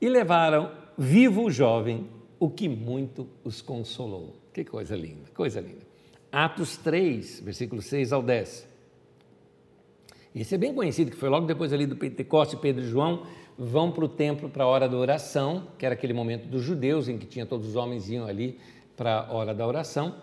E 0.00 0.08
levaram 0.08 0.72
vivo 0.98 1.44
o 1.44 1.50
jovem, 1.50 2.08
o 2.40 2.48
que 2.48 2.68
muito 2.68 3.28
os 3.44 3.60
consolou. 3.60 4.34
Que 4.52 4.64
coisa 4.64 4.96
linda, 4.96 5.30
coisa 5.34 5.60
linda. 5.60 5.86
Atos 6.32 6.76
3, 6.78 7.40
versículo 7.40 7.82
6 7.82 8.12
ao 8.12 8.22
10. 8.22 8.66
Esse 10.34 10.54
é 10.54 10.58
bem 10.58 10.72
conhecido, 10.72 11.10
que 11.10 11.16
foi 11.16 11.28
logo 11.28 11.46
depois 11.46 11.72
ali 11.72 11.86
do 11.86 11.96
Pentecoste, 11.96 12.56
Pedro 12.56 12.82
e 12.82 12.88
João 12.88 13.26
vão 13.58 13.92
para 13.92 14.04
o 14.04 14.08
templo 14.08 14.48
para 14.48 14.64
a 14.64 14.66
hora 14.66 14.88
da 14.88 14.96
oração, 14.96 15.68
que 15.76 15.84
era 15.84 15.94
aquele 15.94 16.14
momento 16.14 16.46
dos 16.46 16.62
judeus, 16.62 17.08
em 17.08 17.18
que 17.18 17.26
tinha 17.26 17.44
todos 17.44 17.68
os 17.68 17.76
homens 17.76 18.08
iam 18.08 18.26
ali 18.26 18.58
para 18.96 19.26
a 19.26 19.32
hora 19.32 19.54
da 19.54 19.66
oração. 19.66 20.14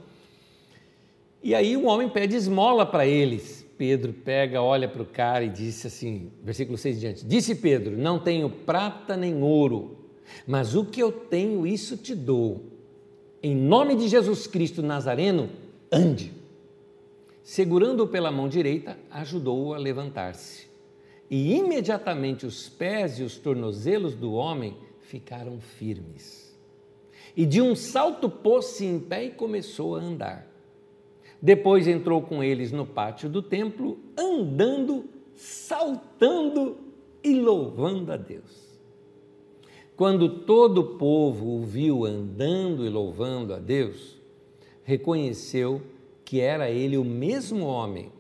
E 1.44 1.54
aí 1.54 1.78
o 1.78 1.86
homem 1.86 2.10
pede 2.10 2.36
esmola 2.36 2.86
para 2.86 3.06
eles. 3.06 3.64
Pedro 3.78 4.12
pega, 4.12 4.60
olha 4.60 4.88
para 4.88 5.04
o 5.04 5.06
cara 5.06 5.44
e 5.44 5.50
disse 5.50 5.86
assim, 5.86 6.32
versículo 6.44 6.80
6 6.80 7.00
diante: 7.00 7.26
Disse 7.26 7.54
Pedro: 7.54 7.96
Não 7.96 8.18
tenho 8.18 8.50
prata 8.50 9.16
nem 9.16 9.44
ouro, 9.44 10.07
mas 10.46 10.76
o 10.76 10.86
que 10.86 11.02
eu 11.02 11.12
tenho, 11.12 11.66
isso 11.66 11.98
te 11.98 12.16
dou. 12.16 12.64
Em 13.42 13.56
nome 13.56 13.96
de 13.96 14.08
Jesus 14.08 14.48
Cristo 14.48 14.82
Nazareno, 14.82 15.50
ande. 15.92 16.34
Segurando-o 17.44 18.08
pela 18.08 18.32
mão 18.32 18.50
direita, 18.50 18.98
ajudou-o 19.10 19.74
a 19.74 19.78
levantar-se. 19.78 20.68
E 21.30 21.54
imediatamente 21.56 22.46
os 22.46 22.68
pés 22.68 23.20
e 23.20 23.24
os 23.24 23.38
tornozelos 23.38 24.16
do 24.16 24.34
homem 24.34 24.76
ficaram 25.02 25.60
firmes. 25.60 26.56
E 27.36 27.46
de 27.46 27.62
um 27.62 27.76
salto 27.76 28.30
pôs-se 28.30 28.86
em 28.86 29.00
pé 29.00 29.26
e 29.26 29.32
começou 29.32 29.96
a 29.96 30.00
andar. 30.00 30.48
Depois 31.42 31.88
entrou 31.88 32.22
com 32.22 32.44
eles 32.44 32.72
no 32.72 32.86
pátio 32.86 33.30
do 33.30 33.42
templo, 33.42 34.00
andando, 34.18 35.06
saltando 35.36 36.78
e 37.24 37.34
louvando 37.40 38.12
a 38.12 38.18
Deus. 38.18 38.67
Quando 39.98 40.30
todo 40.30 40.78
o 40.78 40.98
povo 40.98 41.56
o 41.56 41.64
viu 41.64 42.06
andando 42.06 42.86
e 42.86 42.90
louvando 42.90 43.52
a 43.52 43.58
Deus, 43.58 44.16
reconheceu 44.84 45.82
que 46.24 46.40
era 46.40 46.70
ele 46.70 47.00
o 47.00 47.04
mesmo 47.04 47.66
homem 47.66 48.12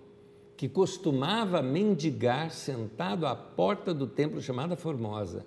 que 0.57 0.67
costumava 0.67 1.61
mendigar 1.61 2.49
sentado 2.49 3.27
à 3.27 3.35
porta 3.35 3.93
do 3.93 4.07
templo 4.07 4.41
chamada 4.41 4.75
Formosa. 4.75 5.45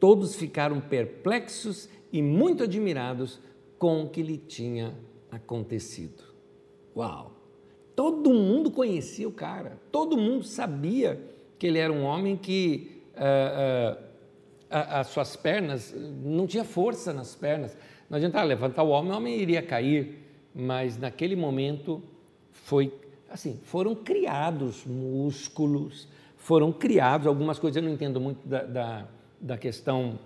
Todos 0.00 0.34
ficaram 0.34 0.80
perplexos 0.80 1.90
e 2.10 2.22
muito 2.22 2.62
admirados 2.62 3.38
com 3.78 4.02
o 4.02 4.08
que 4.08 4.22
lhe 4.22 4.38
tinha 4.38 4.94
acontecido. 5.30 6.24
Uau! 6.96 7.32
Todo 7.94 8.32
mundo 8.32 8.70
conhecia 8.70 9.28
o 9.28 9.32
cara, 9.32 9.78
todo 9.92 10.16
mundo 10.16 10.42
sabia 10.42 11.20
que 11.58 11.66
ele 11.66 11.78
era 11.78 11.92
um 11.92 12.04
homem 12.04 12.34
que 12.34 13.02
uh, 13.14 14.00
uh, 14.00 14.05
as 14.70 15.08
suas 15.08 15.36
pernas, 15.36 15.94
não 16.22 16.46
tinha 16.46 16.64
força 16.64 17.12
nas 17.12 17.34
pernas. 17.34 17.76
Não 18.10 18.16
adiantava 18.16 18.44
levantar 18.44 18.82
o 18.82 18.88
homem, 18.88 19.12
o 19.12 19.16
homem 19.16 19.40
iria 19.40 19.62
cair 19.62 20.26
mas 20.58 20.96
naquele 20.96 21.36
momento 21.36 22.02
foi 22.50 22.90
assim, 23.28 23.60
foram 23.64 23.94
criados 23.94 24.86
músculos, 24.86 26.08
foram 26.38 26.72
criados 26.72 27.26
algumas 27.26 27.58
coisas, 27.58 27.76
eu 27.76 27.82
não 27.82 27.92
entendo 27.92 28.18
muito 28.18 28.48
da, 28.48 28.62
da, 28.62 29.08
da 29.38 29.58
questão 29.58 30.18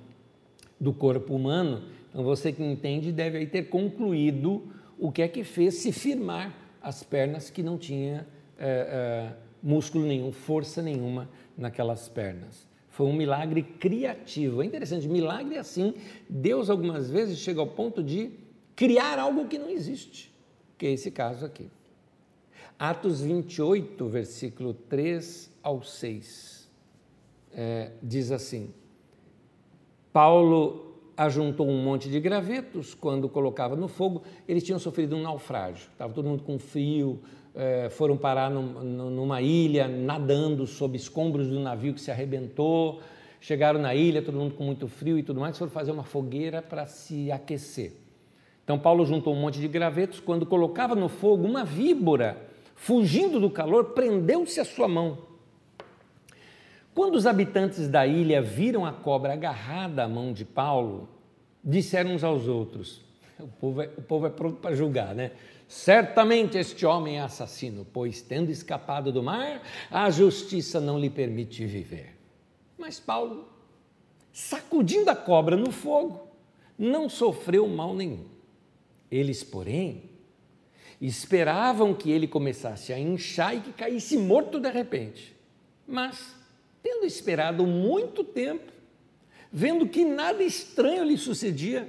do 0.78 0.92
corpo 0.92 1.34
humano, 1.34 1.82
então 2.08 2.22
você 2.22 2.52
que 2.52 2.62
entende 2.62 3.10
deve 3.10 3.38
aí 3.38 3.46
ter 3.46 3.64
concluído 3.64 4.62
o 4.96 5.10
que 5.10 5.22
é 5.22 5.26
que 5.26 5.42
fez 5.42 5.74
se 5.74 5.90
firmar 5.90 6.54
as 6.80 7.02
pernas 7.02 7.50
que 7.50 7.62
não 7.62 7.76
tinha 7.76 8.24
é, 8.56 8.68
é, 8.68 9.32
músculo 9.60 10.06
nenhum, 10.06 10.30
força 10.30 10.80
nenhuma 10.80 11.28
naquelas 11.58 12.08
pernas. 12.08 12.69
Foi 12.90 13.06
um 13.06 13.12
milagre 13.12 13.62
criativo. 13.62 14.62
É 14.62 14.66
interessante, 14.66 15.08
milagre 15.08 15.56
assim, 15.56 15.94
Deus 16.28 16.68
algumas 16.68 17.10
vezes 17.10 17.38
chega 17.38 17.60
ao 17.60 17.66
ponto 17.66 18.02
de 18.02 18.30
criar 18.76 19.18
algo 19.18 19.46
que 19.46 19.58
não 19.58 19.70
existe, 19.70 20.32
que 20.76 20.86
é 20.86 20.92
esse 20.92 21.10
caso 21.10 21.46
aqui. 21.46 21.68
Atos 22.78 23.20
28, 23.20 24.08
versículo 24.08 24.74
3 24.74 25.50
ao 25.62 25.82
6, 25.82 26.70
é, 27.52 27.92
diz 28.02 28.32
assim: 28.32 28.72
Paulo 30.12 30.89
ajuntou 31.20 31.68
um 31.68 31.82
monte 31.82 32.08
de 32.08 32.18
gravetos 32.18 32.94
quando 32.94 33.28
colocava 33.28 33.76
no 33.76 33.88
fogo, 33.88 34.22
eles 34.48 34.64
tinham 34.64 34.78
sofrido 34.78 35.14
um 35.14 35.20
naufrágio, 35.20 35.88
estava 35.92 36.14
todo 36.14 36.26
mundo 36.26 36.42
com 36.42 36.58
frio, 36.58 37.20
é, 37.54 37.90
foram 37.90 38.16
parar 38.16 38.50
num, 38.50 38.82
numa 39.10 39.42
ilha, 39.42 39.86
nadando 39.86 40.66
sob 40.66 40.96
escombros 40.96 41.48
do 41.48 41.60
navio 41.60 41.92
que 41.92 42.00
se 42.00 42.10
arrebentou, 42.10 43.00
chegaram 43.38 43.78
na 43.78 43.94
ilha, 43.94 44.22
todo 44.22 44.34
mundo 44.34 44.54
com 44.54 44.64
muito 44.64 44.88
frio 44.88 45.18
e 45.18 45.22
tudo 45.22 45.38
mais, 45.40 45.58
foram 45.58 45.70
fazer 45.70 45.92
uma 45.92 46.04
fogueira 46.04 46.62
para 46.62 46.86
se 46.86 47.30
aquecer. 47.30 47.92
Então, 48.64 48.78
Paulo 48.78 49.04
juntou 49.04 49.34
um 49.34 49.40
monte 49.40 49.60
de 49.60 49.68
gravetos. 49.68 50.20
Quando 50.20 50.46
colocava 50.46 50.94
no 50.94 51.08
fogo, 51.08 51.46
uma 51.46 51.64
víbora, 51.64 52.40
fugindo 52.74 53.38
do 53.38 53.50
calor, 53.50 53.86
prendeu-se 53.86 54.58
à 54.58 54.64
sua 54.64 54.88
mão. 54.88 55.18
Quando 56.94 57.14
os 57.14 57.26
habitantes 57.26 57.88
da 57.88 58.06
ilha 58.06 58.42
viram 58.42 58.84
a 58.84 58.92
cobra 58.92 59.32
agarrada 59.32 60.04
à 60.04 60.08
mão 60.08 60.32
de 60.32 60.44
Paulo, 60.44 61.08
disseram 61.62 62.14
uns 62.14 62.24
aos 62.24 62.48
outros: 62.48 63.00
o 63.38 63.46
povo 63.46 63.82
é, 63.82 63.86
o 63.96 64.02
povo 64.02 64.26
é 64.26 64.30
pronto 64.30 64.56
para 64.56 64.74
julgar, 64.74 65.14
né? 65.14 65.32
Certamente 65.68 66.58
este 66.58 66.84
homem 66.84 67.18
é 67.18 67.20
assassino, 67.20 67.86
pois, 67.92 68.20
tendo 68.20 68.50
escapado 68.50 69.12
do 69.12 69.22
mar, 69.22 69.62
a 69.88 70.10
justiça 70.10 70.80
não 70.80 70.98
lhe 70.98 71.08
permite 71.08 71.64
viver. 71.64 72.16
Mas 72.76 72.98
Paulo, 72.98 73.48
sacudindo 74.32 75.10
a 75.10 75.14
cobra 75.14 75.56
no 75.56 75.70
fogo, 75.70 76.26
não 76.76 77.08
sofreu 77.08 77.68
mal 77.68 77.94
nenhum. 77.94 78.24
Eles, 79.08 79.44
porém, 79.44 80.10
esperavam 81.00 81.94
que 81.94 82.10
ele 82.10 82.26
começasse 82.26 82.92
a 82.92 82.98
inchar 82.98 83.54
e 83.54 83.60
que 83.60 83.72
caísse 83.72 84.16
morto 84.16 84.58
de 84.58 84.70
repente. 84.70 85.36
Mas, 85.86 86.34
tendo 86.90 87.06
esperado 87.06 87.64
muito 87.64 88.24
tempo, 88.24 88.72
vendo 89.52 89.86
que 89.86 90.04
nada 90.04 90.42
estranho 90.42 91.04
lhe 91.04 91.16
sucedia, 91.16 91.88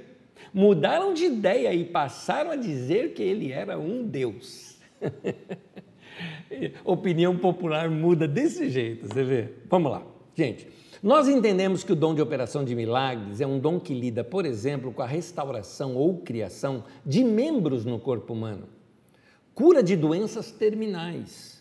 mudaram 0.54 1.12
de 1.12 1.24
ideia 1.24 1.74
e 1.74 1.84
passaram 1.84 2.52
a 2.52 2.56
dizer 2.56 3.12
que 3.12 3.22
ele 3.22 3.50
era 3.50 3.76
um 3.76 4.04
Deus. 4.04 4.76
Opinião 6.84 7.36
popular 7.36 7.90
muda 7.90 8.28
desse 8.28 8.70
jeito, 8.70 9.08
você 9.08 9.24
vê? 9.24 9.48
Vamos 9.68 9.90
lá, 9.90 10.06
gente. 10.36 10.68
Nós 11.02 11.26
entendemos 11.26 11.82
que 11.82 11.92
o 11.92 11.96
dom 11.96 12.14
de 12.14 12.22
operação 12.22 12.64
de 12.64 12.76
milagres 12.76 13.40
é 13.40 13.46
um 13.46 13.58
dom 13.58 13.80
que 13.80 13.92
lida, 13.92 14.22
por 14.22 14.46
exemplo, 14.46 14.92
com 14.92 15.02
a 15.02 15.06
restauração 15.06 15.96
ou 15.96 16.18
criação 16.18 16.84
de 17.04 17.24
membros 17.24 17.84
no 17.84 17.98
corpo 17.98 18.34
humano, 18.34 18.68
cura 19.52 19.82
de 19.82 19.96
doenças 19.96 20.52
terminais 20.52 21.51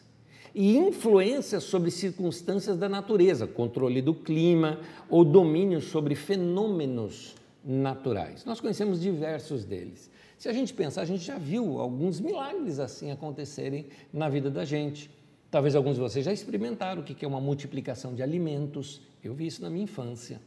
e 0.54 0.78
influência 0.78 1.60
sobre 1.60 1.90
circunstâncias 1.92 2.78
da 2.78 2.90
natureza, 2.90 3.48
controle 3.48 4.02
do 4.02 4.14
clima 4.14 4.80
ou 5.10 5.24
domínio 5.24 5.82
sobre 5.82 6.16
fenômenos 6.16 7.36
naturais. 7.64 8.44
Nós 8.46 8.60
conhecemos 8.60 9.00
diversos 9.00 9.64
deles. 9.64 10.10
Se 10.38 10.50
a 10.50 10.54
gente 10.54 10.74
pensar, 10.74 11.02
a 11.02 11.06
gente 11.06 11.24
já 11.24 11.38
viu 11.38 11.80
alguns 11.80 12.20
milagres 12.20 12.80
assim 12.80 13.12
acontecerem 13.12 13.86
na 14.12 14.28
vida 14.28 14.50
da 14.50 14.66
gente. 14.66 15.10
Talvez 15.52 15.76
alguns 15.76 15.96
de 15.96 16.02
vocês 16.02 16.26
já 16.26 16.34
experimentaram 16.34 17.02
o 17.02 17.06
que 17.06 17.24
é 17.24 17.28
uma 17.28 17.42
multiplicação 17.42 18.16
de 18.16 18.24
alimentos. 18.24 19.02
Eu 19.24 19.34
vi 19.34 19.48
isso 19.48 19.62
na 19.62 19.70
minha 19.70 19.84
infância. 19.84 20.42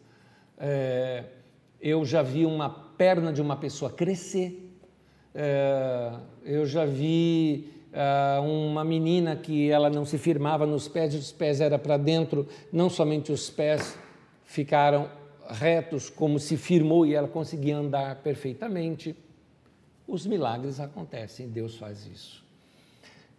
É, 0.58 1.24
eu 1.80 2.04
já 2.04 2.22
vi 2.22 2.46
uma 2.46 2.68
perna 2.68 3.32
de 3.32 3.40
uma 3.40 3.56
pessoa 3.56 3.90
crescer. 3.90 4.74
É, 5.34 6.14
eu 6.44 6.64
já 6.66 6.84
vi 6.84 7.73
uma 8.42 8.84
menina 8.84 9.36
que 9.36 9.70
ela 9.70 9.88
não 9.88 10.04
se 10.04 10.18
firmava 10.18 10.66
nos 10.66 10.88
pés, 10.88 11.14
os 11.14 11.32
pés 11.32 11.60
era 11.60 11.78
para 11.78 11.96
dentro, 11.96 12.46
não 12.72 12.90
somente 12.90 13.30
os 13.30 13.48
pés 13.48 13.96
ficaram 14.44 15.08
retos, 15.48 16.10
como 16.10 16.38
se 16.38 16.56
firmou 16.56 17.06
e 17.06 17.14
ela 17.14 17.28
conseguia 17.28 17.76
andar 17.76 18.16
perfeitamente. 18.16 19.14
Os 20.06 20.26
milagres 20.26 20.80
acontecem, 20.80 21.48
Deus 21.48 21.76
faz 21.76 22.06
isso. 22.06 22.44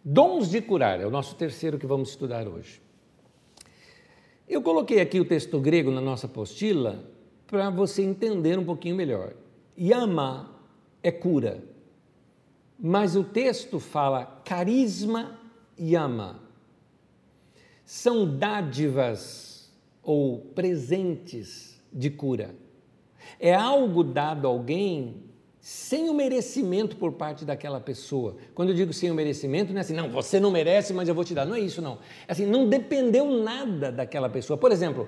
Dons 0.04 0.50
de 0.50 0.62
curar 0.62 1.02
é 1.02 1.06
o 1.06 1.10
nosso 1.10 1.36
terceiro 1.36 1.78
que 1.78 1.88
vamos 1.88 2.10
estudar 2.10 2.48
hoje. 2.48 2.82
Eu 4.48 4.62
coloquei 4.62 5.02
aqui 5.02 5.20
o 5.20 5.26
texto 5.26 5.60
grego 5.60 5.90
na 5.90 6.02
nossa 6.02 6.28
apostila 6.28 7.04
para 7.48 7.70
você 7.70 8.04
entender 8.04 8.58
um 8.60 8.66
pouquinho 8.66 8.96
melhor. 8.96 9.34
Yama 9.78 10.56
é 11.02 11.12
cura, 11.12 11.64
mas 12.80 13.16
o 13.16 13.24
texto 13.24 13.80
fala 13.80 14.42
carisma 14.44 15.40
yama. 15.80 16.40
São 17.86 18.38
dádivas 18.38 19.72
ou 20.02 20.40
presentes 20.40 21.82
de 21.92 22.10
cura. 22.10 22.56
É 23.40 23.54
algo 23.54 24.04
dado 24.04 24.48
a 24.48 24.50
alguém 24.50 25.24
sem 25.60 26.10
o 26.10 26.14
merecimento 26.14 26.96
por 26.96 27.14
parte 27.14 27.44
daquela 27.44 27.80
pessoa. 27.80 28.38
Quando 28.54 28.70
eu 28.70 28.76
digo 28.76 28.94
sem 28.94 29.10
o 29.10 29.16
merecimento, 29.16 29.72
não 29.74 29.80
é 29.80 29.82
assim, 29.82 29.96
não, 29.96 30.12
você 30.12 30.40
não 30.40 30.52
merece, 30.52 30.94
mas 30.94 31.10
eu 31.10 31.16
vou 31.16 31.24
te 31.24 31.34
dar. 31.34 31.44
Não 31.44 31.56
é 31.56 31.60
isso, 31.60 31.82
não. 31.82 31.98
É 32.28 32.32
assim, 32.32 32.46
não 32.46 32.70
dependeu 32.70 33.32
nada 33.32 33.92
daquela 33.92 34.30
pessoa. 34.30 34.58
Por 34.58 34.72
exemplo, 34.72 35.08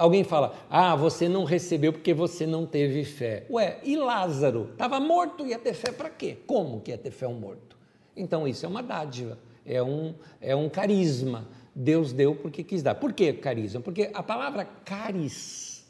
alguém 0.00 0.24
fala, 0.24 0.54
ah, 0.70 0.96
você 0.96 1.28
não 1.28 1.44
recebeu 1.44 1.92
porque 1.92 2.14
você 2.14 2.46
não 2.46 2.64
teve 2.64 3.04
fé. 3.04 3.46
Ué, 3.50 3.78
e 3.84 3.96
Lázaro? 3.96 4.70
Estava 4.72 4.98
morto, 4.98 5.46
ia 5.46 5.58
ter 5.58 5.74
fé 5.74 5.92
para 5.92 6.08
quê? 6.08 6.38
Como 6.46 6.80
que 6.80 6.90
ia 6.90 6.98
ter 6.98 7.10
fé 7.10 7.28
um 7.28 7.34
morto? 7.34 7.76
Então 8.16 8.48
isso 8.48 8.64
é 8.64 8.68
uma 8.68 8.82
dádiva, 8.82 9.38
é 9.64 9.82
um, 9.82 10.14
é 10.40 10.56
um 10.56 10.68
carisma. 10.68 11.46
Deus 11.74 12.12
deu 12.12 12.34
porque 12.34 12.64
quis 12.64 12.82
dar. 12.82 12.94
Por 12.94 13.12
que 13.12 13.32
carisma? 13.34 13.80
Porque 13.80 14.10
a 14.12 14.22
palavra 14.22 14.64
caris 14.84 15.86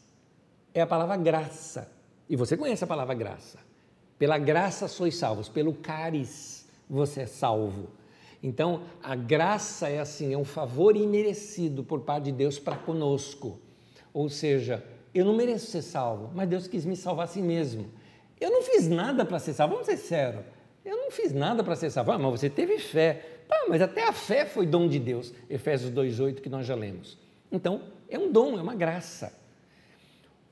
é 0.75 0.81
a 0.81 0.87
palavra 0.87 1.17
graça. 1.17 1.91
E 2.29 2.35
você 2.35 2.57
conhece 2.57 2.83
a 2.83 2.87
palavra 2.87 3.15
graça. 3.15 3.59
Pela 4.19 4.39
graça 4.39 4.89
sois 4.89 5.17
salvos, 5.17 5.49
pelo 5.49 5.73
caris 5.73 6.67
você 6.89 7.23
é 7.23 7.27
salvo. 7.27 7.89
Então, 8.43 8.83
a 9.03 9.15
graça 9.15 9.89
é 9.89 10.01
assim, 10.01 10.33
é 10.33 10.39
um 10.39 10.45
favor 10.45 10.97
imerecido 10.97 11.85
por 11.85 12.01
parte 12.01 12.25
de 12.25 12.33
Deus 12.33 12.59
para 12.59 12.77
conosco. 12.77 13.61
Ou 14.13 14.29
seja, 14.29 14.83
eu 15.15 15.25
não 15.25 15.35
mereço 15.35 15.71
ser 15.71 15.83
salvo, 15.83 16.31
mas 16.35 16.49
Deus 16.49 16.67
quis 16.67 16.85
me 16.85 16.97
salvar 16.97 17.25
assim 17.25 17.43
mesmo. 17.43 17.91
Eu 18.41 18.51
não 18.51 18.63
fiz 18.63 18.89
nada 18.89 19.25
para 19.25 19.39
ser 19.39 19.53
salvo, 19.53 19.75
vamos 19.75 19.87
ser 19.87 19.97
sérios. 19.97 20.45
Eu 20.85 20.97
não 20.97 21.11
fiz 21.11 21.33
nada 21.33 21.63
para 21.63 21.77
ser 21.77 21.91
salvo, 21.91 22.13
ah, 22.13 22.19
mas 22.19 22.41
você 22.41 22.49
teve 22.49 22.79
fé. 22.79 23.25
Mas 23.69 23.83
até 23.83 24.09
a 24.09 24.13
fé 24.13 24.47
foi 24.47 24.67
dom 24.67 24.89
de 24.89 24.99
Deus. 24.99 25.33
Efésios 25.49 25.93
2,8 25.93 26.41
que 26.41 26.49
nós 26.49 26.67
já 26.67 26.75
lemos. 26.75 27.19
Então, 27.53 27.83
é 28.09 28.19
um 28.19 28.31
dom, 28.31 28.59
é 28.59 28.63
uma 28.63 28.75
graça. 28.75 29.33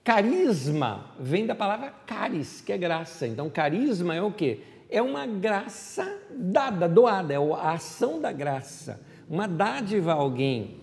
Carisma 0.05 1.15
vem 1.19 1.47
da 1.47 1.55
palavra 1.55 1.91
caris, 2.07 2.61
que 2.61 2.73
é 2.73 2.79
graça. 2.79 3.27
Então, 3.27 3.49
carisma 3.51 4.15
é 4.15 4.23
o 4.23 4.33
quê? 4.33 4.61
É 4.91 5.03
uma 5.03 5.27
graça 5.27 6.19
dada, 6.31 6.89
doada, 6.89 7.35
é 7.35 7.37
a 7.37 7.73
ação 7.73 8.21
da 8.21 8.33
graça. 8.33 9.01
Uma 9.29 9.47
dádiva 9.47 10.13
a 10.13 10.17
alguém, 10.17 10.81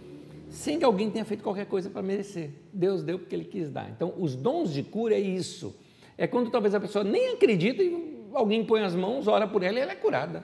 sem 0.55 0.79
que 0.79 0.85
alguém 0.85 1.11
tenha 1.11 1.25
feito 1.25 1.43
qualquer 1.43 1.65
coisa 1.65 1.89
para 1.89 2.01
merecer. 2.01 2.49
Deus 2.71 3.03
deu 3.03 3.19
porque 3.19 3.35
Ele 3.35 3.45
quis 3.45 3.69
dar. 3.69 3.89
Então, 3.89 4.13
os 4.17 4.35
dons 4.35 4.73
de 4.73 4.81
cura 4.81 5.13
é 5.13 5.19
isso. 5.19 5.75
É 6.17 6.25
quando 6.25 6.49
talvez 6.49 6.73
a 6.73 6.79
pessoa 6.79 7.03
nem 7.03 7.33
acredita 7.33 7.83
e 7.83 8.25
alguém 8.33 8.63
põe 8.65 8.81
as 8.81 8.95
mãos, 8.95 9.27
ora 9.27 9.47
por 9.47 9.63
ela 9.63 9.77
e 9.77 9.81
ela 9.81 9.91
é 9.91 9.95
curada. 9.95 10.43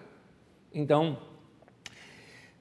Então, 0.73 1.17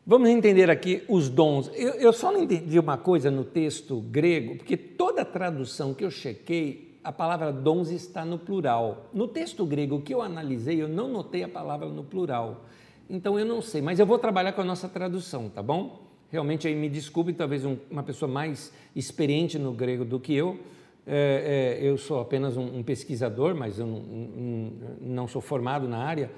vamos 0.06 0.28
entender 0.28 0.70
aqui 0.70 1.02
os 1.08 1.28
dons. 1.28 1.70
Eu, 1.74 1.94
eu 1.94 2.12
só 2.12 2.30
não 2.30 2.42
entendi 2.42 2.78
uma 2.78 2.96
coisa 2.96 3.30
no 3.30 3.44
texto 3.44 4.00
grego, 4.00 4.56
porque 4.56 4.76
toda 4.76 5.24
tradução 5.24 5.92
que 5.92 6.04
eu 6.04 6.10
chequei, 6.10 6.98
a 7.02 7.10
palavra 7.10 7.52
dons 7.52 7.90
está 7.90 8.24
no 8.24 8.38
plural. 8.38 9.08
No 9.12 9.26
texto 9.26 9.66
grego 9.66 10.02
que 10.02 10.14
eu 10.14 10.22
analisei, 10.22 10.80
eu 10.80 10.88
não 10.88 11.08
notei 11.08 11.42
a 11.42 11.48
palavra 11.48 11.88
no 11.88 12.04
plural. 12.04 12.64
Então 13.08 13.36
eu 13.36 13.44
não 13.44 13.60
sei, 13.60 13.82
mas 13.82 13.98
eu 13.98 14.06
vou 14.06 14.18
trabalhar 14.18 14.52
com 14.52 14.60
a 14.60 14.64
nossa 14.64 14.88
tradução, 14.88 15.48
tá 15.48 15.60
bom? 15.60 16.09
Realmente 16.30 16.68
aí 16.68 16.74
me 16.74 16.88
desculpe, 16.88 17.32
talvez 17.32 17.64
um, 17.64 17.76
uma 17.90 18.02
pessoa 18.02 18.30
mais 18.30 18.72
experiente 18.94 19.58
no 19.58 19.72
grego 19.72 20.04
do 20.04 20.20
que 20.20 20.34
eu, 20.34 20.58
é, 21.06 21.78
é, 21.80 21.88
eu 21.88 21.98
sou 21.98 22.20
apenas 22.20 22.56
um, 22.56 22.78
um 22.78 22.82
pesquisador, 22.82 23.54
mas 23.54 23.78
eu 23.78 23.86
não, 23.86 24.72
não, 25.00 25.26
sou 25.26 25.40
formado 25.40 25.88
na 25.88 25.98
área. 25.98 26.30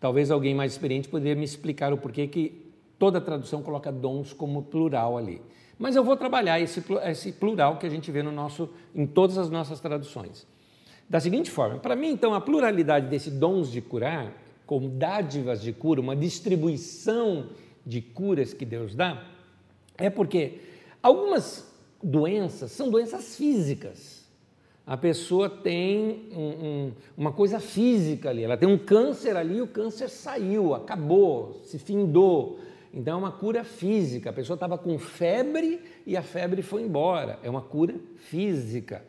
Talvez 0.00 0.30
alguém 0.30 0.54
mais 0.54 0.72
experiente 0.72 1.08
poderia 1.08 1.36
me 1.36 1.44
explicar 1.44 1.92
o 1.92 1.98
porquê 1.98 2.26
que 2.26 2.72
toda 2.98 3.20
tradução 3.20 3.62
coloca 3.62 3.92
dons 3.92 4.32
como 4.32 4.62
plural 4.62 5.16
ali. 5.16 5.40
Mas 5.78 5.94
eu 5.94 6.02
vou 6.02 6.16
trabalhar 6.16 6.58
esse, 6.60 6.82
esse 7.06 7.32
plural 7.32 7.78
que 7.78 7.86
a 7.86 7.90
gente 7.90 8.10
vê 8.10 8.22
no 8.22 8.32
nosso, 8.32 8.68
em 8.94 9.06
todas 9.06 9.38
as 9.38 9.48
nossas 9.48 9.78
traduções. 9.80 10.46
Da 11.08 11.20
seguinte 11.20 11.50
forma, 11.50 11.78
para 11.78 11.94
mim, 11.94 12.10
então, 12.10 12.34
a 12.34 12.40
pluralidade 12.40 13.08
desses 13.08 13.32
dons 13.32 13.70
de 13.70 13.80
curar, 13.80 14.32
como 14.66 14.88
dádivas 14.88 15.60
de 15.62 15.72
cura, 15.72 16.00
uma 16.00 16.16
distribuição 16.16 17.48
de 17.84 18.00
curas 18.00 18.52
que 18.52 18.64
Deus 18.64 18.94
dá, 18.94 19.26
é 19.96 20.10
porque 20.10 20.60
algumas 21.02 21.70
doenças 22.02 22.72
são 22.72 22.90
doenças 22.90 23.36
físicas. 23.36 24.20
A 24.86 24.96
pessoa 24.96 25.48
tem 25.48 26.28
um, 26.32 26.40
um, 26.40 26.92
uma 27.16 27.32
coisa 27.32 27.60
física 27.60 28.30
ali, 28.30 28.42
ela 28.42 28.56
tem 28.56 28.68
um 28.68 28.78
câncer 28.78 29.36
ali, 29.36 29.60
o 29.60 29.66
câncer 29.66 30.08
saiu, 30.08 30.74
acabou, 30.74 31.60
se 31.64 31.78
findou. 31.78 32.58
Então 32.92 33.14
é 33.14 33.16
uma 33.16 33.30
cura 33.30 33.62
física. 33.62 34.30
A 34.30 34.32
pessoa 34.32 34.54
estava 34.54 34.76
com 34.76 34.98
febre 34.98 35.80
e 36.04 36.16
a 36.16 36.22
febre 36.22 36.60
foi 36.60 36.82
embora. 36.82 37.38
É 37.42 37.48
uma 37.48 37.62
cura 37.62 37.94
física. 38.16 39.04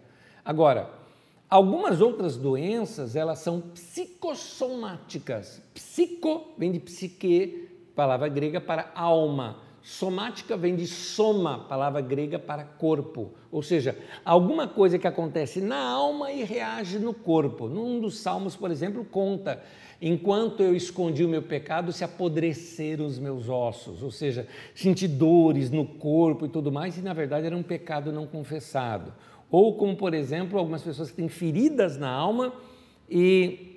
Agora, 0.45 0.91
algumas 1.49 1.99
outras 1.99 2.37
doenças, 2.37 3.15
elas 3.15 3.39
são 3.39 3.59
psicossomáticas. 3.59 5.63
Psico 5.73 6.53
vem 6.57 6.71
de 6.71 6.79
psique, 6.79 7.69
palavra 7.95 8.27
grega 8.27 8.59
para 8.59 8.91
alma. 8.95 9.57
Somática 9.83 10.55
vem 10.55 10.75
de 10.75 10.85
soma, 10.85 11.65
palavra 11.67 12.01
grega 12.01 12.37
para 12.37 12.63
corpo, 12.63 13.31
ou 13.51 13.63
seja, 13.63 13.97
alguma 14.23 14.67
coisa 14.67 14.99
que 14.99 15.07
acontece 15.07 15.59
na 15.59 15.79
alma 15.79 16.31
e 16.31 16.43
reage 16.43 16.99
no 16.99 17.15
corpo. 17.15 17.67
Num 17.67 17.99
dos 17.99 18.19
salmos, 18.19 18.55
por 18.55 18.69
exemplo, 18.69 19.03
conta: 19.03 19.59
enquanto 19.99 20.61
eu 20.61 20.75
escondi 20.75 21.25
o 21.25 21.29
meu 21.29 21.41
pecado, 21.41 21.91
se 21.91 22.03
apodreceram 22.03 23.07
os 23.07 23.17
meus 23.17 23.49
ossos, 23.49 24.03
ou 24.03 24.11
seja, 24.11 24.47
senti 24.75 25.07
dores 25.07 25.71
no 25.71 25.85
corpo 25.85 26.45
e 26.45 26.49
tudo 26.49 26.71
mais, 26.71 26.95
e 26.99 27.01
na 27.01 27.13
verdade 27.13 27.47
era 27.47 27.57
um 27.57 27.63
pecado 27.63 28.11
não 28.11 28.27
confessado. 28.27 29.11
Ou 29.49 29.75
como, 29.77 29.95
por 29.95 30.13
exemplo, 30.13 30.59
algumas 30.59 30.83
pessoas 30.83 31.09
que 31.09 31.17
têm 31.17 31.27
feridas 31.27 31.97
na 31.97 32.09
alma 32.09 32.53
e 33.09 33.70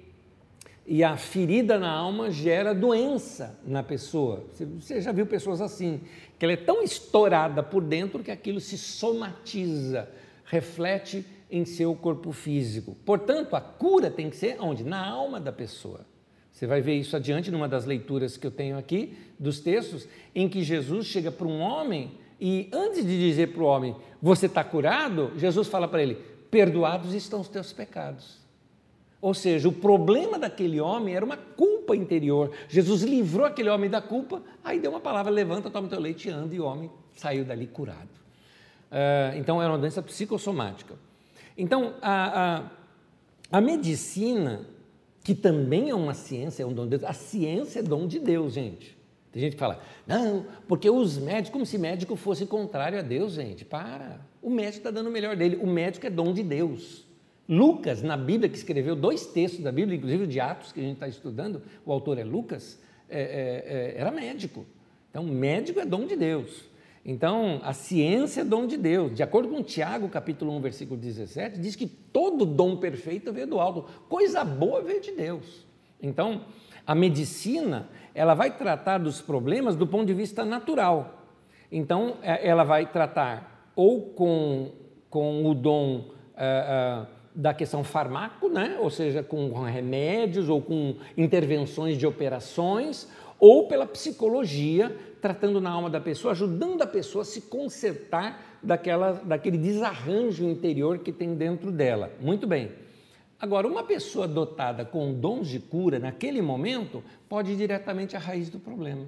e 0.87 1.03
a 1.03 1.17
ferida 1.17 1.79
na 1.79 1.91
alma 1.91 2.31
gera 2.31 2.75
doença 2.75 3.59
na 3.67 3.83
pessoa. 3.83 4.45
Você 4.79 5.01
já 5.01 5.13
viu 5.13 5.27
pessoas 5.27 5.61
assim, 5.61 6.01
que 6.39 6.45
ela 6.45 6.53
é 6.53 6.59
tão 6.59 6.83
estourada 6.83 7.63
por 7.63 7.83
dentro 7.83 8.23
que 8.23 8.31
aquilo 8.31 8.61
se 8.61 8.77
somatiza, 8.77 10.09
reflete 10.45 11.25
em 11.51 11.65
seu 11.65 11.95
corpo 11.95 12.33
físico. 12.33 12.97
Portanto, 13.05 13.57
a 13.57 13.61
cura 13.61 14.11
tem 14.11 14.29
que 14.29 14.37
ser 14.37 14.57
onde? 14.61 14.85
Na 14.85 15.07
alma 15.07 15.41
da 15.41 15.53
pessoa. 15.53 16.01
Você 16.53 16.67
vai 16.67 16.81
ver 16.81 16.95
isso 16.95 17.17
adiante 17.17 17.51
numa 17.51 17.69
das 17.69 17.85
leituras 17.85 18.37
que 18.37 18.47
eu 18.47 18.51
tenho 18.51 18.79
aqui 18.79 19.17
dos 19.39 19.61
textos, 19.61 20.07
em 20.35 20.49
que 20.49 20.63
Jesus 20.63 21.07
chega 21.07 21.33
para 21.33 21.47
um 21.47 21.61
homem 21.61 22.13
e 22.41 22.69
antes 22.73 23.05
de 23.05 23.19
dizer 23.19 23.53
para 23.53 23.63
o 23.63 23.67
homem, 23.67 23.97
você 24.21 24.47
está 24.47 24.63
curado, 24.63 25.33
Jesus 25.37 25.67
fala 25.67 25.89
para 25.89 26.03
ele, 26.03 26.17
perdoados 26.51 27.15
estão 27.15 27.41
os 27.41 27.49
teus 27.49 27.73
pecados. 27.73 28.44
Ou 29.25 29.33
seja, 29.33 29.71
o 29.71 29.73
problema 29.73 30.39
daquele 30.39 30.79
homem 30.79 31.17
era 31.17 31.25
uma 31.25 31.39
culpa 31.39 31.97
interior. 31.97 32.51
Jesus 32.69 33.05
livrou 33.05 33.47
aquele 33.47 33.71
homem 33.71 33.89
da 33.89 34.03
culpa, 34.03 34.43
aí 34.63 34.79
deu 34.79 34.91
uma 34.91 35.01
palavra: 35.01 35.33
levanta, 35.33 35.71
toma 35.71 35.89
teu 35.89 35.99
leite 35.99 36.29
e 36.29 36.31
anda, 36.31 36.55
e 36.55 36.61
o 36.61 36.65
homem 36.67 36.91
saiu 37.17 37.43
dali 37.43 37.67
curado. 37.67 38.11
Uh, 38.93 39.39
então, 39.39 39.63
era 39.63 39.73
uma 39.73 39.79
doença 39.79 40.03
psicossomática. 40.03 40.97
Então, 41.57 41.95
a, 42.03 42.67
a, 43.51 43.57
a, 43.57 43.61
medicina, 43.63 44.67
que 45.23 45.35
também 45.35 45.89
é 45.89 45.95
uma 45.95 46.13
ciência, 46.13 46.63
é 46.63 46.67
um 46.67 46.75
dom 46.75 46.83
de 46.83 46.91
Deus, 46.91 47.05
a 47.05 47.15
ciência 47.15 47.79
é 47.79 47.83
dom 47.83 48.07
de 48.07 48.19
Deus, 48.19 48.53
gente. 48.53 48.95
Tem 49.33 49.41
gente 49.41 49.53
que 49.55 49.59
fala, 49.59 49.81
não, 50.07 50.45
porque 50.69 50.91
os 50.91 51.17
médicos, 51.17 51.51
como 51.51 51.65
se 51.65 51.79
médico 51.79 52.15
fosse 52.15 52.45
contrário 52.45 52.99
a 52.99 53.03
Deus, 53.03 53.33
gente. 53.33 53.65
Para. 53.65 54.21
O 54.43 54.51
médico 54.51 54.81
está 54.81 54.91
dando 54.91 55.07
o 55.07 55.11
melhor 55.11 55.35
dele. 55.35 55.57
O 55.63 55.67
médico 55.67 56.07
é 56.07 56.11
dom 56.11 56.35
de 56.35 56.43
Deus. 56.43 57.04
Lucas, 57.49 58.03
na 58.03 58.17
Bíblia, 58.17 58.49
que 58.49 58.57
escreveu 58.57 58.97
dois 58.97 59.27
textos 59.27 59.63
da 59.63 59.71
Bíblia, 59.71 59.97
inclusive 59.97 60.25
o 60.25 60.27
de 60.27 60.41
Atos, 60.41 60.73
que 60.73 60.81
a 60.81 60.83
gente 60.83 60.95
está 60.95 61.09
estudando, 61.09 61.63
o 61.85 61.93
autor 61.93 62.19
é 62.19 62.25
Lucas, 62.25 62.81
é, 63.09 63.21
é, 63.21 63.95
é, 63.97 64.01
era 64.01 64.11
médico. 64.11 64.65
Então, 65.11 65.23
médico 65.23 65.79
é 65.79 65.85
dom 65.85 66.07
de 66.07 66.17
Deus. 66.17 66.65
Então, 67.05 67.61
a 67.63 67.75
ciência 67.75 68.41
é 68.41 68.45
dom 68.45 68.67
de 68.67 68.79
Deus. 68.79 69.15
De 69.15 69.23
acordo 69.23 69.51
com 69.51 69.63
Tiago, 69.63 70.09
capítulo 70.09 70.53
1, 70.57 70.61
versículo 70.61 70.99
17, 70.99 71.61
diz 71.61 71.77
que 71.77 71.87
todo 71.87 72.47
dom 72.47 72.77
perfeito 72.77 73.31
veio 73.31 73.47
do 73.47 73.61
alto. 73.61 73.83
Coisa 74.09 74.43
boa 74.43 74.81
veio 74.81 75.03
de 75.03 75.13
Deus. 75.13 75.67
Então, 76.03 76.47
a 76.87 76.95
medicina, 76.95 77.89
ela 78.15 78.35
vai 78.35 78.57
tratar 78.57 78.99
dos 78.99 79.21
problemas 79.21 79.77
do 79.77 79.87
ponto 79.87 80.07
de 80.07 80.15
vista 80.15 80.47
natural. 80.47 81.27
Então, 81.71 82.17
é, 82.23 82.49
ela 82.49 82.65
vai 82.65 82.91
tratar 82.91 83.71
ou 83.77 84.01
com, 84.13 84.73
com 85.11 85.45
o 85.47 85.55
dom 85.55 85.97
uh, 85.99 87.03
uh, 87.03 87.07
da 87.35 87.53
questão 87.53 87.83
farmaco, 87.83 88.49
né? 88.49 88.79
ou 88.81 88.89
seja, 88.89 89.23
com 89.23 89.51
remédios 89.63 90.49
ou 90.49 90.63
com 90.63 90.97
intervenções 91.17 91.99
de 91.99 92.07
operações, 92.07 93.09
ou 93.39 93.67
pela 93.67 93.87
psicologia, 93.87 94.97
tratando 95.21 95.61
na 95.61 95.71
alma 95.71 95.91
da 95.91 96.01
pessoa, 96.01 96.33
ajudando 96.33 96.83
a 96.83 96.87
pessoa 96.87 97.23
a 97.23 97.25
se 97.25 97.43
consertar 97.43 98.59
daquela, 98.63 99.13
daquele 99.13 99.59
desarranjo 99.59 100.45
interior 100.49 100.99
que 100.99 101.13
tem 101.13 101.35
dentro 101.35 101.73
dela. 101.73 102.13
Muito 102.21 102.47
bem. 102.47 102.71
Agora, 103.39 103.67
uma 103.67 103.83
pessoa 103.83 104.29
dotada 104.29 104.85
com 104.85 105.13
dons 105.13 105.49
de 105.49 105.59
cura, 105.59 105.99
naquele 105.99 106.41
momento, 106.41 107.03
pode 107.29 107.53
ir 107.53 107.57
diretamente 107.57 108.17
à 108.17 108.19
raiz 108.19 108.49
do 108.49 108.59
problema. 108.59 109.07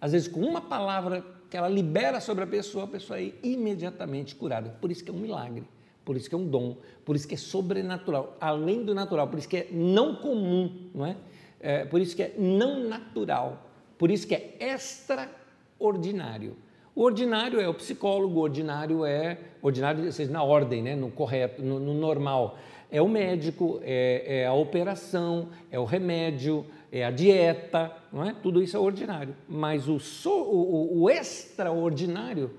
Às 0.00 0.12
vezes, 0.12 0.28
com 0.28 0.40
uma 0.40 0.60
palavra 0.60 1.24
que 1.48 1.56
ela 1.56 1.68
libera 1.68 2.20
sobre 2.20 2.42
a 2.42 2.46
pessoa, 2.46 2.84
a 2.84 2.88
pessoa 2.88 3.20
é 3.20 3.32
imediatamente 3.42 4.34
curada. 4.34 4.70
Por 4.80 4.90
isso 4.90 5.04
que 5.04 5.10
é 5.10 5.14
um 5.14 5.18
milagre, 5.18 5.64
por 6.06 6.16
isso 6.16 6.28
que 6.28 6.36
é 6.36 6.38
um 6.38 6.46
dom, 6.46 6.76
por 7.04 7.16
isso 7.16 7.26
que 7.26 7.34
é 7.34 7.36
sobrenatural, 7.36 8.36
além 8.40 8.84
do 8.84 8.94
natural, 8.94 9.26
por 9.26 9.40
isso 9.40 9.48
que 9.48 9.56
é 9.56 9.68
não 9.72 10.14
comum, 10.14 10.70
não 10.94 11.04
é? 11.04 11.16
é 11.60 11.84
por 11.84 12.00
isso 12.00 12.14
que 12.14 12.22
é 12.22 12.32
não 12.38 12.88
natural, 12.88 13.68
por 13.98 14.08
isso 14.08 14.24
que 14.24 14.34
é 14.36 14.56
extraordinário. 14.60 16.56
O 16.94 17.02
ordinário 17.02 17.60
é 17.60 17.68
o 17.68 17.74
psicólogo, 17.74 18.38
o 18.38 18.42
ordinário 18.42 19.04
é, 19.04 19.36
ordinário, 19.60 20.10
seja, 20.12 20.30
na 20.30 20.44
ordem, 20.44 20.80
né, 20.80 20.94
no 20.94 21.10
correto, 21.10 21.60
no, 21.60 21.80
no 21.80 21.92
normal. 21.92 22.56
É 22.88 23.02
o 23.02 23.08
médico, 23.08 23.80
é, 23.82 24.42
é, 24.42 24.46
a 24.46 24.54
operação, 24.54 25.48
é 25.72 25.78
o 25.78 25.84
remédio, 25.84 26.64
é 26.92 27.04
a 27.04 27.10
dieta, 27.10 27.92
não 28.12 28.24
é? 28.24 28.32
Tudo 28.32 28.62
isso 28.62 28.76
é 28.76 28.80
ordinário. 28.80 29.34
Mas 29.48 29.88
o, 29.88 29.98
so, 29.98 30.30
o, 30.30 31.02
o 31.02 31.10
extraordinário 31.10 32.52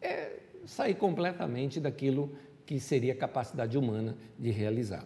é 0.00 0.40
sair 0.64 0.94
completamente 0.94 1.78
daquilo 1.78 2.30
que 2.70 2.78
seria 2.78 3.14
a 3.14 3.16
capacidade 3.16 3.76
humana 3.76 4.16
de 4.38 4.48
realizar. 4.52 5.04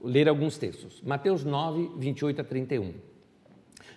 Vou 0.00 0.08
ler 0.08 0.28
alguns 0.28 0.56
textos. 0.56 1.02
Mateus 1.02 1.42
9, 1.42 1.98
28 1.98 2.42
a 2.42 2.44
31. 2.44 2.94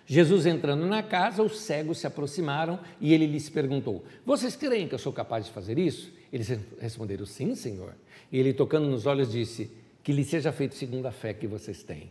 Jesus 0.04 0.44
entrando 0.44 0.84
na 0.88 1.04
casa, 1.04 1.40
os 1.40 1.60
cegos 1.60 1.98
se 1.98 2.06
aproximaram 2.08 2.80
e 3.00 3.14
ele 3.14 3.28
lhes 3.28 3.48
perguntou: 3.48 4.04
Vocês 4.24 4.56
creem 4.56 4.88
que 4.88 4.94
eu 4.96 4.98
sou 4.98 5.12
capaz 5.12 5.46
de 5.46 5.52
fazer 5.52 5.78
isso? 5.78 6.12
Eles 6.32 6.50
responderam: 6.80 7.24
Sim, 7.24 7.54
Senhor. 7.54 7.94
E 8.32 8.40
ele, 8.40 8.52
tocando 8.52 8.88
nos 8.88 9.06
olhos, 9.06 9.30
disse: 9.30 9.70
Que 10.02 10.10
lhe 10.10 10.24
seja 10.24 10.50
feito 10.50 10.74
segundo 10.74 11.06
a 11.06 11.12
fé 11.12 11.32
que 11.32 11.46
vocês 11.46 11.84
têm. 11.84 12.10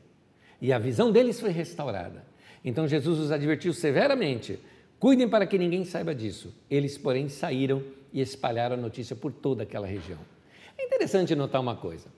E 0.62 0.72
a 0.72 0.80
visão 0.80 1.12
deles 1.12 1.42
foi 1.42 1.50
restaurada. 1.50 2.26
Então 2.64 2.88
Jesus 2.88 3.20
os 3.20 3.34
advertiu 3.34 3.74
severamente: 3.74 4.58
Cuidem 4.98 5.28
para 5.28 5.46
que 5.46 5.58
ninguém 5.58 5.84
saiba 5.84 6.16
disso. 6.16 6.56
Eles, 6.72 6.98
porém, 6.98 7.28
saíram 7.28 7.84
e 8.14 8.22
espalharam 8.22 8.78
a 8.78 8.80
notícia 8.80 9.14
por 9.14 9.34
toda 9.34 9.64
aquela 9.64 9.86
região. 9.86 10.35
É 10.78 10.86
interessante 10.86 11.36
notar 11.36 11.62
uma 11.62 11.76
coisa 11.76 12.10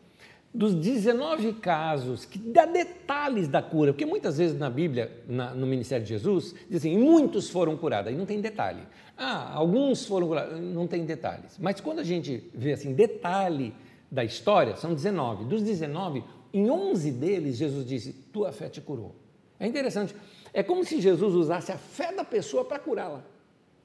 dos 0.58 0.74
19 0.74 1.54
casos 1.54 2.26
que 2.26 2.40
dá 2.40 2.66
detalhes 2.66 3.48
da 3.48 3.62
cura, 3.62 3.94
porque 3.94 4.08
muitas 4.08 4.40
vezes 4.40 4.58
na 4.58 4.72
Bíblia, 4.72 5.12
na, 5.28 5.54
no 5.54 5.68
ministério 5.68 6.04
de 6.04 6.10
Jesus, 6.10 6.56
dizem 6.68 6.98
muitos 6.98 7.48
foram 7.50 7.78
curados, 7.78 8.12
aí 8.12 8.18
não 8.18 8.26
tem 8.26 8.42
detalhe. 8.42 8.82
Ah, 9.16 9.54
alguns 9.54 10.06
foram 10.06 10.28
curados, 10.28 10.60
não 10.60 10.88
tem 10.88 11.06
detalhes. 11.06 11.58
Mas 11.60 11.80
quando 11.80 12.00
a 12.00 12.04
gente 12.04 12.50
vê 12.56 12.74
assim, 12.74 12.94
detalhe 12.94 13.72
da 14.12 14.24
história, 14.24 14.76
são 14.76 14.96
19. 14.96 15.46
Dos 15.46 15.62
19, 15.62 16.24
em 16.52 16.70
11 16.72 17.12
deles, 17.12 17.58
Jesus 17.58 17.86
disse: 17.86 18.14
Tua 18.34 18.52
fé 18.52 18.68
te 18.68 18.82
curou. 18.82 19.16
É 19.60 19.68
interessante. 19.68 20.16
É 20.54 20.64
como 20.64 20.84
se 20.84 21.00
Jesus 21.00 21.36
usasse 21.36 21.72
a 21.72 21.78
fé 21.78 22.12
da 22.12 22.24
pessoa 22.24 22.66
para 22.66 22.80
curá-la. 22.80 23.24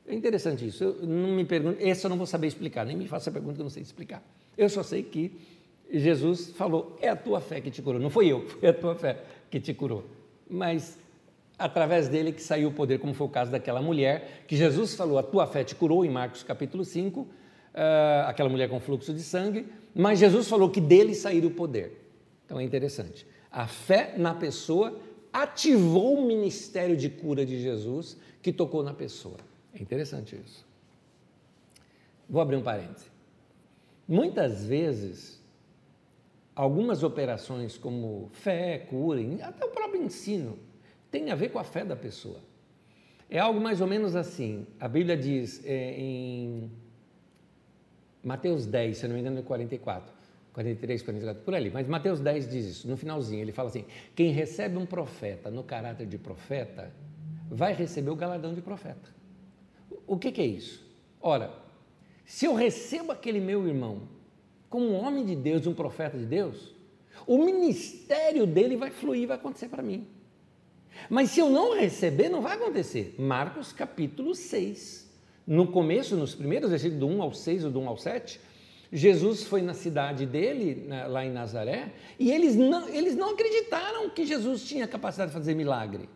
É 0.07 0.15
interessante 0.15 0.67
isso. 0.67 0.83
Eu 0.83 1.07
não 1.07 1.31
me 1.31 1.45
pergunto, 1.45 1.79
essa 1.81 2.07
eu 2.07 2.11
não 2.11 2.17
vou 2.17 2.27
saber 2.27 2.47
explicar, 2.47 2.85
nem 2.85 2.97
me 2.97 3.07
faça 3.07 3.31
a 3.31 3.33
pergunta 3.33 3.55
que 3.55 3.61
eu 3.61 3.65
não 3.65 3.71
sei 3.71 3.83
explicar. 3.83 4.23
Eu 4.57 4.69
só 4.69 4.83
sei 4.83 5.03
que 5.03 5.39
Jesus 5.93 6.51
falou: 6.51 6.97
É 7.01 7.09
a 7.09 7.17
tua 7.17 7.41
fé 7.41 7.61
que 7.61 7.71
te 7.71 7.83
curou. 7.83 8.01
Não 8.01 8.11
foi 8.11 8.29
eu, 8.29 8.49
foi 8.49 8.69
a 8.69 8.73
tua 8.73 8.95
fé 8.95 9.23
que 9.51 9.61
te 9.61 9.75
curou. 9.75 10.05
Mas 10.49 10.99
através 11.59 12.09
dele 12.09 12.33
que 12.33 12.43
saiu 12.43 12.71
o 12.71 12.73
poder, 12.73 12.99
como 12.99 13.15
foi 13.15 13.27
o 13.27 13.31
caso 13.31 13.51
daquela 13.51 13.81
mulher, 13.81 14.45
que 14.47 14.57
Jesus 14.57 14.95
falou: 14.95 15.19
A 15.19 15.23
tua 15.23 15.47
fé 15.47 15.63
te 15.63 15.75
curou, 15.75 16.05
em 16.05 16.11
Marcos 16.11 16.43
capítulo 16.43 16.85
5, 16.85 17.21
uh, 17.21 17.29
ah, 17.75 18.27
aquela 18.29 18.49
mulher 18.49 18.69
com 18.69 18.81
fluxo 18.81 19.13
de 19.13 19.23
sangue. 19.23 19.67
Mas 19.95 20.19
Jesus 20.19 20.49
falou 20.49 20.71
que 20.71 20.81
dele 20.81 21.15
saiu 21.15 21.47
o 21.47 21.51
poder. 21.51 22.03
Então 22.47 22.59
é 22.59 22.65
interessante. 22.65 23.27
A 23.51 23.67
fé 23.67 24.15
na 24.17 24.35
pessoa 24.35 24.99
ativou 25.33 26.19
o 26.19 26.27
ministério 26.27 26.97
de 26.97 27.09
cura 27.09 27.45
de 27.45 27.61
Jesus 27.61 28.17
que 28.43 28.53
tocou 28.53 28.83
na 28.83 28.93
pessoa. 28.93 29.37
É 29.75 29.83
interessante 29.83 30.37
isso. 30.37 30.67
Vou 32.29 32.41
abrir 32.41 32.57
um 32.57 32.63
parêntese. 32.63 33.07
Muitas 34.07 34.65
vezes 34.65 35.43
algumas 36.55 37.03
operações 37.03 37.79
como 37.79 38.29
fé, 38.33 38.79
cura, 38.79 39.21
até 39.43 39.65
o 39.65 39.71
próprio 39.71 40.03
ensino, 40.03 40.59
tem 41.11 41.31
a 41.31 41.35
ver 41.35 41.51
com 41.51 41.59
a 41.59 41.65
fé 41.65 41.85
da 41.85 41.97
pessoa. 41.97 42.41
É 43.31 43.39
algo 43.39 43.61
mais 43.61 43.81
ou 43.81 43.87
menos 43.87 44.15
assim. 44.15 44.67
A 44.79 44.87
Bíblia 44.89 45.17
diz 45.17 45.65
é, 45.65 45.99
em 45.99 46.71
Mateus 48.23 48.67
10, 48.67 48.97
se 48.97 49.09
não 49.09 49.15
me 49.15 49.21
engano, 49.21 49.39
é 49.39 49.43
44, 49.43 50.13
43, 50.53 51.03
44, 51.03 51.43
por 51.43 51.55
ali. 51.55 51.71
Mas 51.71 51.87
Mateus 51.87 52.21
10 52.21 52.49
diz 52.49 52.67
isso, 52.67 52.89
no 52.89 52.97
finalzinho, 52.97 53.41
ele 53.41 53.53
fala 53.53 53.71
assim: 53.71 53.87
quem 54.15 54.33
recebe 54.33 54.77
um 54.77 54.85
profeta 54.85 55.51
no 55.51 55.65
caráter 55.65 56.07
de 56.07 56.19
profeta, 56.19 56.93
vai 57.51 57.73
receber 57.73 58.11
o 58.11 58.17
galardão 58.17 58.53
de 58.55 58.61
profeta. 58.61 59.22
O 60.07 60.19
que, 60.19 60.33
que 60.33 60.41
é 60.41 60.47
isso? 60.47 60.85
Ora, 61.21 61.53
se 62.25 62.47
eu 62.47 62.55
recebo 62.55 63.13
aquele 63.13 63.41
meu 63.41 63.67
irmão 63.67 64.03
como 64.69 64.87
um 64.87 64.95
homem 64.95 65.25
de 65.25 65.37
Deus, 65.37 65.67
um 65.67 65.75
profeta 65.75 66.17
de 66.17 66.25
Deus, 66.25 66.75
o 67.27 67.39
ministério 67.39 68.47
dele 68.47 68.77
vai 68.77 68.91
fluir, 68.91 69.29
vai 69.29 69.37
acontecer 69.37 69.69
para 69.69 69.83
mim. 69.83 70.07
Mas 71.09 71.31
se 71.31 71.41
eu 71.41 71.51
não 71.51 71.75
receber, 71.75 72.29
não 72.29 72.41
vai 72.41 72.57
acontecer. 72.57 73.15
Marcos 73.19 73.73
capítulo 73.73 74.35
6. 74.35 75.11
No 75.47 75.67
começo, 75.67 76.17
nos 76.17 76.35
primeiros 76.35 76.71
versículos 76.71 77.01
do 77.01 77.07
1 77.07 77.23
ao 77.23 77.33
6 77.33 77.65
ou 77.65 77.71
do 77.71 77.81
1 77.81 77.89
ao 77.89 77.97
7, 77.99 78.41
Jesus 78.93 79.43
foi 79.43 79.63
na 79.63 79.75
cidade 79.75 80.27
dele, 80.27 80.87
lá 81.09 81.25
em 81.25 81.31
Nazaré, 81.31 81.93
e 82.19 82.31
eles 82.31 82.55
não, 82.55 82.89
eles 82.89 83.17
não 83.17 83.31
acreditaram 83.31 84.11
que 84.11 84.27
Jesus 84.27 84.65
tinha 84.65 84.87
capacidade 84.87 85.31
de 85.31 85.37
fazer 85.37 85.55
milagre. 85.55 86.09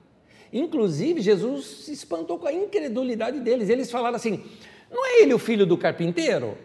Inclusive, 0.52 1.20
Jesus 1.20 1.66
se 1.66 1.92
espantou 1.92 2.38
com 2.38 2.46
a 2.46 2.52
incredulidade 2.52 3.40
deles. 3.40 3.68
Eles 3.68 3.90
falaram 3.90 4.16
assim: 4.16 4.44
não 4.90 5.04
é 5.04 5.22
ele 5.22 5.34
o 5.34 5.38
filho 5.38 5.66
do 5.66 5.76
carpinteiro? 5.76 6.56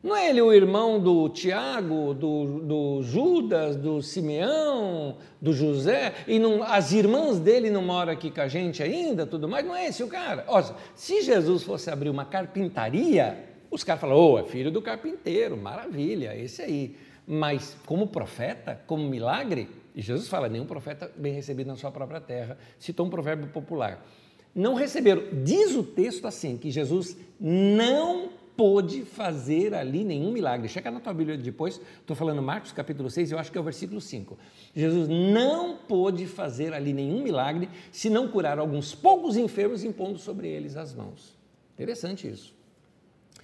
Não 0.00 0.14
é 0.14 0.30
ele 0.30 0.40
o 0.40 0.52
irmão 0.52 1.00
do 1.00 1.28
Tiago, 1.28 2.14
do, 2.14 2.60
do, 2.60 3.02
Judas, 3.02 3.74
do 3.74 4.00
Simeão, 4.00 5.16
do 5.42 5.52
José, 5.52 6.14
e 6.28 6.38
não, 6.38 6.62
as 6.62 6.92
irmãs 6.92 7.40
dele 7.40 7.68
não 7.68 7.82
moram 7.82 8.12
aqui 8.12 8.30
com 8.30 8.40
a 8.40 8.46
gente 8.46 8.80
ainda, 8.80 9.26
tudo 9.26 9.48
mais? 9.48 9.66
Não 9.66 9.74
é 9.74 9.88
esse 9.88 10.04
o 10.04 10.06
cara. 10.06 10.44
Ó, 10.46 10.62
se 10.94 11.22
Jesus 11.22 11.64
fosse 11.64 11.90
abrir 11.90 12.10
uma 12.10 12.24
carpintaria, 12.24 13.44
os 13.72 13.82
caras 13.82 14.00
falam, 14.00 14.16
oh, 14.16 14.38
é 14.38 14.44
filho 14.44 14.70
do 14.70 14.80
carpinteiro, 14.80 15.56
maravilha, 15.56 16.36
esse 16.36 16.62
aí. 16.62 16.96
Mas 17.26 17.76
como 17.84 18.06
profeta, 18.06 18.80
como 18.86 19.02
milagre, 19.08 19.68
e 19.98 20.00
Jesus 20.00 20.28
fala, 20.28 20.48
nenhum 20.48 20.64
profeta 20.64 21.10
bem 21.16 21.32
recebido 21.32 21.66
na 21.66 21.74
sua 21.74 21.90
própria 21.90 22.20
terra, 22.20 22.56
citou 22.78 23.04
um 23.04 23.10
provérbio 23.10 23.48
popular. 23.48 24.06
Não 24.54 24.74
receberam. 24.74 25.24
Diz 25.42 25.74
o 25.74 25.82
texto 25.82 26.24
assim, 26.24 26.56
que 26.56 26.70
Jesus 26.70 27.16
não 27.40 28.28
pôde 28.56 29.02
fazer 29.02 29.74
ali 29.74 30.04
nenhum 30.04 30.30
milagre. 30.30 30.68
Checa 30.68 30.88
na 30.88 31.00
tua 31.00 31.12
Bíblia 31.12 31.36
depois, 31.36 31.80
estou 31.98 32.14
falando 32.14 32.40
Marcos 32.40 32.70
capítulo 32.70 33.10
6, 33.10 33.32
eu 33.32 33.40
acho 33.40 33.50
que 33.50 33.58
é 33.58 33.60
o 33.60 33.64
versículo 33.64 34.00
5. 34.00 34.38
Jesus 34.72 35.08
não 35.08 35.76
pôde 35.76 36.28
fazer 36.28 36.72
ali 36.72 36.92
nenhum 36.92 37.20
milagre 37.20 37.68
se 37.90 38.08
não 38.08 38.28
curar 38.28 38.60
alguns 38.60 38.94
poucos 38.94 39.36
enfermos 39.36 39.82
impondo 39.82 40.16
sobre 40.16 40.46
eles 40.46 40.76
as 40.76 40.94
mãos. 40.94 41.36
Interessante 41.74 42.28
isso. 42.28 42.54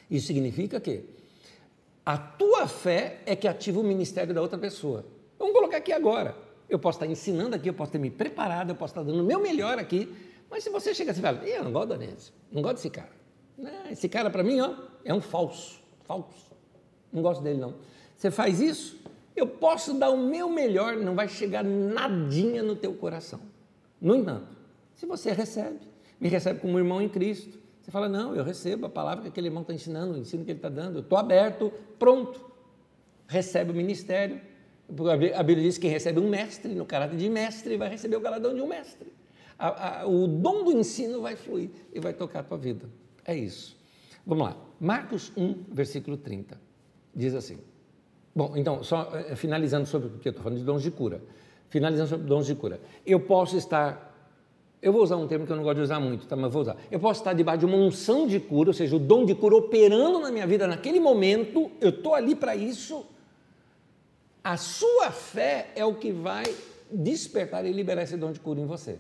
Isso 0.09 0.29
significa 0.29 0.79
que 0.79 1.03
a 2.07 2.17
tua 2.17 2.69
fé 2.69 3.23
é 3.27 3.35
que 3.35 3.49
ativa 3.49 3.81
o 3.81 3.83
ministério 3.83 4.33
da 4.33 4.41
outra 4.41 4.57
pessoa. 4.57 5.05
Vamos 5.37 5.53
colocar 5.53 5.79
aqui 5.79 5.93
agora. 5.93 6.44
Eu 6.69 6.79
posso 6.79 6.97
estar 6.97 7.07
ensinando 7.07 7.55
aqui, 7.55 7.69
eu 7.69 7.75
posso 7.75 7.93
ter 7.93 7.99
me 7.99 8.11
preparado, 8.11 8.71
eu 8.71 8.75
posso 8.75 8.93
estar 8.93 9.03
dando 9.03 9.23
o 9.23 9.27
meu 9.27 9.41
melhor 9.41 9.79
aqui, 9.79 10.13
mas 10.51 10.65
se 10.65 10.71
você 10.71 10.95
chega 10.95 11.11
assim 11.11 11.21
e 11.21 11.23
fala, 11.23 11.45
eu 11.47 11.65
não 11.65 11.73
gosto 11.73 11.97
Nancy, 11.97 12.33
não 12.51 12.63
gosto 12.63 12.77
desse 12.77 12.91
cara. 12.91 13.13
Esse 13.91 14.09
cara 14.09 14.31
para 14.31 14.43
mim, 14.43 14.61
ó, 14.61 14.75
é 15.05 15.13
um 15.13 15.21
falso, 15.21 15.81
falso. 16.05 16.53
Não 17.13 17.23
gosto 17.23 17.43
dele 17.43 17.59
não. 17.59 17.75
Você 18.17 18.31
faz 18.31 18.61
isso, 18.61 19.01
eu 19.37 19.47
posso 19.47 19.95
dar 19.95 20.11
o 20.11 20.17
meu 20.17 20.49
melhor, 20.49 20.97
não 20.97 21.15
vai 21.15 21.29
chegar 21.29 21.63
nadinha 21.65 22.63
no 22.63 22.75
teu 22.77 22.95
coração. 22.95 23.41
No 24.01 24.15
entanto, 24.15 24.57
se 24.95 25.07
você 25.07 25.33
recebe, 25.33 25.81
me 26.21 26.29
recebe 26.29 26.61
como 26.61 26.79
irmão 26.79 27.03
em 27.03 27.09
Cristo, 27.09 27.59
você 27.85 27.91
fala, 27.91 28.09
não, 28.09 28.35
eu 28.35 28.43
recebo 28.43 28.87
a 28.87 28.89
palavra 28.89 29.23
que 29.23 29.29
aquele 29.29 29.49
irmão 29.49 29.61
está 29.61 29.75
ensinando, 29.75 30.15
o 30.15 30.19
ensino 30.19 30.43
que 30.43 30.53
ele 30.53 30.59
está 30.59 30.71
dando, 30.71 30.97
eu 30.97 31.03
estou 31.03 31.19
aberto, 31.19 31.71
pronto. 31.99 32.41
Recebe 33.27 33.73
o 33.73 33.75
ministério. 33.75 34.41
A 34.89 35.43
Bíblia 35.43 35.65
diz 35.65 35.77
que 35.77 35.83
quem 35.83 35.91
recebe 35.91 36.21
um 36.21 36.29
mestre, 36.29 36.75
no 36.75 36.85
caráter 36.85 37.17
de 37.17 37.29
mestre, 37.29 37.77
vai 37.77 37.89
receber 37.89 38.17
o 38.17 38.21
galadão 38.21 38.55
de 38.55 38.61
um 38.61 38.67
mestre. 38.67 39.13
A, 39.59 40.01
a, 40.01 40.07
o 40.07 40.27
dom 40.27 40.65
do 40.65 40.73
ensino 40.73 41.21
vai 41.21 41.37
fluir 41.37 41.71
e 41.93 42.01
vai 42.01 42.13
tocar 42.13 42.41
a 42.41 42.43
tua 42.43 42.59
vida. 42.59 42.89
É 43.25 43.35
isso. 43.35 43.77
Vamos 44.27 44.45
lá. 44.45 44.57
Marcos 44.81 45.33
1, 45.37 45.65
versículo 45.73 46.17
30. 46.17 46.61
Diz 47.15 47.35
assim. 47.35 47.59
Bom, 48.35 48.55
então, 48.57 48.83
só 48.83 49.11
eh, 49.15 49.37
finalizando 49.37 49.87
sobre 49.87 50.09
o 50.09 50.19
que 50.19 50.29
eu 50.29 50.31
estou 50.31 50.43
falando 50.43 50.59
de 50.59 50.65
dons 50.65 50.83
de 50.83 50.91
cura. 50.91 51.23
Finalizando 51.69 52.09
sobre 52.09 52.27
dons 52.27 52.47
de 52.47 52.55
cura. 52.55 52.81
Eu 53.07 53.21
posso 53.21 53.57
estar. 53.57 54.13
Eu 54.83 54.93
vou 54.93 55.03
usar 55.03 55.17
um 55.17 55.27
termo 55.27 55.47
que 55.47 55.53
eu 55.53 55.57
não 55.57 55.63
gosto 55.63 55.77
de 55.77 55.83
usar 55.83 56.01
muito, 56.01 56.27
tá? 56.27 56.37
mas 56.37 56.53
vou 56.53 56.63
usar. 56.63 56.77
Eu 56.91 57.01
posso 57.01 57.21
estar 57.21 57.33
debaixo 57.33 57.61
de 57.61 57.67
uma 57.67 57.77
unção 57.77 58.27
de 58.27 58.39
cura, 58.39 58.69
ou 58.71 58.75
seja, 58.75 58.95
o 58.95 58.99
dom 58.99 59.25
de 59.25 59.35
cura 59.35 59.57
operando 59.57 60.19
na 60.21 60.31
minha 60.31 60.47
vida 60.47 60.67
naquele 60.67 61.01
momento, 61.01 61.71
eu 61.81 61.89
estou 61.89 62.15
ali 62.15 62.35
para 62.35 62.55
isso. 62.55 63.07
A 64.45 64.59
sua 64.59 65.11
fé 65.11 65.71
é 65.75 65.87
o 65.87 65.95
que 65.95 66.13
vai 66.13 66.45
despertar 66.93 67.65
e 67.65 67.73
liberar 67.73 68.03
esse 68.03 68.15
dom 68.15 68.31
de 68.31 68.39
cura 68.39 68.61
em 68.61 68.67
você. 68.67 68.99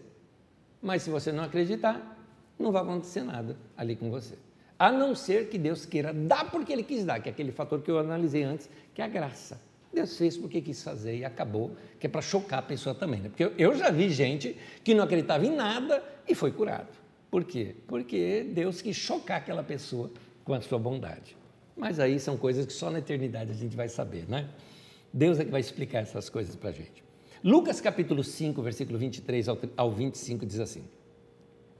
Mas 0.80 1.02
se 1.02 1.10
você 1.10 1.30
não 1.30 1.44
acreditar, 1.44 2.18
não 2.58 2.72
vai 2.72 2.80
acontecer 2.80 3.22
nada 3.22 3.54
ali 3.76 3.94
com 3.94 4.10
você. 4.10 4.36
A 4.78 4.90
não 4.90 5.14
ser 5.14 5.50
que 5.50 5.58
Deus 5.58 5.84
queira 5.84 6.14
dar 6.14 6.50
porque 6.50 6.72
Ele 6.72 6.82
quis 6.82 7.04
dar, 7.04 7.20
que 7.20 7.28
é 7.28 7.32
aquele 7.32 7.52
fator 7.52 7.82
que 7.82 7.90
eu 7.90 7.98
analisei 7.98 8.42
antes, 8.42 8.70
que 8.94 9.02
é 9.02 9.04
a 9.04 9.08
graça. 9.08 9.60
Deus 9.92 10.16
fez 10.16 10.34
porque 10.34 10.62
quis 10.62 10.82
fazer 10.82 11.18
e 11.18 11.24
acabou, 11.26 11.76
que 12.00 12.06
é 12.06 12.10
para 12.10 12.22
chocar 12.22 12.60
a 12.60 12.62
pessoa 12.62 12.94
também. 12.94 13.20
Né? 13.20 13.28
Porque 13.28 13.52
eu 13.62 13.76
já 13.76 13.90
vi 13.90 14.08
gente 14.08 14.56
que 14.82 14.94
não 14.94 15.04
acreditava 15.04 15.44
em 15.44 15.54
nada 15.54 16.02
e 16.26 16.34
foi 16.34 16.52
curado. 16.52 16.88
Por 17.30 17.44
quê? 17.44 17.76
Porque 17.86 18.44
Deus 18.50 18.80
quis 18.80 18.96
chocar 18.96 19.38
aquela 19.38 19.62
pessoa 19.62 20.10
com 20.42 20.54
a 20.54 20.60
sua 20.62 20.78
bondade. 20.78 21.36
Mas 21.76 22.00
aí 22.00 22.18
são 22.18 22.36
coisas 22.36 22.64
que 22.64 22.72
só 22.72 22.90
na 22.90 23.00
eternidade 23.00 23.50
a 23.50 23.54
gente 23.54 23.76
vai 23.76 23.88
saber, 23.88 24.24
né? 24.26 24.48
Deus 25.16 25.38
é 25.38 25.44
que 25.44 25.50
vai 25.52 25.60
explicar 25.60 26.00
essas 26.00 26.28
coisas 26.28 26.56
para 26.56 26.70
a 26.70 26.72
gente. 26.72 27.04
Lucas 27.42 27.80
capítulo 27.80 28.24
5, 28.24 28.60
versículo 28.60 28.98
23 28.98 29.46
ao 29.76 29.90
25 29.92 30.44
diz 30.44 30.58
assim. 30.58 30.82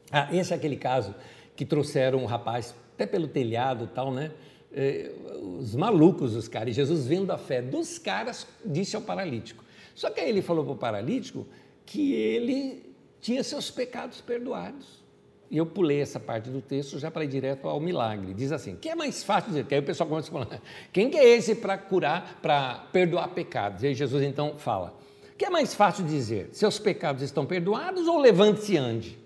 Ah, 0.09 0.29
esse 0.33 0.53
é 0.53 0.57
aquele 0.57 0.77
caso 0.77 1.13
que 1.57 1.65
trouxeram 1.65 2.21
um 2.21 2.27
rapaz 2.27 2.73
até 2.95 3.07
pelo 3.07 3.27
telhado 3.27 3.91
tal, 3.93 4.13
né? 4.13 4.31
Eh, 4.73 5.11
os 5.59 5.75
malucos, 5.75 6.37
os 6.37 6.47
caras. 6.47 6.71
E 6.71 6.73
Jesus, 6.75 7.09
vendo 7.09 7.33
a 7.33 7.37
fé 7.37 7.61
dos 7.61 7.99
caras, 7.99 8.47
disse 8.65 8.95
ao 8.95 9.03
paralítico. 9.03 9.65
Só 9.97 10.11
que 10.11 10.21
aí 10.21 10.29
ele 10.29 10.41
falou 10.41 10.65
para 10.65 10.75
o 10.75 10.77
paralítico 10.77 11.45
que 11.85 12.13
ele 12.13 12.95
tinha 13.21 13.43
seus 13.43 13.69
pecados 13.69 14.21
perdoados. 14.21 15.04
E 15.51 15.59
eu 15.59 15.67
pulei 15.67 16.01
essa 16.01 16.19
parte 16.19 16.51
do 16.51 16.61
texto 16.61 16.99
já 16.99 17.11
para 17.11 17.25
ir 17.25 17.29
direto 17.29 17.69
ao 17.69 17.79
milagre. 17.79 18.35
Diz 18.35 18.51
assim: 18.51 18.77
que 18.77 18.89
é 18.89 18.95
mais 18.95 19.23
fácil 19.23 19.51
dizer? 19.51 19.67
Que 19.67 19.75
aí 19.75 19.81
o 19.81 19.85
pessoal 19.85 20.09
começa 20.09 20.29
a 20.29 20.33
falar: 20.33 20.61
quem 20.93 21.11
que 21.11 21.17
é 21.17 21.29
esse 21.29 21.55
para 21.55 21.77
curar, 21.79 22.39
para 22.41 22.87
perdoar 22.93 23.29
pecados? 23.29 23.83
E 23.83 23.89
aí 23.89 23.95
Jesus 23.95 24.23
então 24.23 24.55
fala: 24.57 24.95
que 25.37 25.45
é 25.45 25.51
mais 25.51 25.75
fácil 25.75 26.05
dizer? 26.05 26.49
Seus 26.53 26.79
pecados 26.79 27.23
estão 27.23 27.45
perdoados 27.45 28.07
ou 28.07 28.19
levante-se 28.19 28.75
e 28.75 28.77
ande? 28.77 29.19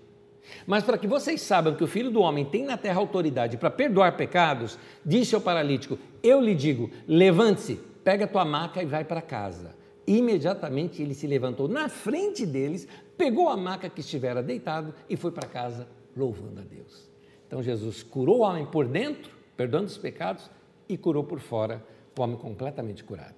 Mas 0.65 0.83
para 0.83 0.97
que 0.97 1.07
vocês 1.07 1.41
saibam 1.41 1.75
que 1.75 1.83
o 1.83 1.87
Filho 1.87 2.11
do 2.11 2.21
Homem 2.21 2.43
tem 2.43 2.63
na 2.63 2.75
terra 2.75 2.99
autoridade 2.99 3.57
para 3.57 3.69
perdoar 3.69 4.17
pecados, 4.17 4.77
disse 5.05 5.35
ao 5.35 5.41
paralítico: 5.41 5.97
Eu 6.21 6.41
lhe 6.41 6.53
digo, 6.53 6.89
levante-se, 7.07 7.79
pega 8.03 8.25
a 8.25 8.27
tua 8.27 8.45
maca 8.45 8.81
e 8.81 8.85
vai 8.85 9.03
para 9.03 9.21
casa. 9.21 9.75
Imediatamente 10.05 11.01
ele 11.01 11.13
se 11.13 11.27
levantou 11.27 11.67
na 11.67 11.87
frente 11.87 12.45
deles, 12.45 12.87
pegou 13.15 13.47
a 13.47 13.55
maca 13.55 13.89
que 13.89 14.01
estivera 14.01 14.41
deitado 14.41 14.93
e 15.07 15.15
foi 15.15 15.31
para 15.31 15.47
casa 15.47 15.87
louvando 16.19 16.59
a 16.59 16.63
Deus. 16.63 17.09
Então 17.47 17.63
Jesus 17.63 18.03
curou 18.03 18.39
o 18.39 18.41
homem 18.41 18.65
por 18.65 18.87
dentro, 18.87 19.31
perdoando 19.57 19.87
os 19.87 19.97
pecados, 19.97 20.49
e 20.87 20.97
curou 20.97 21.23
por 21.23 21.39
fora 21.39 21.83
o 22.17 22.21
homem 22.21 22.37
completamente 22.37 23.03
curado. 23.03 23.35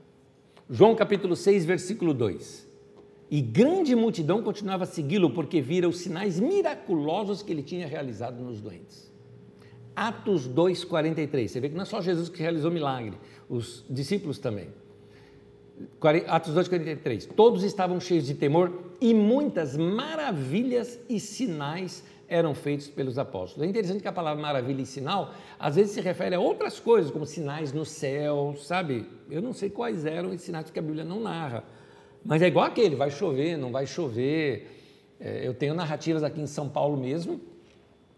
João 0.69 0.95
capítulo 0.95 1.35
6, 1.35 1.65
versículo 1.65 2.13
2. 2.13 2.67
E 3.29 3.41
grande 3.41 3.95
multidão 3.95 4.41
continuava 4.41 4.83
a 4.83 4.87
segui-lo 4.87 5.29
porque 5.29 5.61
vira 5.61 5.87
os 5.87 5.99
sinais 5.99 6.39
miraculosos 6.39 7.41
que 7.41 7.51
ele 7.51 7.63
tinha 7.63 7.87
realizado 7.87 8.43
nos 8.43 8.59
doentes. 8.59 9.11
Atos 9.95 10.47
2:43. 10.47 11.51
Você 11.51 11.59
vê 11.59 11.69
que 11.69 11.75
não 11.75 11.83
é 11.83 11.85
só 11.85 12.01
Jesus 12.01 12.27
que 12.27 12.41
realizou 12.41 12.71
milagre, 12.71 13.17
os 13.47 13.85
discípulos 13.89 14.39
também. 14.39 14.69
Atos 16.27 16.53
2:43. 16.53 17.25
Todos 17.27 17.63
estavam 17.63 17.99
cheios 17.99 18.25
de 18.25 18.33
temor 18.33 18.71
e 18.99 19.13
muitas 19.13 19.77
maravilhas 19.77 20.99
e 21.09 21.19
sinais 21.19 22.03
eram 22.31 22.55
feitos 22.55 22.87
pelos 22.87 23.19
apóstolos. 23.19 23.67
É 23.67 23.69
interessante 23.69 24.01
que 24.01 24.07
a 24.07 24.11
palavra 24.11 24.41
maravilha 24.41 24.81
e 24.81 24.85
sinal 24.85 25.33
às 25.59 25.75
vezes 25.75 25.91
se 25.91 26.01
refere 26.01 26.33
a 26.33 26.39
outras 26.39 26.79
coisas, 26.79 27.11
como 27.11 27.25
sinais 27.25 27.71
no 27.71 27.85
céu, 27.85 28.55
sabe? 28.57 29.05
Eu 29.29 29.41
não 29.41 29.53
sei 29.53 29.69
quais 29.69 30.05
eram 30.05 30.29
os 30.31 30.41
sinais 30.41 30.71
que 30.71 30.79
a 30.79 30.81
Bíblia 30.81 31.03
não 31.03 31.19
narra 31.19 31.63
mas 32.23 32.41
é 32.41 32.47
igual 32.47 32.65
aquele, 32.65 32.95
vai 32.95 33.09
chover, 33.09 33.57
não 33.57 33.71
vai 33.71 33.87
chover. 33.87 34.67
É, 35.19 35.45
eu 35.45 35.53
tenho 35.53 35.73
narrativas 35.73 36.23
aqui 36.23 36.39
em 36.39 36.47
São 36.47 36.69
Paulo 36.69 36.97
mesmo, 36.97 37.41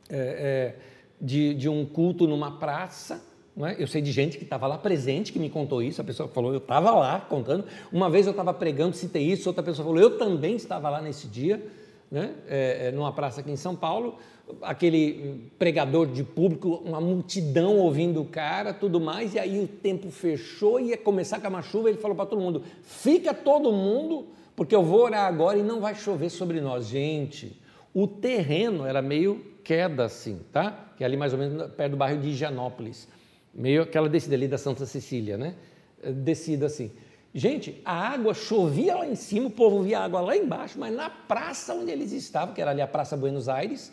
é, 0.09 0.17
é, 0.17 0.75
de, 1.19 1.53
de, 1.53 1.69
um 1.69 1.85
culto 1.85 2.27
numa 2.27 2.59
praça. 2.59 3.23
É? 3.57 3.81
Eu 3.81 3.87
sei 3.87 4.01
de 4.01 4.11
gente 4.11 4.37
que 4.37 4.43
estava 4.43 4.67
lá 4.67 4.77
presente, 4.77 5.31
que 5.31 5.39
me 5.39 5.49
contou 5.49 5.81
isso. 5.81 6.01
A 6.01 6.03
pessoa 6.03 6.27
falou, 6.27 6.51
eu 6.51 6.57
estava 6.57 6.91
lá 6.91 7.19
contando. 7.21 7.65
Uma 7.91 8.09
vez 8.09 8.25
eu 8.25 8.31
estava 8.31 8.53
pregando, 8.53 8.95
citei 8.95 9.23
isso, 9.23 9.47
outra 9.49 9.63
pessoa 9.63 9.85
falou, 9.85 10.01
eu 10.01 10.17
também 10.17 10.55
estava 10.55 10.89
lá 10.89 11.01
nesse 11.01 11.27
dia, 11.27 11.65
né? 12.13 12.35
É, 12.47 12.87
é, 12.87 12.91
numa 12.91 13.11
praça 13.11 13.41
aqui 13.41 13.49
em 13.49 13.55
São 13.55 13.75
Paulo 13.75 14.19
aquele 14.61 15.49
pregador 15.57 16.05
de 16.05 16.23
público, 16.23 16.81
uma 16.85 17.01
multidão 17.01 17.77
ouvindo 17.77 18.21
o 18.21 18.25
cara, 18.25 18.71
tudo 18.73 18.99
mais, 19.01 19.33
e 19.33 19.39
aí 19.39 19.59
o 19.59 19.67
tempo 19.67 20.11
fechou 20.11 20.79
e 20.79 20.89
ia 20.89 20.97
começar 20.97 21.39
com 21.39 21.47
uma 21.47 21.61
chuva, 21.63 21.89
ele 21.89 21.97
falou 21.97 22.15
para 22.15 22.27
todo 22.27 22.39
mundo: 22.39 22.61
"Fica 22.83 23.33
todo 23.33 23.71
mundo, 23.71 24.27
porque 24.55 24.75
eu 24.75 24.83
vou 24.83 25.01
orar 25.05 25.25
agora 25.25 25.57
e 25.57 25.63
não 25.63 25.81
vai 25.81 25.95
chover 25.95 26.29
sobre 26.29 26.61
nós". 26.61 26.87
Gente, 26.87 27.59
o 27.93 28.05
terreno 28.05 28.85
era 28.85 29.01
meio 29.01 29.43
queda 29.63 30.05
assim, 30.05 30.39
tá? 30.51 30.93
Que 30.95 31.03
é 31.03 31.07
ali 31.07 31.17
mais 31.17 31.33
ou 31.33 31.39
menos 31.39 31.71
perto 31.71 31.91
do 31.91 31.97
bairro 31.97 32.21
de 32.21 32.29
Higienópolis, 32.29 33.07
meio 33.53 33.81
aquela 33.81 34.07
descida 34.07 34.35
ali 34.35 34.47
da 34.47 34.57
Santa 34.57 34.85
Cecília, 34.85 35.35
né? 35.35 35.55
Descida 36.03 36.67
assim. 36.67 36.91
Gente, 37.33 37.81
a 37.83 38.09
água 38.09 38.33
chovia 38.33 38.95
lá 38.95 39.07
em 39.07 39.15
cima, 39.15 39.47
o 39.47 39.51
povo 39.51 39.81
via 39.81 40.01
água 40.01 40.21
lá 40.21 40.37
embaixo, 40.37 40.79
mas 40.79 40.93
na 40.93 41.09
praça 41.09 41.73
onde 41.73 41.89
eles 41.89 42.11
estavam, 42.11 42.53
que 42.53 42.61
era 42.61 42.69
ali 42.69 42.81
a 42.81 42.87
Praça 42.87 43.17
Buenos 43.17 43.49
Aires, 43.49 43.91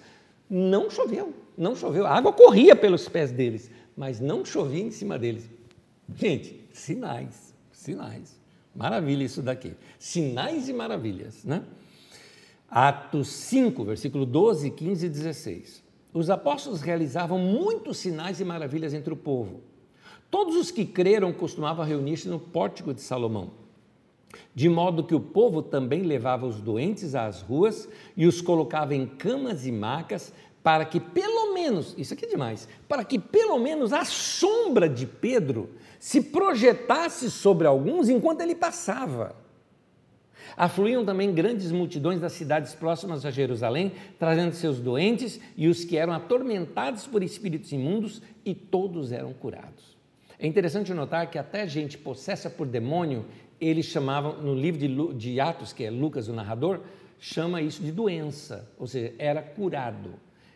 não 0.48 0.90
choveu, 0.90 1.32
não 1.56 1.74
choveu. 1.74 2.06
A 2.06 2.10
água 2.10 2.32
corria 2.34 2.76
pelos 2.76 3.08
pés 3.08 3.32
deles, 3.32 3.70
mas 3.96 4.20
não 4.20 4.44
chovia 4.44 4.82
em 4.82 4.90
cima 4.90 5.18
deles. 5.18 5.48
Gente, 6.16 6.60
sinais, 6.72 7.54
sinais. 7.72 8.38
Maravilha 8.74 9.24
isso 9.24 9.40
daqui. 9.40 9.74
Sinais 9.98 10.68
e 10.68 10.72
maravilhas, 10.74 11.42
né? 11.44 11.62
Atos 12.70 13.28
5, 13.28 13.84
versículo 13.84 14.26
12, 14.26 14.70
15 14.70 15.06
e 15.06 15.08
16. 15.08 15.82
Os 16.12 16.28
apóstolos 16.28 16.82
realizavam 16.82 17.38
muitos 17.38 17.98
sinais 17.98 18.38
e 18.38 18.44
maravilhas 18.44 18.92
entre 18.92 19.12
o 19.12 19.16
povo. 19.16 19.62
Todos 20.30 20.56
os 20.56 20.70
que 20.70 20.84
creram 20.84 21.32
costumavam 21.32 21.84
reunir-se 21.84 22.28
no 22.28 22.38
pórtico 22.38 22.94
de 22.94 23.00
Salomão. 23.00 23.50
De 24.54 24.68
modo 24.68 25.04
que 25.04 25.14
o 25.14 25.20
povo 25.20 25.60
também 25.60 26.02
levava 26.02 26.46
os 26.46 26.60
doentes 26.60 27.14
às 27.14 27.42
ruas 27.42 27.88
e 28.16 28.26
os 28.26 28.40
colocava 28.40 28.94
em 28.94 29.06
camas 29.06 29.66
e 29.66 29.72
macas, 29.72 30.32
para 30.62 30.84
que 30.84 31.00
pelo 31.00 31.52
menos, 31.54 31.94
isso 31.96 32.14
aqui 32.14 32.26
é 32.26 32.28
demais, 32.28 32.68
para 32.86 33.04
que 33.04 33.18
pelo 33.18 33.58
menos 33.58 33.92
a 33.92 34.04
sombra 34.04 34.88
de 34.88 35.06
Pedro 35.06 35.70
se 35.98 36.20
projetasse 36.20 37.30
sobre 37.30 37.66
alguns 37.66 38.08
enquanto 38.08 38.42
ele 38.42 38.54
passava. 38.54 39.34
Afluíam 40.56 41.04
também 41.04 41.32
grandes 41.32 41.72
multidões 41.72 42.20
das 42.20 42.32
cidades 42.32 42.74
próximas 42.74 43.24
a 43.24 43.30
Jerusalém, 43.30 43.92
trazendo 44.18 44.54
seus 44.54 44.78
doentes 44.78 45.40
e 45.56 45.68
os 45.68 45.84
que 45.84 45.96
eram 45.96 46.12
atormentados 46.12 47.06
por 47.06 47.22
espíritos 47.22 47.72
imundos, 47.72 48.20
e 48.44 48.54
todos 48.54 49.12
eram 49.12 49.32
curados. 49.32 49.89
É 50.42 50.46
interessante 50.46 50.94
notar 50.94 51.30
que 51.30 51.38
até 51.38 51.68
gente 51.68 51.98
possessa 51.98 52.48
por 52.48 52.66
demônio 52.66 53.26
eles 53.60 53.84
chamavam, 53.84 54.40
no 54.40 54.54
livro 54.54 54.80
de, 54.80 55.18
de 55.18 55.38
Atos, 55.38 55.70
que 55.70 55.84
é 55.84 55.90
Lucas, 55.90 56.28
o 56.28 56.32
narrador, 56.32 56.80
chama 57.18 57.60
isso 57.60 57.82
de 57.82 57.92
doença, 57.92 58.66
ou 58.78 58.86
seja, 58.86 59.12
era 59.18 59.42
curado. 59.42 60.14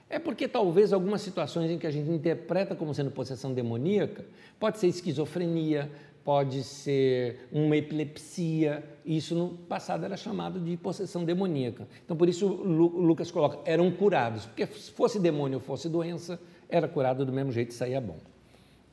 É 0.08 0.18
porque 0.18 0.48
talvez 0.48 0.90
algumas 0.90 1.20
situações 1.20 1.70
em 1.70 1.76
que 1.76 1.86
a 1.86 1.90
gente 1.90 2.08
interpreta 2.08 2.74
como 2.74 2.94
sendo 2.94 3.10
possessão 3.10 3.52
demoníaca, 3.52 4.24
pode 4.58 4.78
ser 4.78 4.86
esquizofrenia, 4.86 5.90
pode 6.24 6.64
ser 6.64 7.46
uma 7.52 7.76
epilepsia, 7.76 8.82
isso 9.04 9.34
no 9.34 9.50
passado 9.50 10.02
era 10.06 10.16
chamado 10.16 10.58
de 10.58 10.78
possessão 10.78 11.26
demoníaca. 11.26 11.86
Então 12.02 12.16
por 12.16 12.26
isso 12.26 12.46
Lucas 12.46 13.30
coloca, 13.30 13.58
eram 13.70 13.90
curados, 13.90 14.46
porque 14.46 14.66
se 14.66 14.90
fosse 14.92 15.20
demônio 15.20 15.58
ou 15.58 15.60
fosse 15.60 15.90
doença, 15.90 16.40
era 16.70 16.88
curado 16.88 17.26
do 17.26 17.32
mesmo 17.32 17.52
jeito 17.52 17.72
e 17.72 17.74
saía 17.74 18.00
bom. 18.00 18.16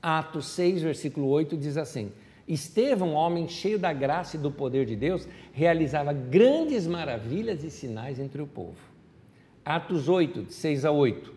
Atos 0.02 0.47
6, 0.47 0.82
versículo 0.82 1.28
8 1.28 1.56
diz 1.56 1.78
assim: 1.78 2.12
Estevão, 2.47 3.14
homem 3.14 3.47
cheio 3.47 3.78
da 3.78 3.93
graça 3.93 4.36
e 4.36 4.39
do 4.39 4.52
poder 4.52 4.86
de 4.86 4.95
Deus, 4.95 5.28
realizava 5.54 6.12
grandes 6.12 6.88
maravilhas 6.88 7.64
e 7.64 7.70
sinais 7.70 8.20
entre 8.20 8.41
o 8.41 8.47
povo. 8.47 8.80
Atos 9.64 10.10
8, 10.10 10.43
de 10.43 10.54
6 10.54 10.86
a 10.86 10.91
8. 10.91 11.34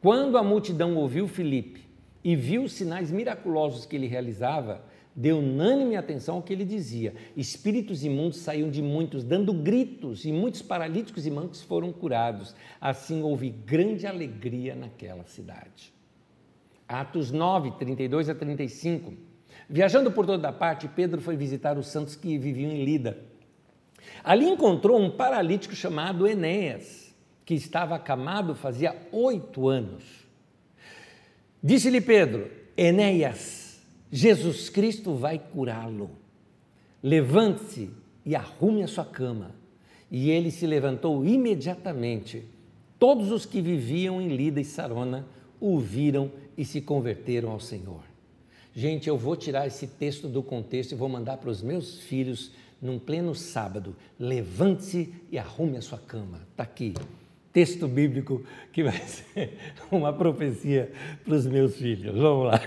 Quando 0.00 0.36
a 0.36 0.42
multidão 0.42 0.96
ouviu 0.96 1.26
Filipe 1.26 1.88
e 2.22 2.36
viu 2.36 2.64
os 2.64 2.72
sinais 2.72 3.10
miraculosos 3.10 3.86
que 3.86 3.96
ele 3.96 4.06
realizava, 4.06 4.84
deu 5.16 5.38
unânime 5.38 5.96
atenção 5.96 6.36
ao 6.36 6.42
que 6.42 6.52
ele 6.52 6.64
dizia. 6.64 7.14
Espíritos 7.36 8.04
imundos 8.04 8.38
saíam 8.38 8.70
de 8.70 8.82
muitos, 8.82 9.24
dando 9.24 9.52
gritos, 9.54 10.24
e 10.24 10.32
muitos 10.32 10.60
paralíticos 10.60 11.26
e 11.26 11.30
mancos 11.30 11.62
foram 11.62 11.92
curados. 11.92 12.54
Assim 12.80 13.22
houve 13.22 13.48
grande 13.48 14.06
alegria 14.06 14.74
naquela 14.74 15.24
cidade. 15.24 15.94
Atos 16.92 17.30
9, 17.30 17.72
32 17.78 18.28
a 18.28 18.34
35. 18.34 19.14
Viajando 19.68 20.10
por 20.12 20.26
toda 20.26 20.52
parte, 20.52 20.86
Pedro 20.88 21.20
foi 21.20 21.36
visitar 21.36 21.78
os 21.78 21.86
santos 21.86 22.14
que 22.14 22.36
viviam 22.36 22.70
em 22.70 22.84
Lida. 22.84 23.18
Ali 24.22 24.46
encontrou 24.46 25.00
um 25.00 25.10
paralítico 25.10 25.74
chamado 25.74 26.26
Enéas, 26.26 27.14
que 27.44 27.54
estava 27.54 27.94
acamado 27.94 28.54
fazia 28.54 28.94
oito 29.10 29.68
anos. 29.68 30.04
Disse-lhe 31.62 32.00
Pedro: 32.00 32.50
Enéas, 32.76 33.80
Jesus 34.10 34.68
Cristo 34.68 35.14
vai 35.14 35.38
curá-lo. 35.38 36.10
Levante-se 37.02 37.90
e 38.24 38.36
arrume 38.36 38.82
a 38.82 38.88
sua 38.88 39.04
cama. 39.04 39.52
E 40.10 40.30
ele 40.30 40.50
se 40.50 40.66
levantou 40.66 41.24
imediatamente. 41.24 42.44
Todos 42.98 43.32
os 43.32 43.46
que 43.46 43.60
viviam 43.60 44.20
em 44.20 44.28
Lida 44.28 44.60
e 44.60 44.64
Sarona 44.64 45.26
o 45.58 45.78
viram 45.78 46.30
e 46.62 46.64
se 46.64 46.80
converteram 46.80 47.50
ao 47.50 47.58
Senhor. 47.58 48.02
Gente, 48.72 49.08
eu 49.08 49.18
vou 49.18 49.34
tirar 49.34 49.66
esse 49.66 49.84
texto 49.84 50.28
do 50.28 50.44
contexto 50.44 50.92
e 50.92 50.94
vou 50.94 51.08
mandar 51.08 51.36
para 51.38 51.50
os 51.50 51.60
meus 51.60 51.98
filhos 52.02 52.52
num 52.80 53.00
pleno 53.00 53.34
sábado. 53.34 53.96
Levante-se 54.16 55.12
e 55.28 55.36
arrume 55.40 55.76
a 55.76 55.82
sua 55.82 55.98
cama. 55.98 56.40
Está 56.52 56.62
aqui. 56.62 56.94
Texto 57.52 57.88
bíblico 57.88 58.44
que 58.72 58.84
vai 58.84 58.96
ser 59.02 59.58
uma 59.90 60.12
profecia 60.12 60.92
para 61.24 61.34
os 61.34 61.48
meus 61.48 61.74
filhos. 61.74 62.16
Vamos 62.16 62.46
lá. 62.46 62.60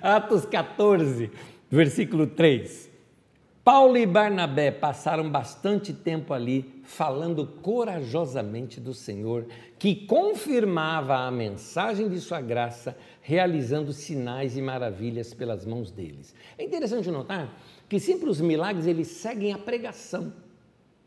Atos 0.00 0.46
14, 0.46 1.28
versículo 1.68 2.28
3. 2.28 2.92
Paulo 3.64 3.96
e 3.96 4.04
Barnabé 4.06 4.72
passaram 4.72 5.30
bastante 5.30 5.92
tempo 5.92 6.32
ali 6.32 6.82
falando 6.84 7.46
corajosamente 7.46 8.80
do 8.80 8.92
Senhor, 8.92 9.46
que 9.78 9.94
confirmava 9.94 11.14
a 11.16 11.30
mensagem 11.30 12.08
de 12.08 12.20
sua 12.20 12.40
graça, 12.40 12.96
realizando 13.22 13.92
sinais 13.92 14.56
e 14.56 14.60
maravilhas 14.60 15.32
pelas 15.32 15.64
mãos 15.64 15.90
deles. 15.90 16.34
É 16.58 16.64
interessante 16.64 17.10
notar 17.10 17.56
que 17.88 17.98
sempre 17.98 18.28
os 18.28 18.40
milagres 18.40 18.86
eles 18.86 19.08
seguem 19.08 19.52
a 19.52 19.58
pregação 19.58 20.32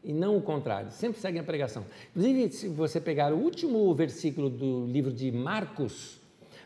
e 0.04 0.14
não 0.14 0.38
o 0.38 0.42
contrário, 0.42 0.92
sempre 0.92 1.20
seguem 1.20 1.42
a 1.42 1.44
pregação. 1.44 1.84
Inclusive, 2.16 2.52
se 2.52 2.68
você 2.70 3.02
pegar 3.02 3.34
o 3.34 3.38
último 3.38 3.94
versículo 3.94 4.50
do 4.50 4.86
livro 4.86 5.12
de 5.12 5.32
Marcos, 5.32 6.22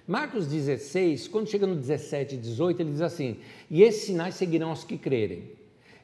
Marcos 0.05 0.45
16, 0.47 1.27
quando 1.27 1.47
chega 1.47 1.65
no 1.65 1.75
17 1.75 2.35
e 2.35 2.37
18, 2.37 2.81
ele 2.81 2.91
diz 2.91 3.01
assim: 3.01 3.37
E 3.71 3.81
esses 3.81 4.03
sinais 4.03 4.35
seguirão 4.35 4.71
os 4.71 4.83
que 4.83 4.97
crerem. 4.97 5.43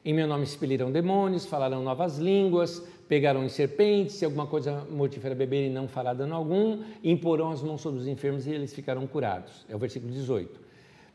Em 0.04 0.14
meu 0.14 0.26
nome 0.26 0.44
expelirão 0.44 0.90
demônios, 0.90 1.44
falarão 1.44 1.82
novas 1.82 2.16
línguas, 2.16 2.82
pegarão 3.08 3.44
em 3.44 3.48
serpentes, 3.48 4.16
se 4.16 4.24
alguma 4.24 4.46
coisa 4.46 4.86
mortífera 4.90 5.34
beberem 5.34 5.70
não 5.70 5.86
fará 5.88 6.12
dano 6.12 6.34
algum, 6.34 6.82
imporão 7.02 7.50
as 7.50 7.62
mãos 7.62 7.80
sobre 7.80 8.00
os 8.00 8.06
enfermos 8.06 8.46
e 8.46 8.50
eles 8.50 8.74
ficarão 8.74 9.06
curados. 9.06 9.64
É 9.68 9.74
o 9.74 9.78
versículo 9.78 10.12
18. 10.12 10.60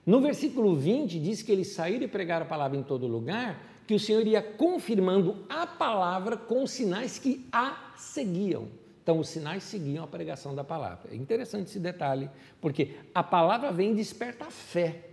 No 0.06 0.20
versículo 0.20 0.76
20 0.76 1.20
diz 1.20 1.42
que 1.42 1.52
eles 1.52 1.74
saíram 1.74 2.06
e 2.06 2.08
pregaram 2.08 2.46
a 2.46 2.50
palavra 2.50 2.78
em 2.78 2.84
todo 2.84 3.06
lugar, 3.06 3.62
que 3.86 3.94
o 3.94 4.00
Senhor 4.00 4.26
ia 4.26 4.42
confirmando 4.42 5.46
a 5.50 5.68
palavra 5.68 6.38
com 6.38 6.66
sinais 6.66 7.20
que 7.20 7.46
a 7.52 7.94
seguiam. 7.98 8.68
Então, 9.04 9.20
os 9.20 9.30
sinais 9.30 9.64
seguiam 9.64 10.04
a 10.04 10.08
pregação 10.08 10.56
da 10.56 10.64
palavra. 10.64 11.12
É 11.12 11.16
interessante 11.16 11.68
esse 11.68 11.80
detalhe, 11.80 12.30
porque 12.60 12.96
a 13.14 13.24
palavra 13.24 13.72
vem 13.72 13.92
e 13.92 13.96
desperta 13.96 14.46
a 14.46 14.52
fé. 14.52 15.10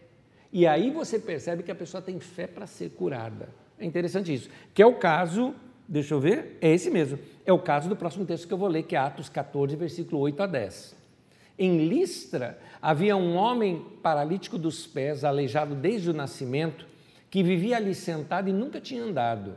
E 0.52 0.66
aí 0.66 0.90
você 0.90 1.18
percebe 1.18 1.62
que 1.62 1.70
a 1.70 1.74
pessoa 1.74 2.02
tem 2.02 2.20
fé 2.20 2.46
para 2.46 2.66
ser 2.66 2.90
curada. 2.90 3.48
É 3.78 3.84
interessante 3.84 4.32
isso. 4.32 4.48
Que 4.74 4.82
é 4.82 4.86
o 4.86 4.94
caso, 4.94 5.54
deixa 5.88 6.14
eu 6.14 6.20
ver, 6.20 6.58
é 6.60 6.72
esse 6.72 6.90
mesmo. 6.90 7.18
É 7.44 7.52
o 7.52 7.58
caso 7.58 7.88
do 7.88 7.96
próximo 7.96 8.26
texto 8.26 8.46
que 8.46 8.52
eu 8.52 8.58
vou 8.58 8.68
ler, 8.68 8.82
que 8.82 8.94
é 8.94 8.98
Atos 8.98 9.28
14, 9.28 9.74
versículo 9.74 10.20
8 10.20 10.42
a 10.42 10.46
10. 10.46 10.96
Em 11.58 11.88
Listra 11.88 12.58
havia 12.80 13.16
um 13.16 13.34
homem 13.34 13.84
paralítico 14.02 14.58
dos 14.58 14.86
pés, 14.86 15.24
aleijado 15.24 15.74
desde 15.74 16.10
o 16.10 16.14
nascimento, 16.14 16.86
que 17.30 17.42
vivia 17.42 17.76
ali 17.76 17.94
sentado 17.94 18.48
e 18.48 18.52
nunca 18.52 18.80
tinha 18.80 19.02
andado. 19.02 19.54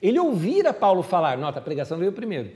Ele 0.00 0.18
ouvira 0.18 0.72
Paulo 0.72 1.02
falar, 1.02 1.36
nota, 1.36 1.58
a 1.58 1.62
pregação 1.62 1.98
veio 1.98 2.12
primeiro. 2.12 2.50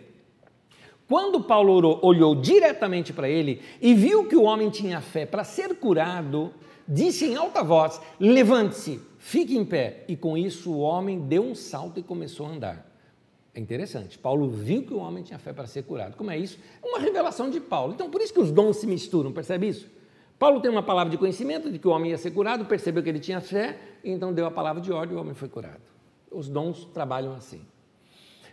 Quando 1.09 1.43
Paulo 1.43 1.73
orou, 1.73 2.01
olhou 2.03 2.35
diretamente 2.35 3.13
para 3.13 3.29
ele 3.29 3.61
e 3.81 3.95
viu 3.95 4.27
que 4.27 4.37
o 4.37 4.43
homem 4.43 4.71
tinha 4.71 5.01
fé 5.01 5.27
para 5.27 5.45
ser 5.45 5.75
curado, 5.77 6.53
disse 6.89 7.27
em 7.27 7.37
alta 7.37 7.63
voz: 7.63 8.01
Levante-se, 8.19 9.01
Fique 9.27 9.57
em 9.57 9.65
pé. 9.65 10.05
E 10.07 10.17
com 10.17 10.39
isso 10.39 10.71
o 10.71 10.79
homem 10.79 11.19
deu 11.19 11.43
um 11.43 11.53
salto 11.53 11.99
e 11.99 12.03
começou 12.03 12.47
a 12.47 12.51
andar. 12.51 12.86
É 13.57 13.61
interessante. 13.61 14.19
Paulo 14.19 14.51
viu 14.51 14.83
que 14.83 14.93
o 14.93 14.99
homem 14.99 15.25
tinha 15.25 15.39
fé 15.39 15.51
para 15.51 15.67
ser 15.67 15.83
curado. 15.85 16.15
Como 16.15 16.31
é 16.31 16.39
isso? 16.39 16.59
É 16.85 16.87
uma 16.87 16.99
revelação 16.99 17.49
de 17.49 17.59
Paulo. 17.59 17.95
Então, 17.95 18.11
por 18.11 18.21
isso 18.21 18.31
que 18.31 18.39
os 18.39 18.53
dons 18.53 18.77
se 18.77 18.87
misturam, 18.87 19.33
percebe 19.33 19.67
isso? 19.67 19.89
Paulo 20.39 20.61
tem 20.61 20.71
uma 20.71 20.83
palavra 20.83 21.11
de 21.11 21.17
conhecimento 21.17 21.73
de 21.73 21.79
que 21.79 21.89
o 21.89 21.91
homem 21.91 22.11
ia 22.11 22.19
ser 22.19 22.33
curado, 22.33 22.67
percebeu 22.67 23.03
que 23.03 23.09
ele 23.09 23.19
tinha 23.19 23.41
fé, 23.41 23.79
e 24.05 24.11
então 24.11 24.31
deu 24.31 24.45
a 24.45 24.51
palavra 24.51 24.83
de 24.83 24.93
ordem 24.93 25.15
e 25.15 25.19
o 25.19 25.23
homem 25.23 25.33
foi 25.33 25.49
curado. 25.49 25.81
Os 26.31 26.51
dons 26.51 26.85
trabalham 26.93 27.33
assim. 27.33 27.63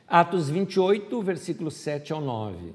Atos 0.07 0.49
28, 0.49 1.21
versículo 1.21 1.69
7 1.69 2.13
ao 2.13 2.21
9. 2.21 2.73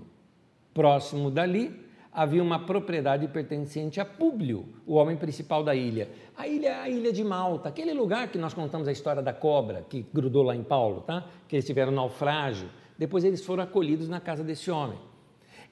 Próximo 0.74 1.30
dali, 1.30 1.74
havia 2.18 2.42
uma 2.42 2.58
propriedade 2.58 3.28
pertencente 3.28 4.00
a 4.00 4.04
Públio, 4.04 4.66
o 4.84 4.94
homem 4.94 5.16
principal 5.16 5.62
da 5.62 5.72
ilha. 5.72 6.10
A 6.36 6.48
ilha 6.48 6.66
é 6.66 6.74
a 6.74 6.88
ilha 6.88 7.12
de 7.12 7.22
Malta, 7.22 7.68
aquele 7.68 7.94
lugar 7.94 8.26
que 8.26 8.36
nós 8.36 8.52
contamos 8.52 8.88
a 8.88 8.92
história 8.92 9.22
da 9.22 9.32
cobra, 9.32 9.86
que 9.88 10.04
grudou 10.12 10.42
lá 10.42 10.56
em 10.56 10.64
Paulo, 10.64 11.02
tá? 11.02 11.24
que 11.46 11.54
eles 11.54 11.64
tiveram 11.64 11.92
naufrágio. 11.92 12.68
Depois 12.98 13.22
eles 13.22 13.44
foram 13.44 13.62
acolhidos 13.62 14.08
na 14.08 14.18
casa 14.18 14.42
desse 14.42 14.68
homem. 14.68 14.98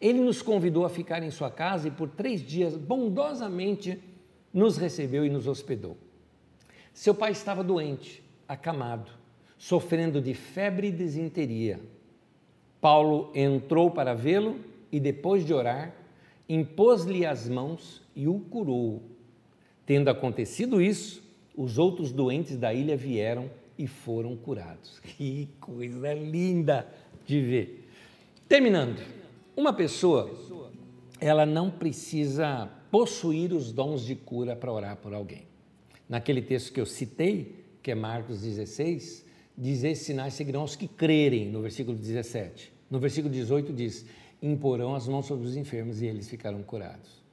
Ele 0.01 0.20
nos 0.20 0.40
convidou 0.40 0.84
a 0.84 0.88
ficar 0.88 1.20
em 1.20 1.32
sua 1.32 1.51
casa 1.51 1.88
e 1.88 1.90
por 1.90 2.11
três 2.11 2.40
dias, 2.40 2.76
bondosamente, 2.76 4.01
nos 4.55 4.76
recebeu 4.76 5.26
e 5.26 5.28
nos 5.28 5.49
hospedou. 5.49 5.97
Seu 6.94 7.12
pai 7.12 7.32
estava 7.32 7.64
doente, 7.64 8.22
acamado, 8.47 9.11
sofrendo 9.59 10.20
de 10.20 10.32
febre 10.32 10.88
e 10.88 10.92
desinteria. 10.92 11.80
Paulo 12.80 13.32
entrou 13.34 13.90
para 13.90 14.14
vê-lo 14.14 14.61
e, 14.92 15.01
depois 15.01 15.44
de 15.44 15.53
orar, 15.53 16.05
impôs-lhe 16.49 17.26
as 17.26 17.49
mãos 17.49 18.03
e 18.14 18.28
o 18.28 18.38
curou. 18.38 19.03
Tendo 19.84 20.09
acontecido 20.09 20.80
isso, 20.80 21.22
os 21.57 21.78
outros 21.78 22.12
doentes 22.12 22.57
da 22.57 22.72
ilha 22.72 22.97
vieram 22.97 23.51
e 23.78 23.86
foram 23.86 24.36
curados. 24.36 25.01
Que 25.16 25.49
coisa 25.61 26.12
linda 26.14 26.86
de 27.24 27.40
ver. 27.40 27.88
Terminando, 28.49 29.03
uma 29.57 29.72
pessoa, 29.72 30.30
ela 31.20 31.44
não 31.47 31.70
precisa 31.70 32.70
possuir 32.90 33.53
os 33.53 33.72
dons 33.72 34.05
de 34.05 34.14
cura 34.14 34.55
para 34.55 34.72
orar 34.72 34.97
por 34.97 35.12
alguém. 35.12 35.42
Naquele 36.09 36.40
texto 36.40 36.72
que 36.72 36.80
eu 36.80 36.86
citei, 36.86 37.64
que 37.82 37.90
é 37.90 37.94
Marcos 37.94 38.42
16, 38.42 39.24
diz: 39.57 39.82
esses 39.82 40.07
sinais 40.07 40.34
seguirão 40.34 40.62
os 40.62 40.76
que 40.76 40.86
crerem, 40.86 41.51
no 41.51 41.62
versículo 41.62 41.97
17. 41.97 42.72
No 42.90 43.01
versículo 43.01 43.32
18 43.32 43.72
diz: 43.72 44.07
imporão 44.43 44.95
as 44.95 45.09
mãos 45.09 45.26
sobre 45.26 45.47
os 45.47 45.57
enfermos 45.57 46.03
e 46.03 46.07
eles 46.07 46.28
ficarão 46.28 46.62
curados. 46.62 47.24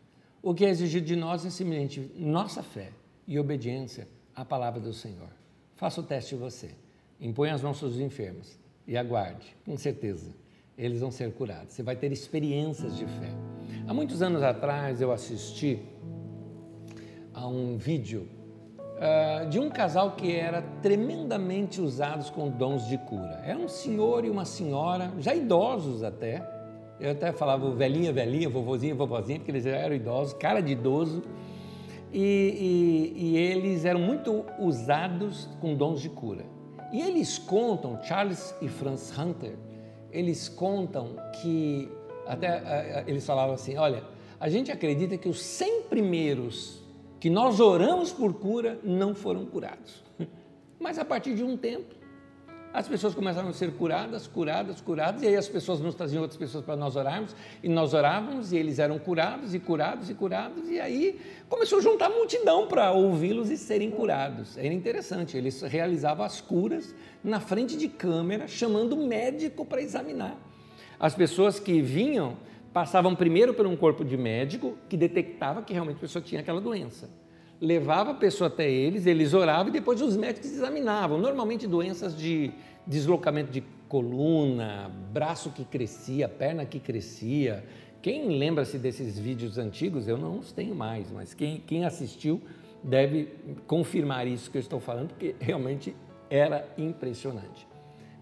O 0.41 0.53
que 0.53 0.65
é 0.65 0.69
exigido 0.69 1.05
de 1.05 1.15
nós 1.15 1.45
é 1.45 1.49
simplesmente 1.49 2.11
nossa 2.15 2.61
fé 2.61 2.91
e 3.27 3.39
obediência 3.39 4.07
à 4.35 4.43
palavra 4.43 4.79
do 4.79 4.93
Senhor. 4.93 5.29
Faça 5.75 6.01
o 6.01 6.03
teste 6.03 6.35
você. 6.35 6.71
Impõe 7.19 7.49
as 7.49 7.61
mãos 7.61 7.77
sobre 7.77 7.95
os 7.95 8.01
enfermos 8.01 8.57
e 8.85 8.97
aguarde, 8.97 9.55
com 9.65 9.77
certeza, 9.77 10.31
eles 10.77 10.99
vão 10.99 11.11
ser 11.11 11.31
curados. 11.33 11.73
Você 11.73 11.83
vai 11.83 11.95
ter 11.95 12.11
experiências 12.11 12.97
de 12.97 13.05
fé. 13.05 13.29
Há 13.87 13.93
muitos 13.93 14.21
anos 14.21 14.43
atrás 14.43 15.01
eu 15.01 15.11
assisti 15.11 15.79
a 17.33 17.47
um 17.47 17.77
vídeo 17.77 18.27
uh, 18.97 19.49
de 19.49 19.59
um 19.59 19.69
casal 19.69 20.15
que 20.15 20.35
era 20.35 20.61
tremendamente 20.81 21.79
usados 21.79 22.29
com 22.29 22.49
dons 22.49 22.87
de 22.87 22.97
cura. 22.97 23.41
Era 23.45 23.57
um 23.57 23.67
senhor 23.67 24.25
e 24.25 24.29
uma 24.29 24.45
senhora, 24.45 25.11
já 25.19 25.33
idosos 25.33 26.03
até, 26.03 26.39
eu 27.03 27.11
até 27.11 27.33
falava 27.33 27.69
velhinha, 27.75 28.13
velhinha, 28.13 28.47
vovozinha, 28.47 28.95
vovozinha, 28.95 29.37
porque 29.37 29.51
eles 29.51 29.65
já 29.65 29.71
eram 29.71 29.93
idosos, 29.93 30.33
cara 30.35 30.61
de 30.61 30.71
idoso. 30.71 31.21
E, 32.13 33.11
e, 33.15 33.25
e 33.25 33.37
eles 33.37 33.83
eram 33.83 33.99
muito 33.99 34.45
usados 34.57 35.49
com 35.59 35.75
dons 35.75 36.01
de 36.01 36.07
cura. 36.07 36.45
E 36.93 37.01
eles 37.01 37.37
contam, 37.37 38.01
Charles 38.03 38.55
e 38.61 38.69
Franz 38.69 39.11
Hunter, 39.17 39.57
eles 40.13 40.47
contam 40.47 41.17
que, 41.41 41.89
até 42.25 43.03
eles 43.05 43.25
falavam 43.25 43.55
assim: 43.55 43.75
olha, 43.75 44.03
a 44.39 44.47
gente 44.47 44.71
acredita 44.71 45.17
que 45.17 45.27
os 45.27 45.41
100 45.41 45.81
primeiros 45.89 46.81
que 47.19 47.29
nós 47.29 47.59
oramos 47.59 48.13
por 48.13 48.33
cura 48.35 48.79
não 48.81 49.13
foram 49.13 49.45
curados. 49.45 50.03
Mas 50.79 50.97
a 50.97 51.03
partir 51.03 51.35
de 51.35 51.43
um 51.43 51.57
tempo, 51.57 51.95
as 52.73 52.87
pessoas 52.87 53.13
começaram 53.13 53.49
a 53.49 53.53
ser 53.53 53.71
curadas, 53.73 54.25
curadas, 54.25 54.81
curadas, 54.81 55.21
e 55.21 55.27
aí 55.27 55.35
as 55.35 55.47
pessoas 55.47 55.79
nos 55.79 55.93
traziam 55.93 56.23
outras 56.23 56.39
pessoas 56.39 56.65
para 56.65 56.75
nós 56.75 56.95
orarmos, 56.95 57.35
e 57.61 57.69
nós 57.69 57.93
orávamos, 57.93 58.51
e 58.51 58.57
eles 58.57 58.79
eram 58.79 58.97
curados, 58.97 59.53
e 59.53 59.59
curados, 59.59 60.09
e 60.09 60.15
curados, 60.15 60.67
e 60.67 60.79
aí 60.79 61.21
começou 61.47 61.77
a 61.77 61.81
juntar 61.81 62.09
multidão 62.09 62.67
para 62.67 62.91
ouvi-los 62.91 63.51
e 63.51 63.57
serem 63.57 63.91
curados. 63.91 64.57
Era 64.57 64.73
interessante, 64.73 65.37
eles 65.37 65.61
realizavam 65.61 66.25
as 66.25 66.41
curas 66.41 66.95
na 67.23 67.39
frente 67.39 67.77
de 67.77 67.87
câmera, 67.87 68.47
chamando 68.47 68.93
o 68.93 69.07
médico 69.07 69.63
para 69.63 69.79
examinar. 69.79 70.35
As 70.99 71.13
pessoas 71.13 71.59
que 71.59 71.79
vinham 71.79 72.37
passavam 72.73 73.15
primeiro 73.15 73.53
por 73.53 73.67
um 73.67 73.75
corpo 73.75 74.03
de 74.03 74.17
médico 74.17 74.75
que 74.89 74.97
detectava 74.97 75.61
que 75.61 75.73
realmente 75.73 75.97
a 75.97 75.99
pessoa 75.99 76.23
tinha 76.23 76.41
aquela 76.41 76.59
doença 76.59 77.07
levava 77.63 78.11
a 78.11 78.13
pessoa 78.13 78.49
até 78.49 78.69
eles, 78.69 79.05
eles 79.05 79.33
oravam 79.33 79.69
e 79.69 79.71
depois 79.71 80.01
os 80.01 80.17
médicos 80.17 80.51
examinavam. 80.51 81.17
Normalmente 81.17 81.65
doenças 81.65 82.13
de 82.15 82.51
deslocamento 82.85 83.53
de 83.53 83.63
coluna, 83.87 84.91
braço 85.13 85.49
que 85.49 85.63
crescia, 85.63 86.27
perna 86.27 86.65
que 86.65 86.77
crescia. 86.77 87.63
Quem 88.01 88.37
lembra-se 88.37 88.77
desses 88.77 89.17
vídeos 89.17 89.57
antigos? 89.57 90.09
Eu 90.09 90.17
não 90.17 90.39
os 90.39 90.51
tenho 90.51 90.75
mais, 90.75 91.09
mas 91.09 91.33
quem, 91.33 91.63
quem 91.65 91.85
assistiu 91.85 92.41
deve 92.83 93.29
confirmar 93.65 94.27
isso 94.27 94.51
que 94.51 94.57
eu 94.57 94.61
estou 94.61 94.81
falando, 94.81 95.09
porque 95.09 95.33
realmente 95.39 95.95
era 96.29 96.67
impressionante. 96.77 97.65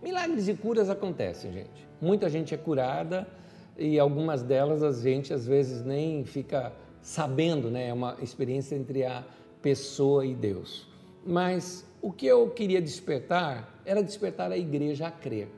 Milagres 0.03 0.47
e 0.49 0.53
curas 0.53 0.87
acontecem, 0.87 1.51
gente. 1.51 1.87
Muita 1.99 2.29
gente 2.29 2.53
é 2.53 2.57
curada 2.57 3.27
e 3.75 3.97
algumas 3.97 4.43
delas 4.43 4.83
a 4.83 4.91
gente 4.91 5.33
às 5.33 5.47
vezes 5.47 5.83
nem 5.83 6.23
fica 6.25 6.71
sabendo, 7.01 7.69
né? 7.69 7.87
É 7.87 7.93
uma 7.93 8.17
experiência 8.21 8.75
entre 8.75 9.03
a 9.03 9.23
pessoa 9.61 10.25
e 10.25 10.33
Deus. 10.33 10.87
Mas 11.25 11.85
o 12.01 12.11
que 12.11 12.25
eu 12.25 12.49
queria 12.49 12.81
despertar 12.81 13.81
era 13.85 14.03
despertar 14.03 14.51
a 14.51 14.57
igreja 14.57 15.07
a 15.07 15.11
crer. 15.11 15.49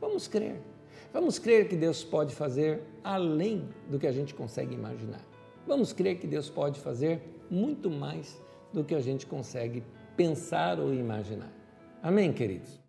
Vamos 0.00 0.26
crer. 0.26 0.60
Vamos 1.12 1.38
crer 1.38 1.68
que 1.68 1.76
Deus 1.76 2.02
pode 2.02 2.34
fazer 2.34 2.82
além 3.04 3.68
do 3.90 3.98
que 3.98 4.06
a 4.06 4.12
gente 4.12 4.34
consegue 4.34 4.74
imaginar. 4.74 5.20
Vamos 5.66 5.92
crer 5.92 6.18
que 6.18 6.26
Deus 6.26 6.48
pode 6.48 6.80
fazer 6.80 7.20
muito 7.50 7.90
mais 7.90 8.40
do 8.72 8.82
que 8.82 8.94
a 8.94 9.00
gente 9.00 9.26
consegue 9.26 9.84
pensar 10.16 10.80
ou 10.80 10.92
imaginar. 10.92 11.52
Amém, 12.02 12.32
queridos? 12.32 12.81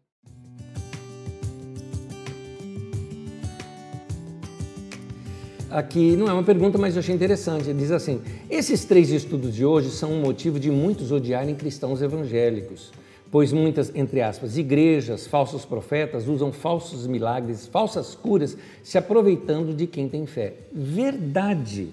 Aqui 5.74 6.15
não 6.15 6.28
é 6.28 6.34
uma 6.34 6.43
pergunta, 6.43 6.78
mas 6.78 6.93
eu 6.95 6.99
achei 6.99 7.15
interessante. 7.15 7.67
Ele 7.67 7.80
diz 7.80 7.89
assim: 7.89 8.21
esses 8.47 8.86
três 8.86 9.09
estudos 9.09 9.55
de 9.55 9.65
hoje 9.65 9.89
são 9.89 10.11
um 10.11 10.21
motivo 10.21 10.59
de 10.59 10.69
muitos 10.69 11.11
odiarem 11.11 11.55
cristãos 11.55 11.99
evangélicos, 11.99 12.91
pois 13.32 13.51
muitas, 13.51 13.91
entre 13.95 14.21
aspas, 14.21 14.55
igrejas, 14.55 15.26
falsos 15.26 15.65
profetas 15.65 16.28
usam 16.28 16.51
falsos 16.51 17.07
milagres, 17.07 17.65
falsas 17.65 18.13
curas, 18.13 18.55
se 18.84 18.99
aproveitando 18.99 19.74
de 19.74 19.88
quem 19.88 20.07
tem 20.07 20.28
fé. 20.28 20.53
Verdade, 20.71 21.89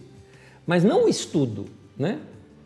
mas 0.67 0.85
não 0.85 1.07
o 1.07 1.09
estudo, 1.09 1.65
né? 1.99 2.21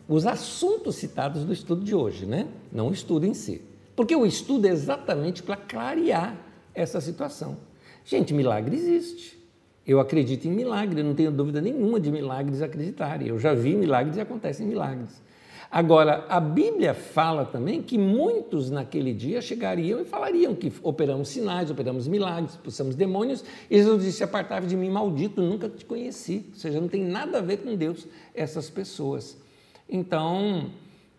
Os 0.09 0.27
assuntos 0.27 0.97
citados 0.97 1.45
do 1.45 1.53
estudo 1.53 1.85
de 1.85 1.95
hoje, 1.95 2.25
né? 2.25 2.45
Não 2.73 2.89
o 2.89 2.93
estudo 2.93 3.25
em 3.25 3.33
si. 3.33 3.61
Porque 3.95 4.13
o 4.13 4.25
estudo 4.25 4.67
é 4.67 4.69
exatamente 4.71 5.41
para 5.41 5.55
clarear 5.55 6.35
essa 6.73 6.99
situação. 6.99 7.55
Gente, 8.03 8.33
milagre 8.33 8.75
existe. 8.75 9.44
Eu 9.87 9.99
acredito 9.99 10.45
em 10.45 10.51
milagre, 10.51 11.03
não 11.03 11.13
tenho 11.13 11.31
dúvida 11.31 11.61
nenhuma 11.61 11.99
de 11.99 12.11
milagres 12.11 12.61
acreditarem. 12.61 13.27
Eu 13.27 13.37
já 13.37 13.53
vi 13.53 13.75
milagres 13.75 14.17
e 14.17 14.21
acontecem 14.21 14.65
milagres. 14.65 15.23
Agora, 15.69 16.25
a 16.29 16.39
Bíblia 16.39 16.93
fala 16.93 17.45
também 17.45 17.81
que 17.81 17.97
muitos 17.97 18.69
naquele 18.69 19.13
dia 19.13 19.41
chegariam 19.41 19.99
e 19.99 20.05
falariam 20.05 20.55
que 20.55 20.71
operamos 20.81 21.29
sinais, 21.29 21.69
operamos 21.69 22.07
milagres, 22.07 22.51
expulsamos 22.51 22.95
demônios, 22.95 23.43
e 23.69 23.77
Jesus 23.77 24.03
disse: 24.03 24.23
Apartai 24.23 24.61
de 24.61 24.75
mim, 24.75 24.89
maldito, 24.89 25.41
nunca 25.41 25.67
te 25.67 25.83
conheci. 25.83 26.45
Ou 26.53 26.59
seja, 26.59 26.79
não 26.79 26.87
tem 26.87 27.03
nada 27.03 27.39
a 27.39 27.41
ver 27.41 27.57
com 27.57 27.75
Deus 27.75 28.07
essas 28.33 28.69
pessoas. 28.69 29.37
Então, 29.87 30.71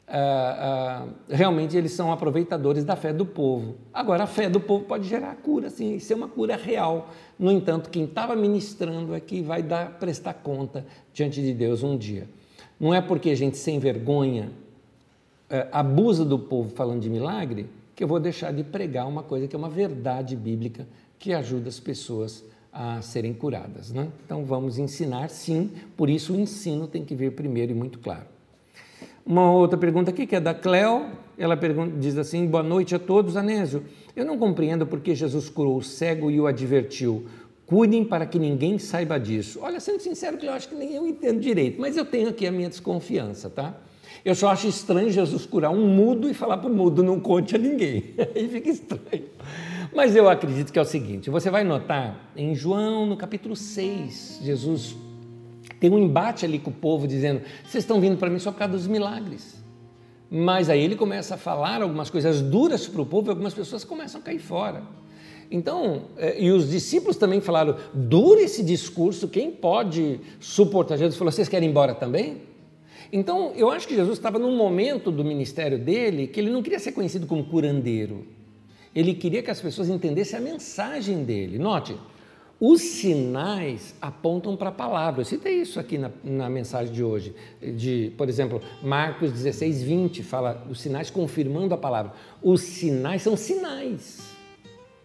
ah, 0.09 1.04
ah, 1.09 1.09
realmente 1.28 1.76
eles 1.76 1.92
são 1.92 2.12
aproveitadores 2.12 2.84
da 2.84 2.94
fé 2.94 3.12
do 3.12 3.26
povo. 3.26 3.74
Agora, 3.92 4.24
a 4.24 4.26
fé 4.26 4.48
do 4.48 4.61
povo 4.61 4.84
pode 4.84 5.09
gerar 5.09 5.34
cura, 5.36 5.68
sim, 5.68 5.98
ser 5.98 6.14
uma 6.14 6.28
cura 6.28 6.57
real. 6.57 7.11
No 7.38 7.50
entanto, 7.50 7.90
quem 7.90 8.04
estava 8.04 8.36
ministrando 8.36 9.14
é 9.14 9.20
que 9.20 9.42
vai 9.42 9.62
dar, 9.62 9.98
prestar 9.98 10.34
conta 10.34 10.86
diante 11.12 11.42
de 11.42 11.52
Deus 11.52 11.82
um 11.82 11.96
dia. 11.96 12.28
Não 12.78 12.94
é 12.94 13.00
porque 13.00 13.30
a 13.30 13.34
gente 13.34 13.57
sem 13.57 13.78
vergonha 13.78 14.50
eh, 15.50 15.66
abusa 15.72 16.24
do 16.24 16.38
povo 16.38 16.70
falando 16.70 17.00
de 17.00 17.11
milagre 17.11 17.68
que 17.94 18.04
eu 18.04 18.09
vou 18.09 18.20
deixar 18.20 18.52
de 18.52 18.62
pregar 18.62 19.09
uma 19.09 19.22
coisa 19.22 19.48
que 19.48 19.57
é 19.57 19.59
uma 19.59 19.70
verdade 19.70 20.36
bíblica 20.36 20.86
que 21.18 21.32
ajuda 21.32 21.68
as 21.68 21.80
pessoas 21.80 22.44
a 22.70 23.00
serem 23.00 23.32
curadas. 23.32 23.90
Né? 23.90 24.09
Então 24.24 24.44
vamos 24.44 24.78
ensinar, 24.78 25.30
sim, 25.30 25.70
por 25.96 26.11
isso 26.11 26.34
o 26.34 26.36
ensino 26.38 26.86
tem 26.86 27.04
que 27.04 27.14
vir 27.14 27.32
primeiro 27.32 27.72
e 27.72 27.74
muito 27.74 27.98
claro. 27.98 28.36
Uma 29.26 29.50
outra 29.50 29.76
pergunta 29.76 30.10
aqui, 30.10 30.24
que 30.24 30.36
é 30.36 30.40
da 30.40 30.54
Cleo, 30.54 31.06
ela 31.36 31.56
pergunta, 31.56 31.98
diz 31.98 32.16
assim: 32.16 32.46
Boa 32.46 32.62
noite 32.62 32.94
a 32.94 32.98
todos, 32.98 33.36
Anésio. 33.36 33.82
Eu 34.14 34.24
não 34.24 34.38
compreendo 34.38 34.86
por 34.86 35.00
que 35.00 35.16
Jesus 35.16 35.48
curou 35.48 35.78
o 35.78 35.82
cego 35.82 36.30
e 36.30 36.40
o 36.40 36.46
advertiu. 36.46 37.26
Cuidem 37.66 38.04
para 38.04 38.24
que 38.24 38.38
ninguém 38.38 38.78
saiba 38.78 39.18
disso. 39.18 39.58
Olha, 39.60 39.80
sendo 39.80 39.98
sincero, 39.98 40.38
que 40.38 40.46
eu 40.46 40.52
acho 40.52 40.68
que 40.68 40.76
nem 40.76 40.94
eu 40.94 41.04
entendo 41.04 41.40
direito, 41.40 41.80
mas 41.80 41.96
eu 41.96 42.04
tenho 42.04 42.28
aqui 42.28 42.46
a 42.46 42.52
minha 42.52 42.68
desconfiança, 42.68 43.50
tá? 43.50 43.74
Eu 44.24 44.36
só 44.36 44.48
acho 44.48 44.68
estranho 44.68 45.10
Jesus 45.10 45.44
curar 45.44 45.72
um 45.72 45.88
mudo 45.88 46.30
e 46.30 46.34
falar 46.34 46.58
para 46.58 46.70
o 46.70 46.72
mudo, 46.72 47.02
não 47.02 47.18
conte 47.18 47.56
a 47.56 47.58
ninguém. 47.58 48.14
Aí 48.32 48.48
fica 48.48 48.70
estranho. 48.70 49.24
Mas 49.92 50.14
eu 50.14 50.28
acredito 50.28 50.72
que 50.72 50.78
é 50.78 50.82
o 50.82 50.84
seguinte: 50.84 51.30
você 51.30 51.50
vai 51.50 51.64
notar 51.64 52.30
em 52.36 52.54
João, 52.54 53.06
no 53.06 53.16
capítulo 53.16 53.56
6, 53.56 54.38
Jesus 54.44 54.94
tem 55.80 55.90
um 55.90 55.98
embate 55.98 56.44
ali 56.44 56.58
com 56.58 56.70
o 56.70 56.74
povo 56.74 57.06
dizendo: 57.06 57.42
vocês 57.64 57.84
estão 57.84 58.00
vindo 58.00 58.16
para 58.16 58.30
mim 58.30 58.38
só 58.38 58.50
por 58.50 58.58
causa 58.58 58.72
dos 58.74 58.86
milagres. 58.86 59.56
Mas 60.30 60.68
aí 60.68 60.82
ele 60.82 60.96
começa 60.96 61.34
a 61.34 61.38
falar 61.38 61.82
algumas 61.82 62.10
coisas 62.10 62.40
duras 62.40 62.86
para 62.86 63.02
o 63.02 63.06
povo 63.06 63.28
e 63.28 63.30
algumas 63.30 63.54
pessoas 63.54 63.84
começam 63.84 64.20
a 64.20 64.24
cair 64.24 64.40
fora. 64.40 64.82
Então, 65.50 66.06
eh, 66.16 66.42
e 66.42 66.50
os 66.50 66.70
discípulos 66.70 67.16
também 67.16 67.40
falaram: 67.40 67.76
dura 67.94 68.42
esse 68.42 68.62
discurso, 68.62 69.28
quem 69.28 69.50
pode 69.50 70.20
suportar? 70.40 70.96
Jesus 70.96 71.16
falou: 71.16 71.30
vocês 71.30 71.48
querem 71.48 71.68
ir 71.68 71.70
embora 71.70 71.94
também? 71.94 72.42
Então, 73.12 73.52
eu 73.54 73.70
acho 73.70 73.86
que 73.86 73.94
Jesus 73.94 74.18
estava 74.18 74.38
num 74.38 74.56
momento 74.56 75.12
do 75.12 75.24
ministério 75.24 75.78
dele 75.78 76.26
que 76.26 76.40
ele 76.40 76.50
não 76.50 76.62
queria 76.62 76.80
ser 76.80 76.92
conhecido 76.92 77.26
como 77.26 77.44
curandeiro. 77.44 78.26
Ele 78.94 79.14
queria 79.14 79.42
que 79.42 79.50
as 79.50 79.60
pessoas 79.60 79.88
entendessem 79.88 80.38
a 80.38 80.42
mensagem 80.42 81.22
dele. 81.22 81.58
Note, 81.58 81.96
os 82.59 82.80
sinais 82.80 83.94
apontam 84.00 84.57
para 84.57 84.70
a 84.70 84.72
palavra. 84.72 85.20
Eu 85.20 85.24
citei 85.26 85.61
isso 85.61 85.78
aqui 85.78 85.98
na, 85.98 86.11
na, 86.24 86.48
mensagem 86.48 86.92
de 86.92 87.04
hoje. 87.04 87.34
De, 87.61 88.12
por 88.16 88.28
exemplo, 88.28 88.62
Marcos 88.82 89.30
16, 89.30 89.82
20 89.82 90.22
fala 90.22 90.54
dos 90.54 90.80
sinais 90.80 91.11
confirmando 91.11 91.74
a 91.74 91.78
palavra. 91.78 92.12
Os 92.42 92.62
sinais 92.62 93.22
são 93.22 93.36
sinais. 93.36 94.20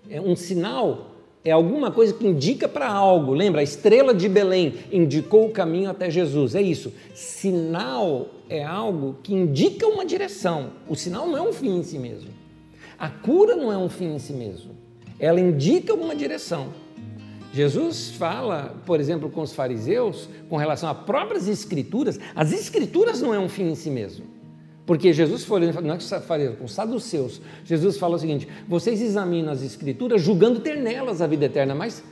É 0.10 0.22
um 0.22 0.36
sinal 0.36 1.12
é 1.44 1.52
alguma 1.52 1.90
coisa 1.90 2.14
que 2.14 2.26
indica 2.26 2.70
para 2.70 2.88
algo. 2.88 3.34
Lembra? 3.34 3.62
A 3.62 3.64
estrela 3.64 4.14
de 4.14 4.30
Belém 4.30 4.76
indicou 4.92 5.48
o 5.48 5.52
caminho 5.52 5.90
até 5.90 6.10
Jesus. 6.10 6.54
É 6.54 6.62
isso. 6.62 6.94
Sinal 7.16 8.28
é 8.48 8.64
algo 8.64 9.18
que 9.24 9.34
indica 9.34 9.88
uma 9.88 10.06
direção. 10.06 10.72
O 10.88 10.96
sinal 10.96 11.28
não 11.28 11.38
é 11.38 11.42
um 11.42 11.52
fim 11.52 11.80
em 11.80 11.84
si 11.84 11.98
mesmo. 11.98 12.30
A 12.98 13.10
cura 13.10 13.56
não 13.56 13.74
é 13.74 13.78
um 13.78 13.90
fim 13.90 14.14
em 14.14 14.20
si 14.20 14.34
mesmo. 14.34 14.72
Ela 15.20 15.40
indica 15.40 15.94
uma 15.94 16.16
direção. 16.16 16.68
Jesus 17.54 18.12
fala, 18.12 18.76
por 18.86 19.00
exemplo, 19.00 19.30
com 19.30 19.42
os 19.42 19.54
fariseus, 19.54 20.30
com 20.50 20.56
relação 20.56 20.88
a 20.88 20.96
próprias 20.96 21.48
escrituras, 21.48 22.20
as 22.36 22.54
escrituras 22.54 23.22
não 23.22 23.34
é 23.34 23.40
um 23.40 23.50
fim 23.50 23.70
em 23.70 23.76
si 23.76 23.90
mesmo. 23.90 24.26
Porque 24.86 25.14
Jesus 25.14 25.44
foi, 25.44 25.72
não 25.72 25.94
é 25.94 25.98
que 25.98 26.04
fariseus, 26.22 26.58
com 26.58 26.66
os 26.66 26.74
saduceus, 26.74 27.42
Jesus 27.64 27.98
fala 27.98 28.16
o 28.16 28.20
seguinte: 28.20 28.48
vocês 28.68 29.02
examinam 29.02 29.52
as 29.52 29.62
escrituras 29.62 30.22
julgando 30.22 30.60
ter 30.60 30.78
nelas 30.78 31.22
a 31.22 31.28
vida 31.28 31.46
eterna, 31.46 31.76
mas 31.76 32.04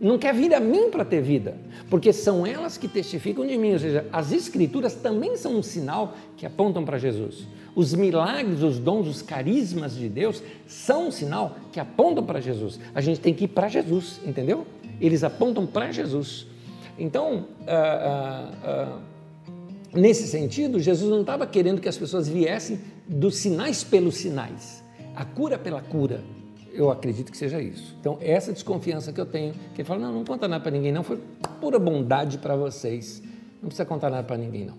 não 0.00 0.18
quer 0.18 0.34
vir 0.34 0.52
a 0.54 0.60
mim 0.60 0.90
para 0.90 1.04
ter 1.04 1.22
vida, 1.22 1.56
porque 1.88 2.12
são 2.12 2.46
elas 2.46 2.76
que 2.76 2.88
testificam 2.88 3.46
de 3.46 3.56
mim, 3.56 3.72
ou 3.72 3.78
seja, 3.78 4.06
as 4.12 4.32
escrituras 4.32 4.94
também 4.94 5.36
são 5.36 5.56
um 5.56 5.62
sinal 5.62 6.14
que 6.36 6.46
apontam 6.46 6.84
para 6.84 6.98
Jesus. 6.98 7.46
Os 7.74 7.94
milagres, 7.94 8.62
os 8.62 8.78
dons, 8.78 9.06
os 9.06 9.22
carismas 9.22 9.94
de 9.94 10.08
Deus 10.08 10.42
são 10.66 11.08
um 11.08 11.10
sinal 11.10 11.56
que 11.72 11.80
apontam 11.80 12.24
para 12.24 12.40
Jesus. 12.40 12.78
A 12.94 13.00
gente 13.00 13.20
tem 13.20 13.34
que 13.34 13.44
ir 13.44 13.48
para 13.48 13.68
Jesus, 13.68 14.20
entendeu? 14.24 14.66
Eles 15.06 15.22
apontam 15.24 15.66
para 15.66 15.92
Jesus. 15.92 16.46
Então, 16.98 17.46
ah, 17.66 17.72
ah, 17.72 18.50
ah, 18.64 18.98
nesse 19.94 20.26
sentido, 20.26 20.80
Jesus 20.80 21.10
não 21.10 21.20
estava 21.20 21.46
querendo 21.46 21.80
que 21.80 21.88
as 21.88 21.96
pessoas 21.98 22.28
viessem 22.28 22.80
dos 23.06 23.36
sinais 23.36 23.84
pelos 23.84 24.16
sinais, 24.16 24.82
a 25.14 25.24
cura 25.24 25.58
pela 25.58 25.82
cura. 25.82 26.22
Eu 26.72 26.90
acredito 26.90 27.30
que 27.30 27.38
seja 27.38 27.60
isso. 27.60 27.94
Então, 28.00 28.18
essa 28.20 28.52
desconfiança 28.52 29.12
que 29.12 29.20
eu 29.20 29.26
tenho, 29.26 29.52
que 29.74 29.82
ele 29.82 29.84
fala, 29.84 30.00
não, 30.00 30.12
não 30.12 30.24
conta 30.24 30.48
nada 30.48 30.62
para 30.62 30.72
ninguém, 30.72 30.90
não, 30.90 31.04
foi 31.04 31.20
pura 31.60 31.78
bondade 31.78 32.38
para 32.38 32.56
vocês, 32.56 33.22
não 33.62 33.68
precisa 33.68 33.84
contar 33.84 34.10
nada 34.10 34.24
para 34.24 34.36
ninguém, 34.36 34.64
não. 34.64 34.78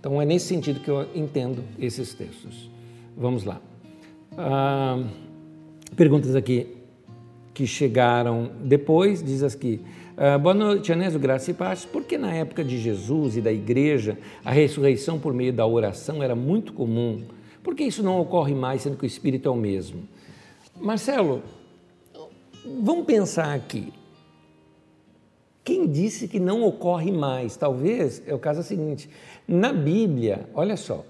Então, 0.00 0.20
é 0.22 0.24
nesse 0.24 0.46
sentido 0.46 0.80
que 0.80 0.90
eu 0.90 1.06
entendo 1.14 1.62
esses 1.78 2.14
textos. 2.14 2.70
Vamos 3.16 3.44
lá. 3.44 3.60
Ah, 4.36 5.02
perguntas 5.96 6.34
aqui 6.36 6.77
que 7.58 7.66
chegaram 7.66 8.52
depois, 8.62 9.20
diz 9.20 9.42
aqui, 9.42 9.80
ah, 10.16 10.38
boa 10.38 10.54
noite, 10.54 10.92
Anésio, 10.92 11.18
graça 11.18 11.50
e 11.50 11.54
paz. 11.54 11.84
Porque 11.84 12.16
na 12.16 12.32
época 12.32 12.62
de 12.62 12.78
Jesus 12.78 13.36
e 13.36 13.40
da 13.40 13.52
igreja, 13.52 14.16
a 14.44 14.52
ressurreição 14.52 15.18
por 15.18 15.34
meio 15.34 15.52
da 15.52 15.66
oração 15.66 16.22
era 16.22 16.36
muito 16.36 16.72
comum? 16.72 17.24
Por 17.60 17.74
que 17.74 17.82
isso 17.82 18.00
não 18.00 18.20
ocorre 18.20 18.54
mais, 18.54 18.82
sendo 18.82 18.96
que 18.96 19.02
o 19.02 19.06
Espírito 19.08 19.48
é 19.48 19.50
o 19.50 19.56
mesmo? 19.56 20.06
Marcelo, 20.76 21.42
vamos 22.80 23.04
pensar 23.04 23.52
aqui. 23.52 23.92
Quem 25.64 25.88
disse 25.88 26.28
que 26.28 26.38
não 26.38 26.62
ocorre 26.62 27.10
mais? 27.10 27.56
Talvez 27.56 28.22
é 28.24 28.32
o 28.32 28.38
caso 28.38 28.62
seguinte: 28.62 29.10
na 29.48 29.72
Bíblia, 29.72 30.48
olha 30.54 30.76
só, 30.76 31.04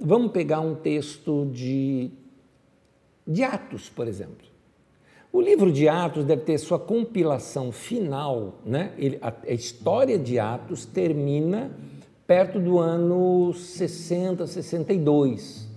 vamos 0.00 0.32
pegar 0.32 0.58
um 0.58 0.74
texto 0.74 1.48
de, 1.52 2.10
de 3.24 3.44
Atos, 3.44 3.88
por 3.88 4.08
exemplo. 4.08 4.55
O 5.36 5.40
livro 5.42 5.70
de 5.70 5.86
Atos 5.86 6.24
deve 6.24 6.44
ter 6.44 6.56
sua 6.56 6.78
compilação 6.78 7.70
final, 7.70 8.54
né? 8.64 8.92
Ele, 8.96 9.18
a, 9.20 9.30
a 9.46 9.52
história 9.52 10.18
de 10.18 10.38
Atos 10.38 10.86
termina 10.86 11.70
perto 12.26 12.58
do 12.58 12.78
ano 12.78 13.52
60, 13.52 14.46
62. 14.46 15.68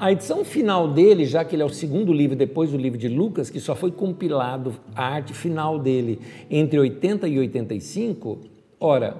A 0.00 0.10
edição 0.10 0.44
final 0.44 0.88
dele, 0.88 1.26
já 1.26 1.44
que 1.44 1.54
ele 1.54 1.62
é 1.62 1.64
o 1.64 1.68
segundo 1.68 2.12
livro 2.12 2.34
depois 2.34 2.72
do 2.72 2.76
livro 2.76 2.98
de 2.98 3.06
Lucas, 3.06 3.48
que 3.48 3.60
só 3.60 3.76
foi 3.76 3.92
compilado 3.92 4.74
a 4.96 5.04
arte 5.04 5.32
final 5.32 5.78
dele 5.78 6.18
entre 6.50 6.76
80 6.80 7.28
e 7.28 7.38
85, 7.38 8.40
ora, 8.80 9.16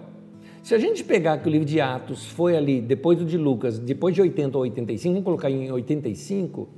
Se 0.61 0.75
a 0.75 0.79
gente 0.79 1.05
pegar 1.05 1.39
que 1.39 1.49
o 1.49 1.53
livro 1.53 1.65
de 1.65 1.81
Atos 1.81 2.27
foi 2.27 2.57
ali, 2.57 2.81
depois 2.81 3.17
do 3.17 3.25
de 3.25 3.39
Lucas, 3.39 3.79
depois 3.79 4.13
de 4.13 4.23
80 4.23 4.59
ou 4.59 4.65
85, 4.65 5.13
vamos 5.13 5.25
colocar 5.25 5.49
em 5.49 5.71
85, 5.71 6.69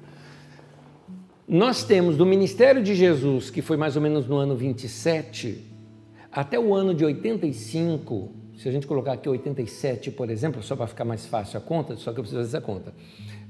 nós 1.53 1.83
temos 1.83 2.17
do 2.17 2.25
ministério 2.25 2.81
de 2.81 2.95
Jesus, 2.95 3.51
que 3.51 3.61
foi 3.61 3.77
mais 3.77 3.97
ou 3.97 4.03
menos 4.03 4.25
no 4.25 4.37
ano 4.37 4.55
27, 4.55 5.67
até 6.31 6.57
o 6.61 6.73
ano 6.73 6.95
de 6.95 7.05
85, 7.05 8.31
se 8.57 8.69
a 8.69 8.71
gente 8.71 8.87
colocar 8.87 9.15
aqui 9.15 9.29
87, 9.29 10.13
por 10.13 10.31
exemplo, 10.31 10.63
só 10.63 10.77
para 10.77 10.87
ficar 10.87 11.05
mais 11.05 11.27
fácil 11.27 11.59
a 11.59 11.61
conta, 11.61 11.97
só 11.97 12.13
que 12.13 12.21
eu 12.21 12.23
preciso 12.23 12.41
fazer 12.41 12.57
essa 12.57 12.65
conta. 12.65 12.95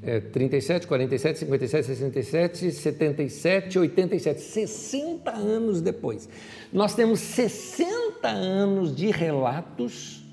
É, 0.03 0.19
37, 0.19 0.87
47, 0.87 1.41
57, 1.41 1.87
67, 1.89 2.73
77, 2.73 3.79
87, 3.79 4.41
60 4.41 5.31
anos 5.33 5.83
depois. 5.83 6.27
Nós 6.73 6.95
temos 6.95 7.21
60 7.21 8.27
anos 8.29 8.97
de 8.97 9.11
relatos 9.11 10.25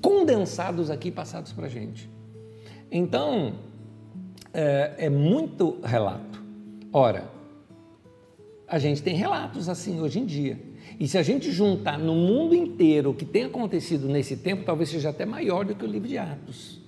condensados 0.00 0.92
aqui 0.92 1.10
passados 1.10 1.52
para 1.52 1.66
a 1.66 1.68
gente. 1.68 2.08
Então, 2.88 3.54
é, 4.54 4.94
é 4.96 5.10
muito 5.10 5.80
relato. 5.82 6.29
Ora, 6.92 7.30
a 8.66 8.78
gente 8.78 9.02
tem 9.02 9.14
relatos 9.14 9.68
assim 9.68 10.00
hoje 10.00 10.18
em 10.18 10.26
dia. 10.26 10.58
E 10.98 11.06
se 11.06 11.16
a 11.16 11.22
gente 11.22 11.50
juntar 11.50 11.98
no 11.98 12.14
mundo 12.14 12.54
inteiro 12.54 13.10
o 13.10 13.14
que 13.14 13.24
tem 13.24 13.44
acontecido 13.44 14.08
nesse 14.08 14.36
tempo, 14.36 14.64
talvez 14.64 14.88
seja 14.90 15.10
até 15.10 15.24
maior 15.24 15.64
do 15.64 15.74
que 15.74 15.84
o 15.84 15.88
livro 15.88 16.08
de 16.08 16.18
Atos. 16.18 16.80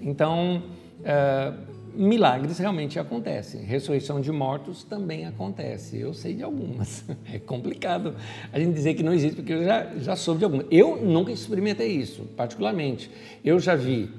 Então, 0.00 0.62
é, 1.04 1.52
milagres 1.94 2.58
realmente 2.58 2.98
acontecem. 2.98 3.62
Ressurreição 3.62 4.20
de 4.20 4.30
mortos 4.32 4.84
também 4.84 5.26
acontece. 5.26 5.98
Eu 5.98 6.14
sei 6.14 6.34
de 6.34 6.42
algumas. 6.42 7.04
É 7.32 7.38
complicado 7.38 8.16
a 8.52 8.58
gente 8.58 8.74
dizer 8.74 8.94
que 8.94 9.02
não 9.02 9.12
existe, 9.12 9.36
porque 9.36 9.52
eu 9.52 9.64
já, 9.64 9.86
já 9.98 10.16
soube 10.16 10.38
de 10.38 10.44
algumas. 10.44 10.66
Eu 10.70 10.96
nunca 10.96 11.30
experimentei 11.30 11.92
isso, 11.92 12.22
particularmente. 12.36 13.10
Eu 13.44 13.60
já 13.60 13.76
vi 13.76 14.10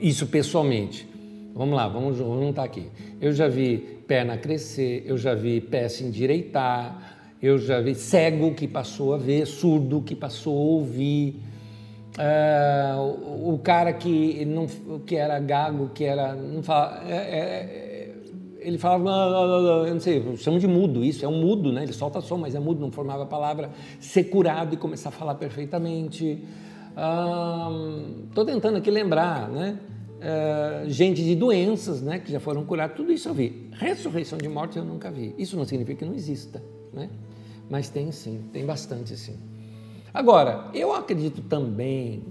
isso 0.00 0.26
pessoalmente. 0.26 1.06
Vamos 1.54 1.74
lá, 1.74 1.88
vamos, 1.88 2.16
juntar 2.16 2.64
aqui. 2.64 2.86
Eu 3.20 3.32
já 3.32 3.48
vi 3.48 3.97
perna 4.08 4.38
crescer, 4.38 5.04
eu 5.06 5.18
já 5.18 5.34
vi 5.34 5.60
pé 5.60 5.86
se 5.86 6.02
endireitar, 6.02 7.18
eu 7.40 7.58
já 7.58 7.78
vi 7.80 7.94
cego 7.94 8.54
que 8.54 8.66
passou 8.66 9.14
a 9.14 9.18
ver, 9.18 9.46
surdo 9.46 10.00
que 10.00 10.16
passou 10.16 10.56
a 10.56 10.60
ouvir, 10.78 11.42
uh, 12.18 13.52
o, 13.52 13.58
cara 13.58 13.92
que, 13.92 14.46
não, 14.46 14.66
que 15.06 15.14
era 15.14 15.38
gago, 15.38 15.90
que 15.94 16.04
era. 16.04 16.34
Não 16.34 16.62
fala, 16.62 17.04
é, 17.06 17.14
é, 17.14 17.38
é 17.38 17.88
ele 18.60 18.76
falava, 18.76 19.08
eu 19.86 19.94
não 19.94 20.00
sei, 20.00 20.36
chama 20.36 20.58
de 20.58 20.66
mudo 20.66 21.04
isso, 21.04 21.24
é 21.24 21.28
um 21.28 21.40
mudo, 21.40 21.70
né? 21.70 21.84
Ele 21.84 21.92
solta 21.92 22.20
som, 22.20 22.36
mas 22.38 22.54
é 22.54 22.58
mudo, 22.58 22.80
não 22.80 22.90
formava 22.90 23.24
palavra, 23.24 23.70
ser 24.00 24.24
curado 24.24 24.74
e 24.74 24.76
começar 24.76 25.10
a 25.10 25.12
falar 25.12 25.36
perfeitamente. 25.36 26.42
Estou 28.28 28.42
uh, 28.42 28.46
tentando 28.46 28.78
aqui 28.78 28.90
lembrar, 28.90 29.48
né? 29.48 29.78
Uh, 30.18 30.90
gente 30.90 31.22
de 31.22 31.36
doenças, 31.36 32.02
né? 32.02 32.18
Que 32.18 32.32
já 32.32 32.40
foram 32.40 32.64
curadas, 32.64 32.96
tudo 32.96 33.12
isso 33.12 33.28
eu 33.28 33.34
vi. 33.34 33.68
Ressurreição 33.72 34.36
de 34.36 34.48
mortes 34.48 34.76
eu 34.76 34.84
nunca 34.84 35.10
vi. 35.10 35.34
Isso 35.38 35.56
não 35.56 35.64
significa 35.64 36.00
que 36.00 36.04
não 36.04 36.14
exista, 36.14 36.62
né? 36.92 37.08
Mas 37.70 37.88
tem 37.88 38.10
sim, 38.10 38.44
tem 38.52 38.66
bastante 38.66 39.16
sim. 39.16 39.36
Agora, 40.12 40.70
eu 40.74 40.92
acredito 40.92 41.42
também 41.42 42.24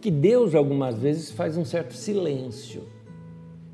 que 0.00 0.10
Deus 0.10 0.54
algumas 0.54 0.96
vezes 0.96 1.30
faz 1.30 1.56
um 1.56 1.64
certo 1.64 1.94
silêncio. 1.94 2.84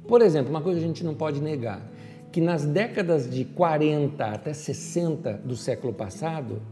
Por 0.09 0.23
exemplo, 0.23 0.51
uma 0.51 0.61
coisa 0.61 0.79
que 0.79 0.85
a 0.85 0.89
gente 0.89 1.05
não 1.05 1.15
pode 1.15 1.41
negar, 1.41 1.87
que 2.33 2.41
nas 2.41 2.65
décadas 2.65 3.29
de 3.29 3.45
40 3.45 4.25
até 4.25 4.53
60 4.53 5.35
do 5.45 5.57
século 5.57 5.93
passado, 5.93 6.63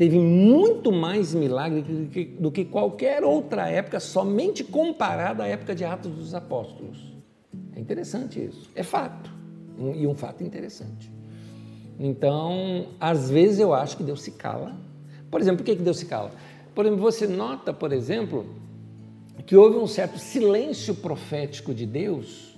teve 0.00 0.18
muito 0.18 0.90
mais 0.90 1.34
milagre 1.34 1.82
do 2.38 2.50
que, 2.50 2.64
qualquer 2.64 3.22
outra 3.22 3.68
época, 3.68 4.00
somente 4.00 4.64
comparada 4.64 5.42
à 5.42 5.46
época 5.46 5.74
de 5.74 5.84
Atos 5.84 6.10
dos 6.10 6.34
Apóstolos. 6.34 7.12
É 7.76 7.80
interessante 7.80 8.42
isso. 8.42 8.70
É 8.74 8.82
fato. 8.82 9.30
E 9.94 10.06
um 10.06 10.14
fato 10.14 10.42
interessante. 10.42 11.12
Então, 11.98 12.86
às 12.98 13.28
vezes 13.28 13.58
eu 13.58 13.74
acho 13.74 13.98
que 13.98 14.02
Deus 14.02 14.22
se 14.22 14.30
cala. 14.30 14.74
Por 15.30 15.38
exemplo, 15.38 15.58
por 15.58 15.64
que 15.64 15.74
Deus 15.74 15.98
se 15.98 16.06
cala? 16.06 16.32
Por 16.74 16.86
exemplo, 16.86 17.02
você 17.02 17.26
nota, 17.26 17.70
por 17.70 17.92
exemplo, 17.92 18.46
que 19.44 19.54
houve 19.54 19.76
um 19.76 19.86
certo 19.86 20.18
silêncio 20.18 20.94
profético 20.94 21.74
de 21.74 21.84
Deus, 21.84 22.56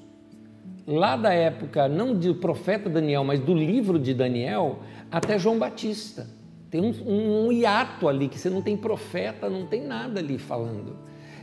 lá 0.87 1.17
da 1.17 1.33
época, 1.33 1.89
não 1.89 2.15
do 2.15 2.37
profeta 2.37 2.89
Daniel, 2.89 3.25
mas 3.25 3.41
do 3.41 3.53
livro 3.53 3.99
de 3.99 4.15
Daniel, 4.15 4.79
até 5.11 5.41
João 5.41 5.59
Batista. 5.59 6.41
Tem 6.73 6.81
um, 6.81 7.49
um, 7.49 7.53
hiato 7.53 8.09
ali, 8.09 8.29
que 8.29 8.39
você 8.39 8.49
não 8.49 8.63
tem 8.63 8.79
profeta, 8.79 9.51
não 9.51 9.67
tem 9.67 9.87
nada 9.87 10.21
ali 10.21 10.39
falando. 10.39 10.97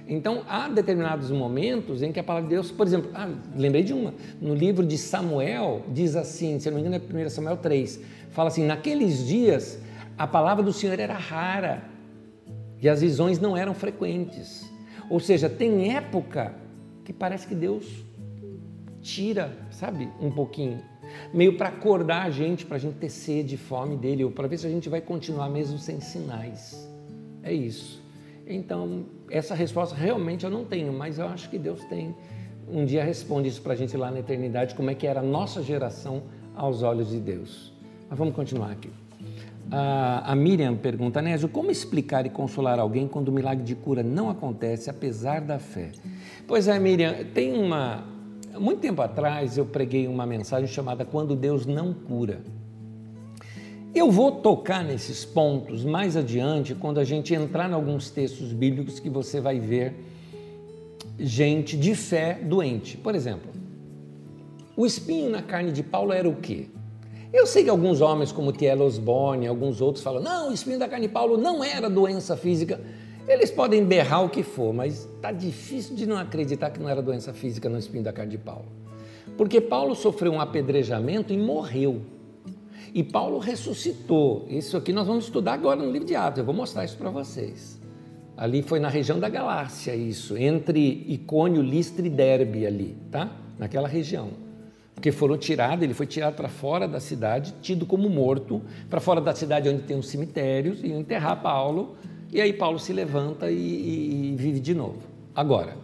Então, 0.08 0.42
há 0.50 0.68
determinados 0.68 1.30
momentos 1.30 2.02
em 2.02 2.12
que 2.12 2.20
a 2.20 2.24
palavra 2.24 2.50
de 2.50 2.56
Deus, 2.56 2.72
por 2.72 2.88
exemplo, 2.88 3.12
ah, 3.14 3.30
lembrei 3.56 3.84
de 3.84 3.94
uma, 3.94 4.12
no 4.42 4.56
livro 4.56 4.84
de 4.84 4.98
Samuel, 4.98 5.84
diz 5.90 6.16
assim, 6.16 6.60
se 6.60 6.68
não 6.72 6.80
me 6.80 6.82
engano 6.82 6.96
é 6.96 7.26
1 7.26 7.30
Samuel 7.30 7.58
3, 7.58 8.02
fala 8.32 8.48
assim: 8.48 8.66
naqueles 8.66 9.28
dias 9.28 9.80
a 10.18 10.26
palavra 10.26 10.64
do 10.64 10.74
Senhor 10.74 11.00
era 11.00 11.14
rara 11.14 11.84
e 12.82 12.90
as 12.90 13.02
visões 13.02 13.40
não 13.40 13.56
eram 13.56 13.76
frequentes. 13.76 14.68
Ou 15.12 15.20
seja, 15.20 15.48
tem 15.48 15.96
época 15.96 16.56
que 17.06 17.14
parece 17.14 17.46
que 17.46 17.54
Deus 17.54 17.86
tira, 19.00 19.56
sabe, 19.70 20.10
um 20.20 20.32
pouquinho, 20.32 20.82
meio 21.34 21.57
para 21.57 21.70
acordar 21.70 22.24
a 22.24 22.30
gente, 22.30 22.66
para 22.66 22.78
a 22.78 22.80
gente 22.80 22.95
ter 22.95 23.10
sede 23.10 23.55
e 23.55 23.57
fome 23.57 23.95
dele, 23.95 24.24
ou 24.24 24.32
para 24.32 24.47
ver 24.47 24.57
se 24.57 24.68
a 24.68 24.70
gente 24.70 24.89
vai 24.89 25.01
continuar 25.01 25.49
mesmo 25.49 25.78
sem 25.78 25.99
sinais. 25.99 26.89
É 27.43 27.53
isso. 27.53 28.01
Então, 28.47 29.05
essa 29.30 29.53
resposta 29.53 29.95
realmente 29.95 30.43
eu 30.43 30.49
não 30.49 30.66
tenho, 30.66 30.91
mas 30.91 31.20
eu 31.20 31.28
acho 31.28 31.49
que 31.49 31.57
Deus 31.57 31.84
tem. 31.86 32.16
Um 32.68 32.86
dia 32.86 33.03
responde 33.03 33.47
isso 33.47 33.62
para 33.62 33.74
a 33.74 33.76
gente 33.76 33.95
lá 33.95 34.12
na 34.12 34.20
eternidade, 34.20 34.76
como 34.76 34.89
é 34.89 34.95
que 34.95 35.08
era 35.08 35.20
a 35.20 35.24
nossa 35.24 35.62
geração 35.62 36.24
aos 36.55 36.84
olhos 36.84 37.09
de 37.09 37.20
Deus. 37.20 37.74
Mas 38.09 38.17
vamos 38.17 38.36
continuar 38.36 38.71
aqui. 38.71 38.89
A, 39.71 40.36
Miriam 40.36 40.75
pergunta, 40.75 41.21
Nésio, 41.21 41.47
como 41.47 41.70
explicar 41.70 42.25
e 42.25 42.29
consolar 42.29 42.79
alguém 42.79 43.08
quando 43.08 43.28
o 43.28 43.32
milagre 43.32 43.63
de 43.63 43.75
cura 43.75 44.01
não 44.01 44.29
acontece 44.29 44.89
apesar 44.89 45.42
da 45.42 45.59
fé? 45.59 45.92
Pois 46.47 46.67
é, 46.67 46.79
Miriam, 46.79 47.13
tem 47.34 47.54
uma. 47.54 48.04
Muito 48.58 48.80
tempo 48.80 49.01
atrás 49.01 49.58
eu 49.58 49.66
preguei 49.66 50.08
uma 50.08 50.26
mensagem 50.26 50.67
chamada 50.67 51.05
Quando 51.05 51.36
Deus 51.36 51.66
Não 51.66 51.93
Cura. 51.93 52.42
Eu 53.93 54.12
vou 54.12 54.32
tocar 54.32 54.84
nesses 54.84 55.26
pontos 55.26 55.84
mais 55.84 56.16
adiante 56.16 56.76
quando 56.76 57.00
a 57.00 57.04
gente 57.04 57.34
entrar 57.34 57.70
em 57.70 57.74
alguns 57.74 58.09
textos 58.09 58.54
bíblicos 58.54 59.00
que 59.00 59.09
você 59.09 59.42
vai 59.42 59.59
ver 59.59 59.96
gente 61.17 61.76
de 61.76 61.96
fé 61.96 62.39
doente. 62.42 62.97
Por 62.97 63.16
exemplo, 63.16 63.51
o 64.76 64.86
espinho 64.86 65.30
na 65.30 65.42
carne 65.42 65.71
de 65.71 65.84
Paulo 65.84 66.13
era 66.13 66.28
o 66.28 66.36
quê? 66.36 66.67
Eu 67.32 67.46
sei 67.46 67.63
que 67.63 67.70
alguns 67.70 68.01
homens, 68.01 68.32
como 68.32 68.51
T.L. 68.51 68.82
Osborne, 68.82 69.46
alguns 69.46 69.82
outros 69.82 70.04
falam, 70.04 70.21
não, 70.21 70.50
o 70.50 70.54
espinho 70.54 70.80
da 70.80 70.88
carne 70.88 71.08
de 71.08 71.13
Paulo 71.13 71.38
não 71.38 71.63
era 71.63 71.89
doença 71.89 72.36
física. 72.36 72.80
Eles 73.30 73.51
podem 73.51 73.86
berrar 73.86 74.26
o 74.26 74.30
que 74.30 74.42
for, 74.42 74.74
mas 74.74 75.06
está 75.06 75.32
difícil 75.32 75.96
de 75.96 76.08
não 76.08 76.18
acreditar 76.18 76.72
que 76.72 76.80
não 76.80 76.89
era 76.89 77.00
doença 77.00 77.32
física 77.32 77.70
no 77.70 77.78
espinho 77.78 78.04
da 78.04 78.12
carne 78.12 78.32
de 78.32 78.39
Paulo. 78.39 78.66
Porque 79.38 79.62
Paulo 79.62 79.93
sofreu 79.93 80.32
um 80.32 80.42
apedrejamento 80.42 81.32
e 81.32 81.38
morreu. 81.38 82.01
E 82.92 83.04
Paulo 83.04 83.38
ressuscitou. 83.38 84.47
Isso 84.50 84.76
aqui 84.76 84.92
nós 84.92 85.06
vamos 85.06 85.26
estudar 85.26 85.54
agora 85.54 85.80
no 85.80 85.92
livro 85.92 86.08
de 86.08 86.16
Atos. 86.16 86.39
Eu 86.39 86.43
vou 86.46 86.56
mostrar 86.56 86.84
isso 86.84 86.97
para 86.97 87.12
vocês. 87.12 87.80
Ali 88.36 88.64
foi 88.64 88.80
na 88.80 88.89
região 88.89 89.20
da 89.20 89.30
Galácia, 89.30 89.96
isso, 89.96 90.36
entre 90.36 91.06
Icônio, 91.08 91.62
Listra 91.62 92.08
e 92.08 92.10
Derbe 92.10 92.66
ali, 92.66 92.97
tá? 93.12 93.30
Naquela 93.60 93.88
região. 93.88 94.30
Porque 94.96 95.12
foram 95.12 95.38
tirados, 95.38 95.84
ele 95.84 95.93
foi 95.93 96.08
tirado 96.08 96.36
para 96.36 96.50
fora 96.50 96.88
da 96.88 97.00
cidade, 97.00 97.54
tido 97.62 97.86
como 97.86 98.10
morto, 98.10 98.62
para 98.89 99.00
fora 99.00 99.22
da 99.22 99.36
cidade 99.36 99.70
onde 99.70 99.84
tem 99.84 99.97
os 99.97 100.08
cemitérios, 100.08 100.84
e 100.84 100.92
enterrar 100.92 101.42
Paulo, 101.42 101.96
e 102.32 102.42
aí 102.42 102.54
Paulo 102.54 102.80
se 102.80 102.93
levanta 102.93 103.50
e, 103.50 103.56
e, 103.56 104.32
e 104.32 104.36
vive 104.36 104.60
de 104.60 104.74
novo. 104.74 105.00
Agora, 105.36 105.76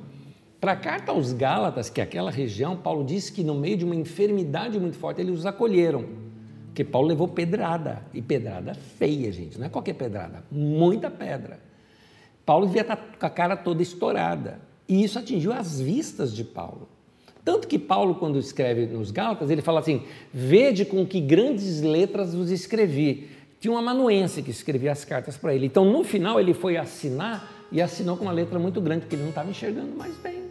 para 0.59 0.73
a 0.73 0.75
carta 0.75 1.11
aos 1.11 1.33
Gálatas, 1.33 1.89
que 1.89 2.01
é 2.01 2.03
aquela 2.03 2.31
região, 2.31 2.75
Paulo 2.75 3.03
disse 3.03 3.31
que 3.31 3.43
no 3.43 3.55
meio 3.55 3.77
de 3.77 3.85
uma 3.85 3.95
enfermidade 3.95 4.79
muito 4.79 4.97
forte, 4.97 5.21
eles 5.21 5.39
os 5.39 5.45
acolheram. 5.45 6.05
Porque 6.67 6.83
Paulo 6.83 7.07
levou 7.07 7.27
pedrada, 7.27 8.05
e 8.13 8.21
pedrada 8.21 8.73
feia, 8.73 9.31
gente, 9.31 9.57
não 9.57 9.67
é 9.67 9.69
qualquer 9.69 9.93
pedrada, 9.93 10.43
muita 10.51 11.09
pedra. 11.09 11.59
Paulo 12.45 12.65
devia 12.65 12.81
estar 12.81 12.97
com 12.97 13.25
a 13.25 13.29
cara 13.29 13.55
toda 13.55 13.81
estourada, 13.81 14.59
e 14.87 15.03
isso 15.03 15.17
atingiu 15.17 15.53
as 15.53 15.79
vistas 15.79 16.35
de 16.35 16.43
Paulo. 16.43 16.89
Tanto 17.45 17.67
que 17.67 17.77
Paulo, 17.77 18.15
quando 18.15 18.39
escreve 18.39 18.87
nos 18.87 19.11
Gálatas, 19.11 19.51
ele 19.51 19.61
fala 19.61 19.79
assim: 19.79 20.01
Vede 20.33 20.83
com 20.83 21.05
que 21.05 21.21
grandes 21.21 21.79
letras 21.81 22.33
vos 22.33 22.49
escrevi. 22.49 23.29
Tinha 23.65 23.73
um 23.73 23.79
amanuense 23.79 24.43
que 24.43 24.51
escrevia 24.51 24.91
as 24.91 25.03
cartas 25.03 25.37
para 25.37 25.51
ele. 25.55 25.65
Então, 25.65 25.83
no 25.85 26.03
final, 26.03 26.39
ele 26.39 26.53
foi 26.53 26.77
assinar 26.77 27.65
e 27.71 27.81
assinou 27.81 28.15
com 28.15 28.25
uma 28.25 28.31
letra 28.31 28.59
muito 28.59 28.79
grande, 28.79 29.01
porque 29.01 29.15
ele 29.15 29.23
não 29.23 29.29
estava 29.29 29.49
enxergando 29.49 29.97
mais 29.97 30.15
bem. 30.17 30.43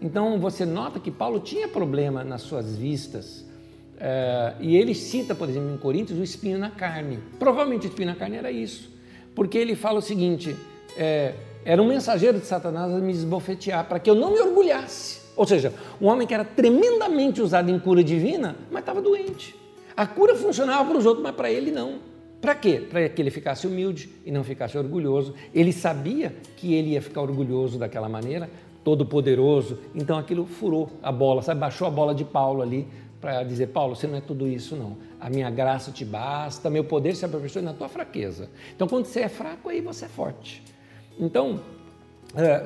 Então, 0.00 0.38
você 0.38 0.64
nota 0.64 1.00
que 1.00 1.10
Paulo 1.10 1.40
tinha 1.40 1.66
problema 1.66 2.22
nas 2.22 2.42
suas 2.42 2.76
vistas. 2.76 3.40
Uh, 3.40 4.54
e 4.60 4.76
ele 4.76 4.94
cita, 4.94 5.34
por 5.34 5.48
exemplo, 5.48 5.74
em 5.74 5.76
Coríntios, 5.76 6.16
o 6.16 6.22
espinho 6.22 6.56
na 6.56 6.70
carne. 6.70 7.18
Provavelmente 7.40 7.88
o 7.88 7.88
espinho 7.88 8.10
na 8.10 8.14
carne 8.14 8.36
era 8.36 8.52
isso, 8.52 8.88
porque 9.34 9.58
ele 9.58 9.74
fala 9.74 9.98
o 9.98 10.02
seguinte: 10.02 10.54
é, 10.96 11.34
Era 11.64 11.82
um 11.82 11.88
mensageiro 11.88 12.38
de 12.38 12.46
Satanás 12.46 12.92
a 12.92 12.98
me 13.00 13.10
esbofetear 13.10 13.84
para 13.88 13.98
que 13.98 14.08
eu 14.08 14.14
não 14.14 14.32
me 14.32 14.38
orgulhasse. 14.38 15.22
Ou 15.34 15.44
seja, 15.44 15.74
um 16.00 16.06
homem 16.06 16.24
que 16.24 16.32
era 16.32 16.44
tremendamente 16.44 17.42
usado 17.42 17.68
em 17.68 17.80
cura 17.80 18.04
divina, 18.04 18.54
mas 18.70 18.82
estava 18.82 19.02
doente. 19.02 19.56
A 19.96 20.06
cura 20.06 20.36
funcionava 20.36 20.84
para 20.84 20.96
os 20.96 21.04
outros, 21.04 21.24
mas 21.24 21.34
para 21.34 21.50
ele 21.50 21.72
não. 21.72 22.13
Para 22.44 22.54
quê? 22.54 22.78
Para 22.78 23.08
que 23.08 23.22
ele 23.22 23.30
ficasse 23.30 23.66
humilde 23.66 24.10
e 24.22 24.30
não 24.30 24.44
ficasse 24.44 24.76
orgulhoso. 24.76 25.32
Ele 25.54 25.72
sabia 25.72 26.36
que 26.58 26.74
ele 26.74 26.90
ia 26.90 27.00
ficar 27.00 27.22
orgulhoso 27.22 27.78
daquela 27.78 28.06
maneira, 28.06 28.50
todo 28.84 29.06
poderoso. 29.06 29.78
Então 29.94 30.18
aquilo 30.18 30.44
furou 30.44 30.90
a 31.02 31.10
bola, 31.10 31.40
sabe? 31.40 31.58
Baixou 31.58 31.88
a 31.88 31.90
bola 31.90 32.14
de 32.14 32.22
Paulo 32.22 32.60
ali 32.60 32.86
para 33.18 33.42
dizer: 33.44 33.68
Paulo, 33.68 33.96
você 33.96 34.06
não 34.06 34.18
é 34.18 34.20
tudo 34.20 34.46
isso, 34.46 34.76
não. 34.76 34.98
A 35.18 35.30
minha 35.30 35.48
graça 35.48 35.90
te 35.90 36.04
basta, 36.04 36.68
meu 36.68 36.84
poder 36.84 37.16
se 37.16 37.24
aperfeiçoa 37.24 37.62
na 37.62 37.72
tua 37.72 37.88
fraqueza. 37.88 38.50
Então 38.76 38.86
quando 38.86 39.06
você 39.06 39.20
é 39.20 39.28
fraco, 39.30 39.70
aí 39.70 39.80
você 39.80 40.04
é 40.04 40.08
forte. 40.08 40.62
Então, 41.18 41.60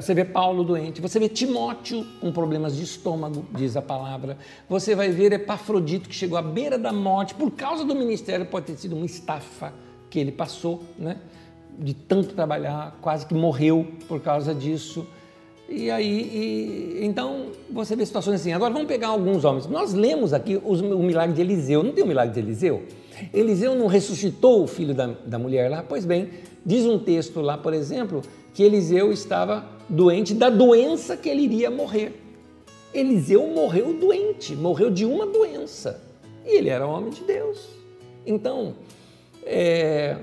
você 0.00 0.14
vê 0.14 0.24
Paulo 0.24 0.64
doente, 0.64 1.00
você 1.00 1.18
vê 1.18 1.28
Timóteo 1.28 2.06
com 2.20 2.32
problemas 2.32 2.74
de 2.74 2.82
estômago, 2.82 3.44
diz 3.54 3.76
a 3.76 3.82
palavra. 3.82 4.38
Você 4.68 4.94
vai 4.94 5.10
ver 5.10 5.32
Epafrodito 5.32 6.08
que 6.08 6.14
chegou 6.14 6.38
à 6.38 6.42
beira 6.42 6.78
da 6.78 6.92
morte 6.92 7.34
por 7.34 7.50
causa 7.50 7.84
do 7.84 7.94
ministério, 7.94 8.46
pode 8.46 8.66
ter 8.66 8.76
sido 8.76 8.96
uma 8.96 9.04
estafa 9.04 9.74
que 10.08 10.18
ele 10.18 10.32
passou, 10.32 10.82
né? 10.98 11.18
De 11.78 11.92
tanto 11.92 12.34
trabalhar, 12.34 12.96
quase 13.02 13.26
que 13.26 13.34
morreu 13.34 13.86
por 14.08 14.20
causa 14.20 14.54
disso. 14.54 15.06
E 15.68 15.90
aí, 15.90 16.96
e, 17.00 17.04
então, 17.04 17.48
você 17.70 17.94
vê 17.94 18.06
situações 18.06 18.40
assim. 18.40 18.52
Agora 18.52 18.72
vamos 18.72 18.88
pegar 18.88 19.08
alguns 19.08 19.44
homens. 19.44 19.66
Nós 19.66 19.92
lemos 19.92 20.32
aqui 20.32 20.58
os, 20.64 20.80
o 20.80 21.02
milagre 21.02 21.34
de 21.34 21.42
Eliseu. 21.42 21.82
Não 21.82 21.92
tem 21.92 22.02
o 22.02 22.06
milagre 22.06 22.32
de 22.32 22.40
Eliseu? 22.40 22.84
Eliseu 23.34 23.74
não 23.74 23.86
ressuscitou 23.86 24.64
o 24.64 24.66
filho 24.66 24.94
da, 24.94 25.08
da 25.26 25.38
mulher 25.38 25.70
lá? 25.70 25.84
Pois 25.86 26.06
bem, 26.06 26.30
diz 26.64 26.86
um 26.86 26.98
texto 26.98 27.42
lá, 27.42 27.58
por 27.58 27.74
exemplo, 27.74 28.22
que 28.58 28.64
Eliseu 28.64 29.12
estava 29.12 29.64
doente 29.88 30.34
da 30.34 30.50
doença 30.50 31.16
que 31.16 31.28
ele 31.28 31.42
iria 31.42 31.70
morrer. 31.70 32.20
Eliseu 32.92 33.46
morreu 33.46 33.94
doente, 33.94 34.56
morreu 34.56 34.90
de 34.90 35.04
uma 35.04 35.24
doença. 35.24 36.02
E 36.44 36.56
ele 36.56 36.68
era 36.68 36.84
homem 36.84 37.10
de 37.10 37.22
Deus. 37.22 37.68
Então, 38.26 38.74
é, 39.44 40.16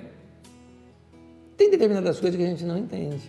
tem 1.55 1.71
determinadas 1.71 2.19
coisas 2.19 2.37
que 2.37 2.43
a 2.45 2.49
gente 2.49 2.65
não 2.65 2.77
entende. 2.77 3.23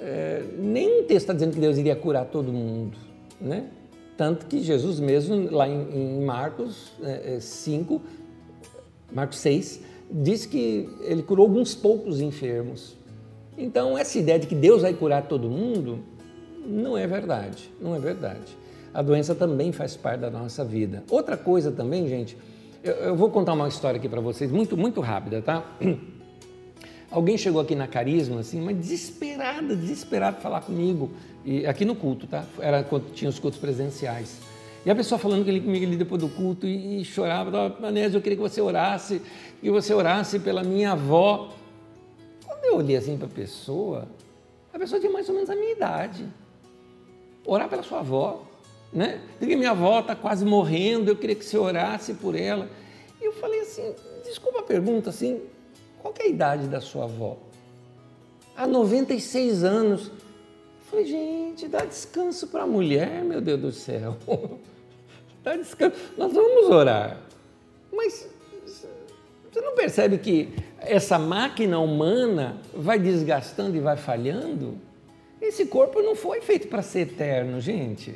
É, 0.00 0.42
nenhum 0.58 1.04
texto 1.04 1.30
está 1.30 1.32
dizendo 1.32 1.54
que 1.54 1.60
Deus 1.60 1.78
iria 1.78 1.94
curar 1.94 2.24
todo 2.24 2.52
mundo, 2.52 2.98
né? 3.40 3.68
Tanto 4.16 4.46
que 4.46 4.60
Jesus 4.60 4.98
mesmo, 4.98 5.52
lá 5.52 5.68
em, 5.68 6.18
em 6.18 6.24
Marcos 6.24 6.90
é, 7.00 7.38
5, 7.38 7.94
é, 7.94 9.14
Marcos 9.14 9.38
6, 9.38 9.80
diz 10.10 10.46
que 10.46 10.88
ele 11.02 11.22
curou 11.22 11.46
alguns 11.46 11.76
poucos 11.76 12.20
enfermos. 12.20 12.98
Então, 13.60 13.96
essa 13.96 14.18
ideia 14.18 14.38
de 14.38 14.46
que 14.46 14.54
Deus 14.54 14.80
vai 14.80 14.94
curar 14.94 15.28
todo 15.28 15.50
mundo 15.50 15.98
não 16.66 16.96
é 16.96 17.06
verdade, 17.06 17.70
não 17.78 17.94
é 17.94 17.98
verdade. 17.98 18.56
A 18.92 19.02
doença 19.02 19.34
também 19.34 19.70
faz 19.70 19.96
parte 19.96 20.20
da 20.20 20.30
nossa 20.30 20.64
vida. 20.64 21.04
Outra 21.10 21.36
coisa 21.36 21.70
também, 21.70 22.08
gente, 22.08 22.38
eu, 22.82 22.94
eu 22.94 23.14
vou 23.14 23.28
contar 23.28 23.52
uma 23.52 23.68
história 23.68 23.98
aqui 23.98 24.08
para 24.08 24.20
vocês, 24.20 24.50
muito, 24.50 24.78
muito 24.78 25.02
rápida, 25.02 25.42
tá? 25.42 25.62
Alguém 27.10 27.36
chegou 27.36 27.60
aqui 27.60 27.74
na 27.74 27.86
Carisma, 27.86 28.40
assim, 28.40 28.60
mas 28.60 28.78
desesperada, 28.78 29.76
desesperada 29.76 30.38
falar 30.38 30.62
comigo, 30.62 31.10
e 31.44 31.66
aqui 31.66 31.84
no 31.84 31.94
culto, 31.94 32.26
tá? 32.26 32.44
Era 32.60 32.82
quando 32.82 33.12
tinha 33.12 33.28
os 33.28 33.38
cultos 33.38 33.60
presenciais. 33.60 34.38
E 34.86 34.90
a 34.90 34.94
pessoa 34.94 35.18
falando 35.18 35.44
comigo 35.44 35.84
ali 35.84 35.96
depois 35.96 36.18
do 36.18 36.28
culto 36.30 36.66
e, 36.66 37.02
e 37.02 37.04
chorava, 37.04 37.76
Anésio, 37.82 38.16
eu 38.16 38.22
queria 38.22 38.36
que 38.36 38.42
você 38.42 38.62
orasse, 38.62 39.20
que 39.60 39.70
você 39.70 39.92
orasse 39.92 40.38
pela 40.38 40.64
minha 40.64 40.92
avó. 40.92 41.52
Quando 42.50 42.64
eu 42.64 42.76
olhei 42.78 42.96
assim 42.96 43.16
para 43.16 43.28
a 43.28 43.30
pessoa, 43.30 44.08
a 44.72 44.78
pessoa 44.78 45.00
tinha 45.00 45.12
mais 45.12 45.28
ou 45.28 45.34
menos 45.36 45.48
a 45.48 45.54
minha 45.54 45.70
idade. 45.70 46.26
Orar 47.46 47.68
pela 47.68 47.84
sua 47.84 48.00
avó, 48.00 48.42
né? 48.92 49.20
Porque 49.38 49.54
minha 49.54 49.70
avó 49.70 50.00
está 50.00 50.16
quase 50.16 50.44
morrendo, 50.44 51.12
eu 51.12 51.16
queria 51.16 51.36
que 51.36 51.44
você 51.44 51.56
orasse 51.56 52.14
por 52.14 52.34
ela. 52.34 52.68
E 53.20 53.24
eu 53.24 53.32
falei 53.34 53.60
assim, 53.60 53.94
desculpa 54.24 54.58
a 54.58 54.62
pergunta, 54.64 55.10
assim, 55.10 55.40
qual 56.02 56.12
é 56.18 56.24
a 56.24 56.26
idade 56.26 56.66
da 56.66 56.80
sua 56.80 57.04
avó? 57.04 57.36
Há 58.56 58.66
96 58.66 59.62
anos. 59.62 60.08
Eu 60.08 60.90
falei, 60.90 61.06
gente, 61.06 61.68
dá 61.68 61.84
descanso 61.84 62.48
para 62.48 62.64
a 62.64 62.66
mulher, 62.66 63.22
meu 63.22 63.40
Deus 63.40 63.60
do 63.60 63.70
céu. 63.70 64.16
dá 65.44 65.56
descanso. 65.56 65.94
Nós 66.18 66.32
vamos 66.32 66.68
orar. 66.68 67.16
Mas 67.92 68.28
você 69.52 69.60
não 69.60 69.74
percebe 69.74 70.18
que 70.18 70.48
essa 70.80 71.18
máquina 71.18 71.78
humana 71.78 72.58
vai 72.74 72.98
desgastando 72.98 73.76
e 73.76 73.80
vai 73.80 73.96
falhando? 73.96 74.78
Esse 75.40 75.66
corpo 75.66 76.02
não 76.02 76.14
foi 76.14 76.40
feito 76.40 76.68
para 76.68 76.82
ser 76.82 77.00
eterno, 77.00 77.60
gente. 77.60 78.14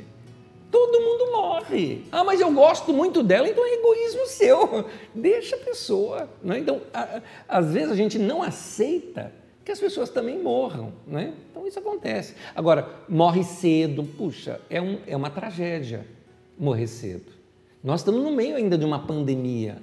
Todo 0.69 0.99
mundo 0.99 1.31
morre. 1.31 2.03
Ah, 2.11 2.23
mas 2.23 2.41
eu 2.41 2.51
gosto 2.51 2.91
muito 2.91 3.23
dela, 3.23 3.47
então 3.47 3.65
é 3.65 3.75
egoísmo 3.75 4.25
seu. 4.27 4.85
Deixa 5.15 5.55
a 5.55 5.59
pessoa. 5.59 6.29
Né? 6.43 6.59
Então, 6.59 6.81
a, 6.93 7.21
às 7.47 7.73
vezes 7.73 7.91
a 7.91 7.95
gente 7.95 8.19
não 8.19 8.43
aceita 8.43 9.31
que 9.63 9.71
as 9.71 9.79
pessoas 9.79 10.09
também 10.09 10.41
morram. 10.41 10.93
Né? 11.07 11.33
Então 11.49 11.65
isso 11.65 11.79
acontece. 11.79 12.35
Agora, 12.55 12.87
morre 13.09 13.43
cedo, 13.43 14.03
puxa, 14.03 14.59
é, 14.69 14.81
um, 14.81 14.99
é 15.07 15.15
uma 15.15 15.29
tragédia 15.29 16.05
morrer 16.57 16.87
cedo. 16.87 17.31
Nós 17.83 18.01
estamos 18.01 18.23
no 18.23 18.31
meio 18.31 18.55
ainda 18.55 18.77
de 18.77 18.85
uma 18.85 18.99
pandemia. 18.99 19.77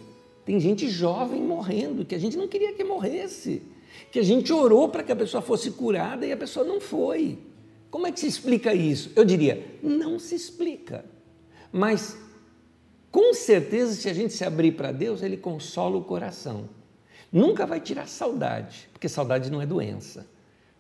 Tem 0.45 0.59
gente 0.59 0.89
jovem 0.89 1.41
morrendo, 1.41 2.05
que 2.05 2.15
a 2.15 2.19
gente 2.19 2.37
não 2.37 2.49
queria 2.49 2.73
que 2.73 2.83
morresse, 2.83 3.63
que 4.11 4.19
a 4.19 4.23
gente 4.23 4.53
orou 4.53 4.89
para 4.89 5.03
que 5.03 5.13
a 5.13 5.17
pessoa 5.17 5.41
fosse 5.41 5.71
curada 5.71 6.27
e 6.27 6.33
a 6.33 6.37
pessoa 6.37 6.65
não 6.65 6.81
foi. 6.81 7.39
Como 7.91 8.07
é 8.07 8.13
que 8.13 8.21
se 8.21 8.27
explica 8.27 8.75
isso? 8.75 9.13
Eu 9.15 9.25
diria, 9.25 9.79
não 9.83 10.19
se 10.19 10.35
explica. 10.35 11.05
Mas, 11.71 12.19
com 13.11 13.35
certeza, 13.35 13.95
se 13.95 14.09
a 14.09 14.15
gente 14.15 14.33
se 14.33 14.45
abrir 14.45 14.73
para 14.73 14.91
Deus, 14.91 15.23
Ele 15.23 15.37
consola 15.37 15.97
o 15.97 16.05
coração. 16.05 16.69
Nunca 17.31 17.67
vai 17.67 17.81
tirar 17.81 18.09
saudade, 18.09 18.89
porque 18.93 19.09
saudade 19.09 19.51
não 19.51 19.61
é 19.61 19.67
doença. 19.67 20.27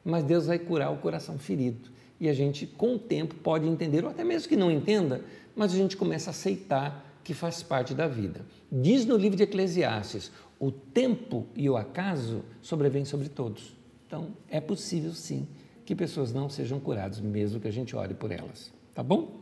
Mas 0.04 0.24
Deus 0.24 0.46
vai 0.46 0.58
curar 0.58 0.92
o 0.92 0.98
coração 0.98 1.38
ferido. 1.38 1.90
E 2.18 2.28
a 2.28 2.32
gente, 2.34 2.66
com 2.66 2.94
o 2.94 2.98
tempo, 2.98 3.34
pode 3.36 3.68
entender, 3.68 4.04
ou 4.04 4.10
até 4.10 4.24
mesmo 4.24 4.48
que 4.48 4.56
não 4.56 4.70
entenda, 4.70 5.24
mas 5.54 5.72
a 5.72 5.76
gente 5.76 5.96
começa 5.96 6.30
a 6.30 6.32
aceitar 6.32 7.11
que 7.24 7.34
faz 7.34 7.62
parte 7.62 7.94
da 7.94 8.08
vida. 8.08 8.40
Diz 8.70 9.04
no 9.06 9.16
livro 9.16 9.36
de 9.36 9.42
Eclesiastes: 9.44 10.32
o 10.58 10.70
tempo 10.70 11.46
e 11.54 11.68
o 11.68 11.76
acaso 11.76 12.42
sobrevêm 12.60 13.04
sobre 13.04 13.28
todos. 13.28 13.76
Então, 14.06 14.28
é 14.48 14.60
possível 14.60 15.12
sim 15.12 15.48
que 15.84 15.94
pessoas 15.94 16.32
não 16.32 16.48
sejam 16.48 16.78
curadas, 16.78 17.20
mesmo 17.20 17.60
que 17.60 17.68
a 17.68 17.72
gente 17.72 17.96
ore 17.96 18.14
por 18.14 18.30
elas. 18.30 18.72
Tá 18.94 19.02
bom? 19.02 19.40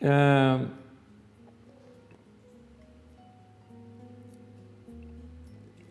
Uh, 0.00 0.68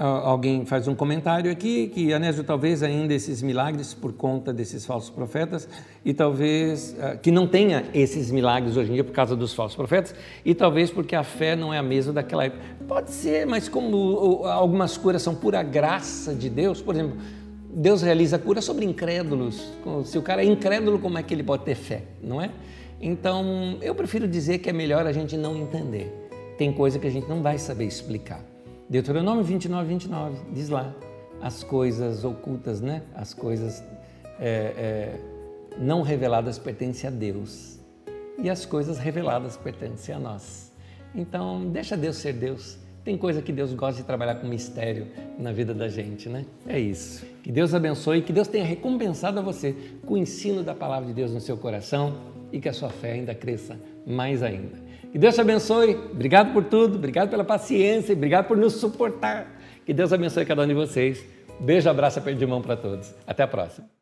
alguém 0.01 0.65
faz 0.65 0.87
um 0.87 0.95
comentário 0.95 1.51
aqui 1.51 1.87
que 1.87 2.13
Anésio 2.13 2.43
talvez 2.43 2.81
ainda 2.81 3.13
esses 3.13 3.41
milagres 3.41 3.93
por 3.93 4.13
conta 4.13 4.51
desses 4.51 4.85
falsos 4.85 5.09
profetas 5.09 5.69
e 6.03 6.13
talvez 6.13 6.95
uh, 6.97 7.19
que 7.19 7.29
não 7.29 7.45
tenha 7.45 7.85
esses 7.93 8.31
milagres 8.31 8.75
hoje 8.75 8.89
em 8.89 8.93
dia 8.95 9.03
por 9.03 9.13
causa 9.13 9.35
dos 9.35 9.53
falsos 9.53 9.75
profetas 9.75 10.15
e 10.43 10.55
talvez 10.55 10.89
porque 10.89 11.15
a 11.15 11.23
fé 11.23 11.55
não 11.55 11.73
é 11.73 11.77
a 11.77 11.83
mesma 11.83 12.13
daquela 12.13 12.45
época. 12.45 12.63
Pode 12.87 13.11
ser, 13.11 13.45
mas 13.45 13.69
como 13.69 14.45
algumas 14.45 14.97
curas 14.97 15.21
são 15.21 15.35
pura 15.35 15.61
graça 15.61 16.33
de 16.33 16.49
Deus, 16.49 16.81
por 16.81 16.95
exemplo, 16.95 17.17
Deus 17.73 18.01
realiza 18.01 18.39
cura 18.39 18.61
sobre 18.61 18.85
incrédulos. 18.85 19.71
Se 20.05 20.17
o 20.17 20.21
cara 20.21 20.43
é 20.43 20.45
incrédulo, 20.45 20.99
como 20.99 21.17
é 21.17 21.23
que 21.23 21.33
ele 21.33 21.43
pode 21.43 21.63
ter 21.63 21.75
fé, 21.75 22.03
não 22.21 22.41
é? 22.41 22.49
Então, 22.99 23.77
eu 23.81 23.95
prefiro 23.95 24.27
dizer 24.27 24.59
que 24.59 24.69
é 24.69 24.73
melhor 24.73 25.05
a 25.05 25.11
gente 25.11 25.37
não 25.37 25.55
entender. 25.55 26.11
Tem 26.57 26.71
coisa 26.73 26.99
que 26.99 27.07
a 27.07 27.09
gente 27.09 27.27
não 27.29 27.41
vai 27.41 27.57
saber 27.57 27.85
explicar. 27.85 28.50
Deuteronômio 28.91 29.41
29, 29.41 29.87
29, 29.87 30.37
diz 30.53 30.67
lá, 30.67 30.93
as 31.41 31.63
coisas 31.63 32.25
ocultas, 32.25 32.81
né? 32.81 33.03
as 33.15 33.33
coisas 33.33 33.81
é, 34.37 34.73
é, 34.75 35.19
não 35.77 36.01
reveladas 36.01 36.59
pertencem 36.59 37.07
a 37.07 37.13
Deus 37.13 37.79
e 38.37 38.49
as 38.49 38.65
coisas 38.65 38.99
reveladas 38.99 39.55
pertencem 39.55 40.13
a 40.13 40.19
nós. 40.19 40.73
Então, 41.15 41.69
deixa 41.71 41.95
Deus 41.95 42.17
ser 42.17 42.33
Deus. 42.33 42.77
Tem 43.01 43.17
coisa 43.17 43.41
que 43.41 43.53
Deus 43.53 43.73
gosta 43.73 44.01
de 44.01 44.05
trabalhar 44.05 44.35
com 44.35 44.47
mistério 44.49 45.07
na 45.39 45.53
vida 45.53 45.73
da 45.73 45.87
gente, 45.87 46.27
né? 46.27 46.45
É 46.67 46.77
isso. 46.77 47.25
Que 47.43 47.49
Deus 47.49 47.73
abençoe, 47.73 48.21
que 48.21 48.33
Deus 48.33 48.49
tenha 48.49 48.65
recompensado 48.65 49.39
a 49.39 49.41
você 49.41 49.73
com 50.05 50.15
o 50.15 50.17
ensino 50.17 50.63
da 50.63 50.75
palavra 50.75 51.07
de 51.07 51.13
Deus 51.13 51.31
no 51.31 51.39
seu 51.39 51.55
coração 51.55 52.17
e 52.51 52.59
que 52.59 52.67
a 52.67 52.73
sua 52.73 52.89
fé 52.89 53.13
ainda 53.13 53.33
cresça 53.33 53.79
mais 54.05 54.43
ainda. 54.43 54.90
Que 55.11 55.17
Deus 55.17 55.35
te 55.35 55.41
abençoe. 55.41 55.95
Obrigado 56.11 56.53
por 56.53 56.63
tudo, 56.63 56.95
obrigado 56.95 57.29
pela 57.29 57.43
paciência, 57.43 58.15
obrigado 58.15 58.47
por 58.47 58.57
nos 58.57 58.73
suportar. 58.73 59.59
Que 59.85 59.93
Deus 59.93 60.13
abençoe 60.13 60.45
cada 60.45 60.63
um 60.63 60.67
de 60.67 60.73
vocês. 60.73 61.23
Beijo, 61.59 61.89
abraço, 61.89 62.19
aperto 62.19 62.39
de 62.39 62.45
mão 62.45 62.61
para 62.61 62.77
todos. 62.77 63.13
Até 63.27 63.43
a 63.43 63.47
próxima. 63.47 64.00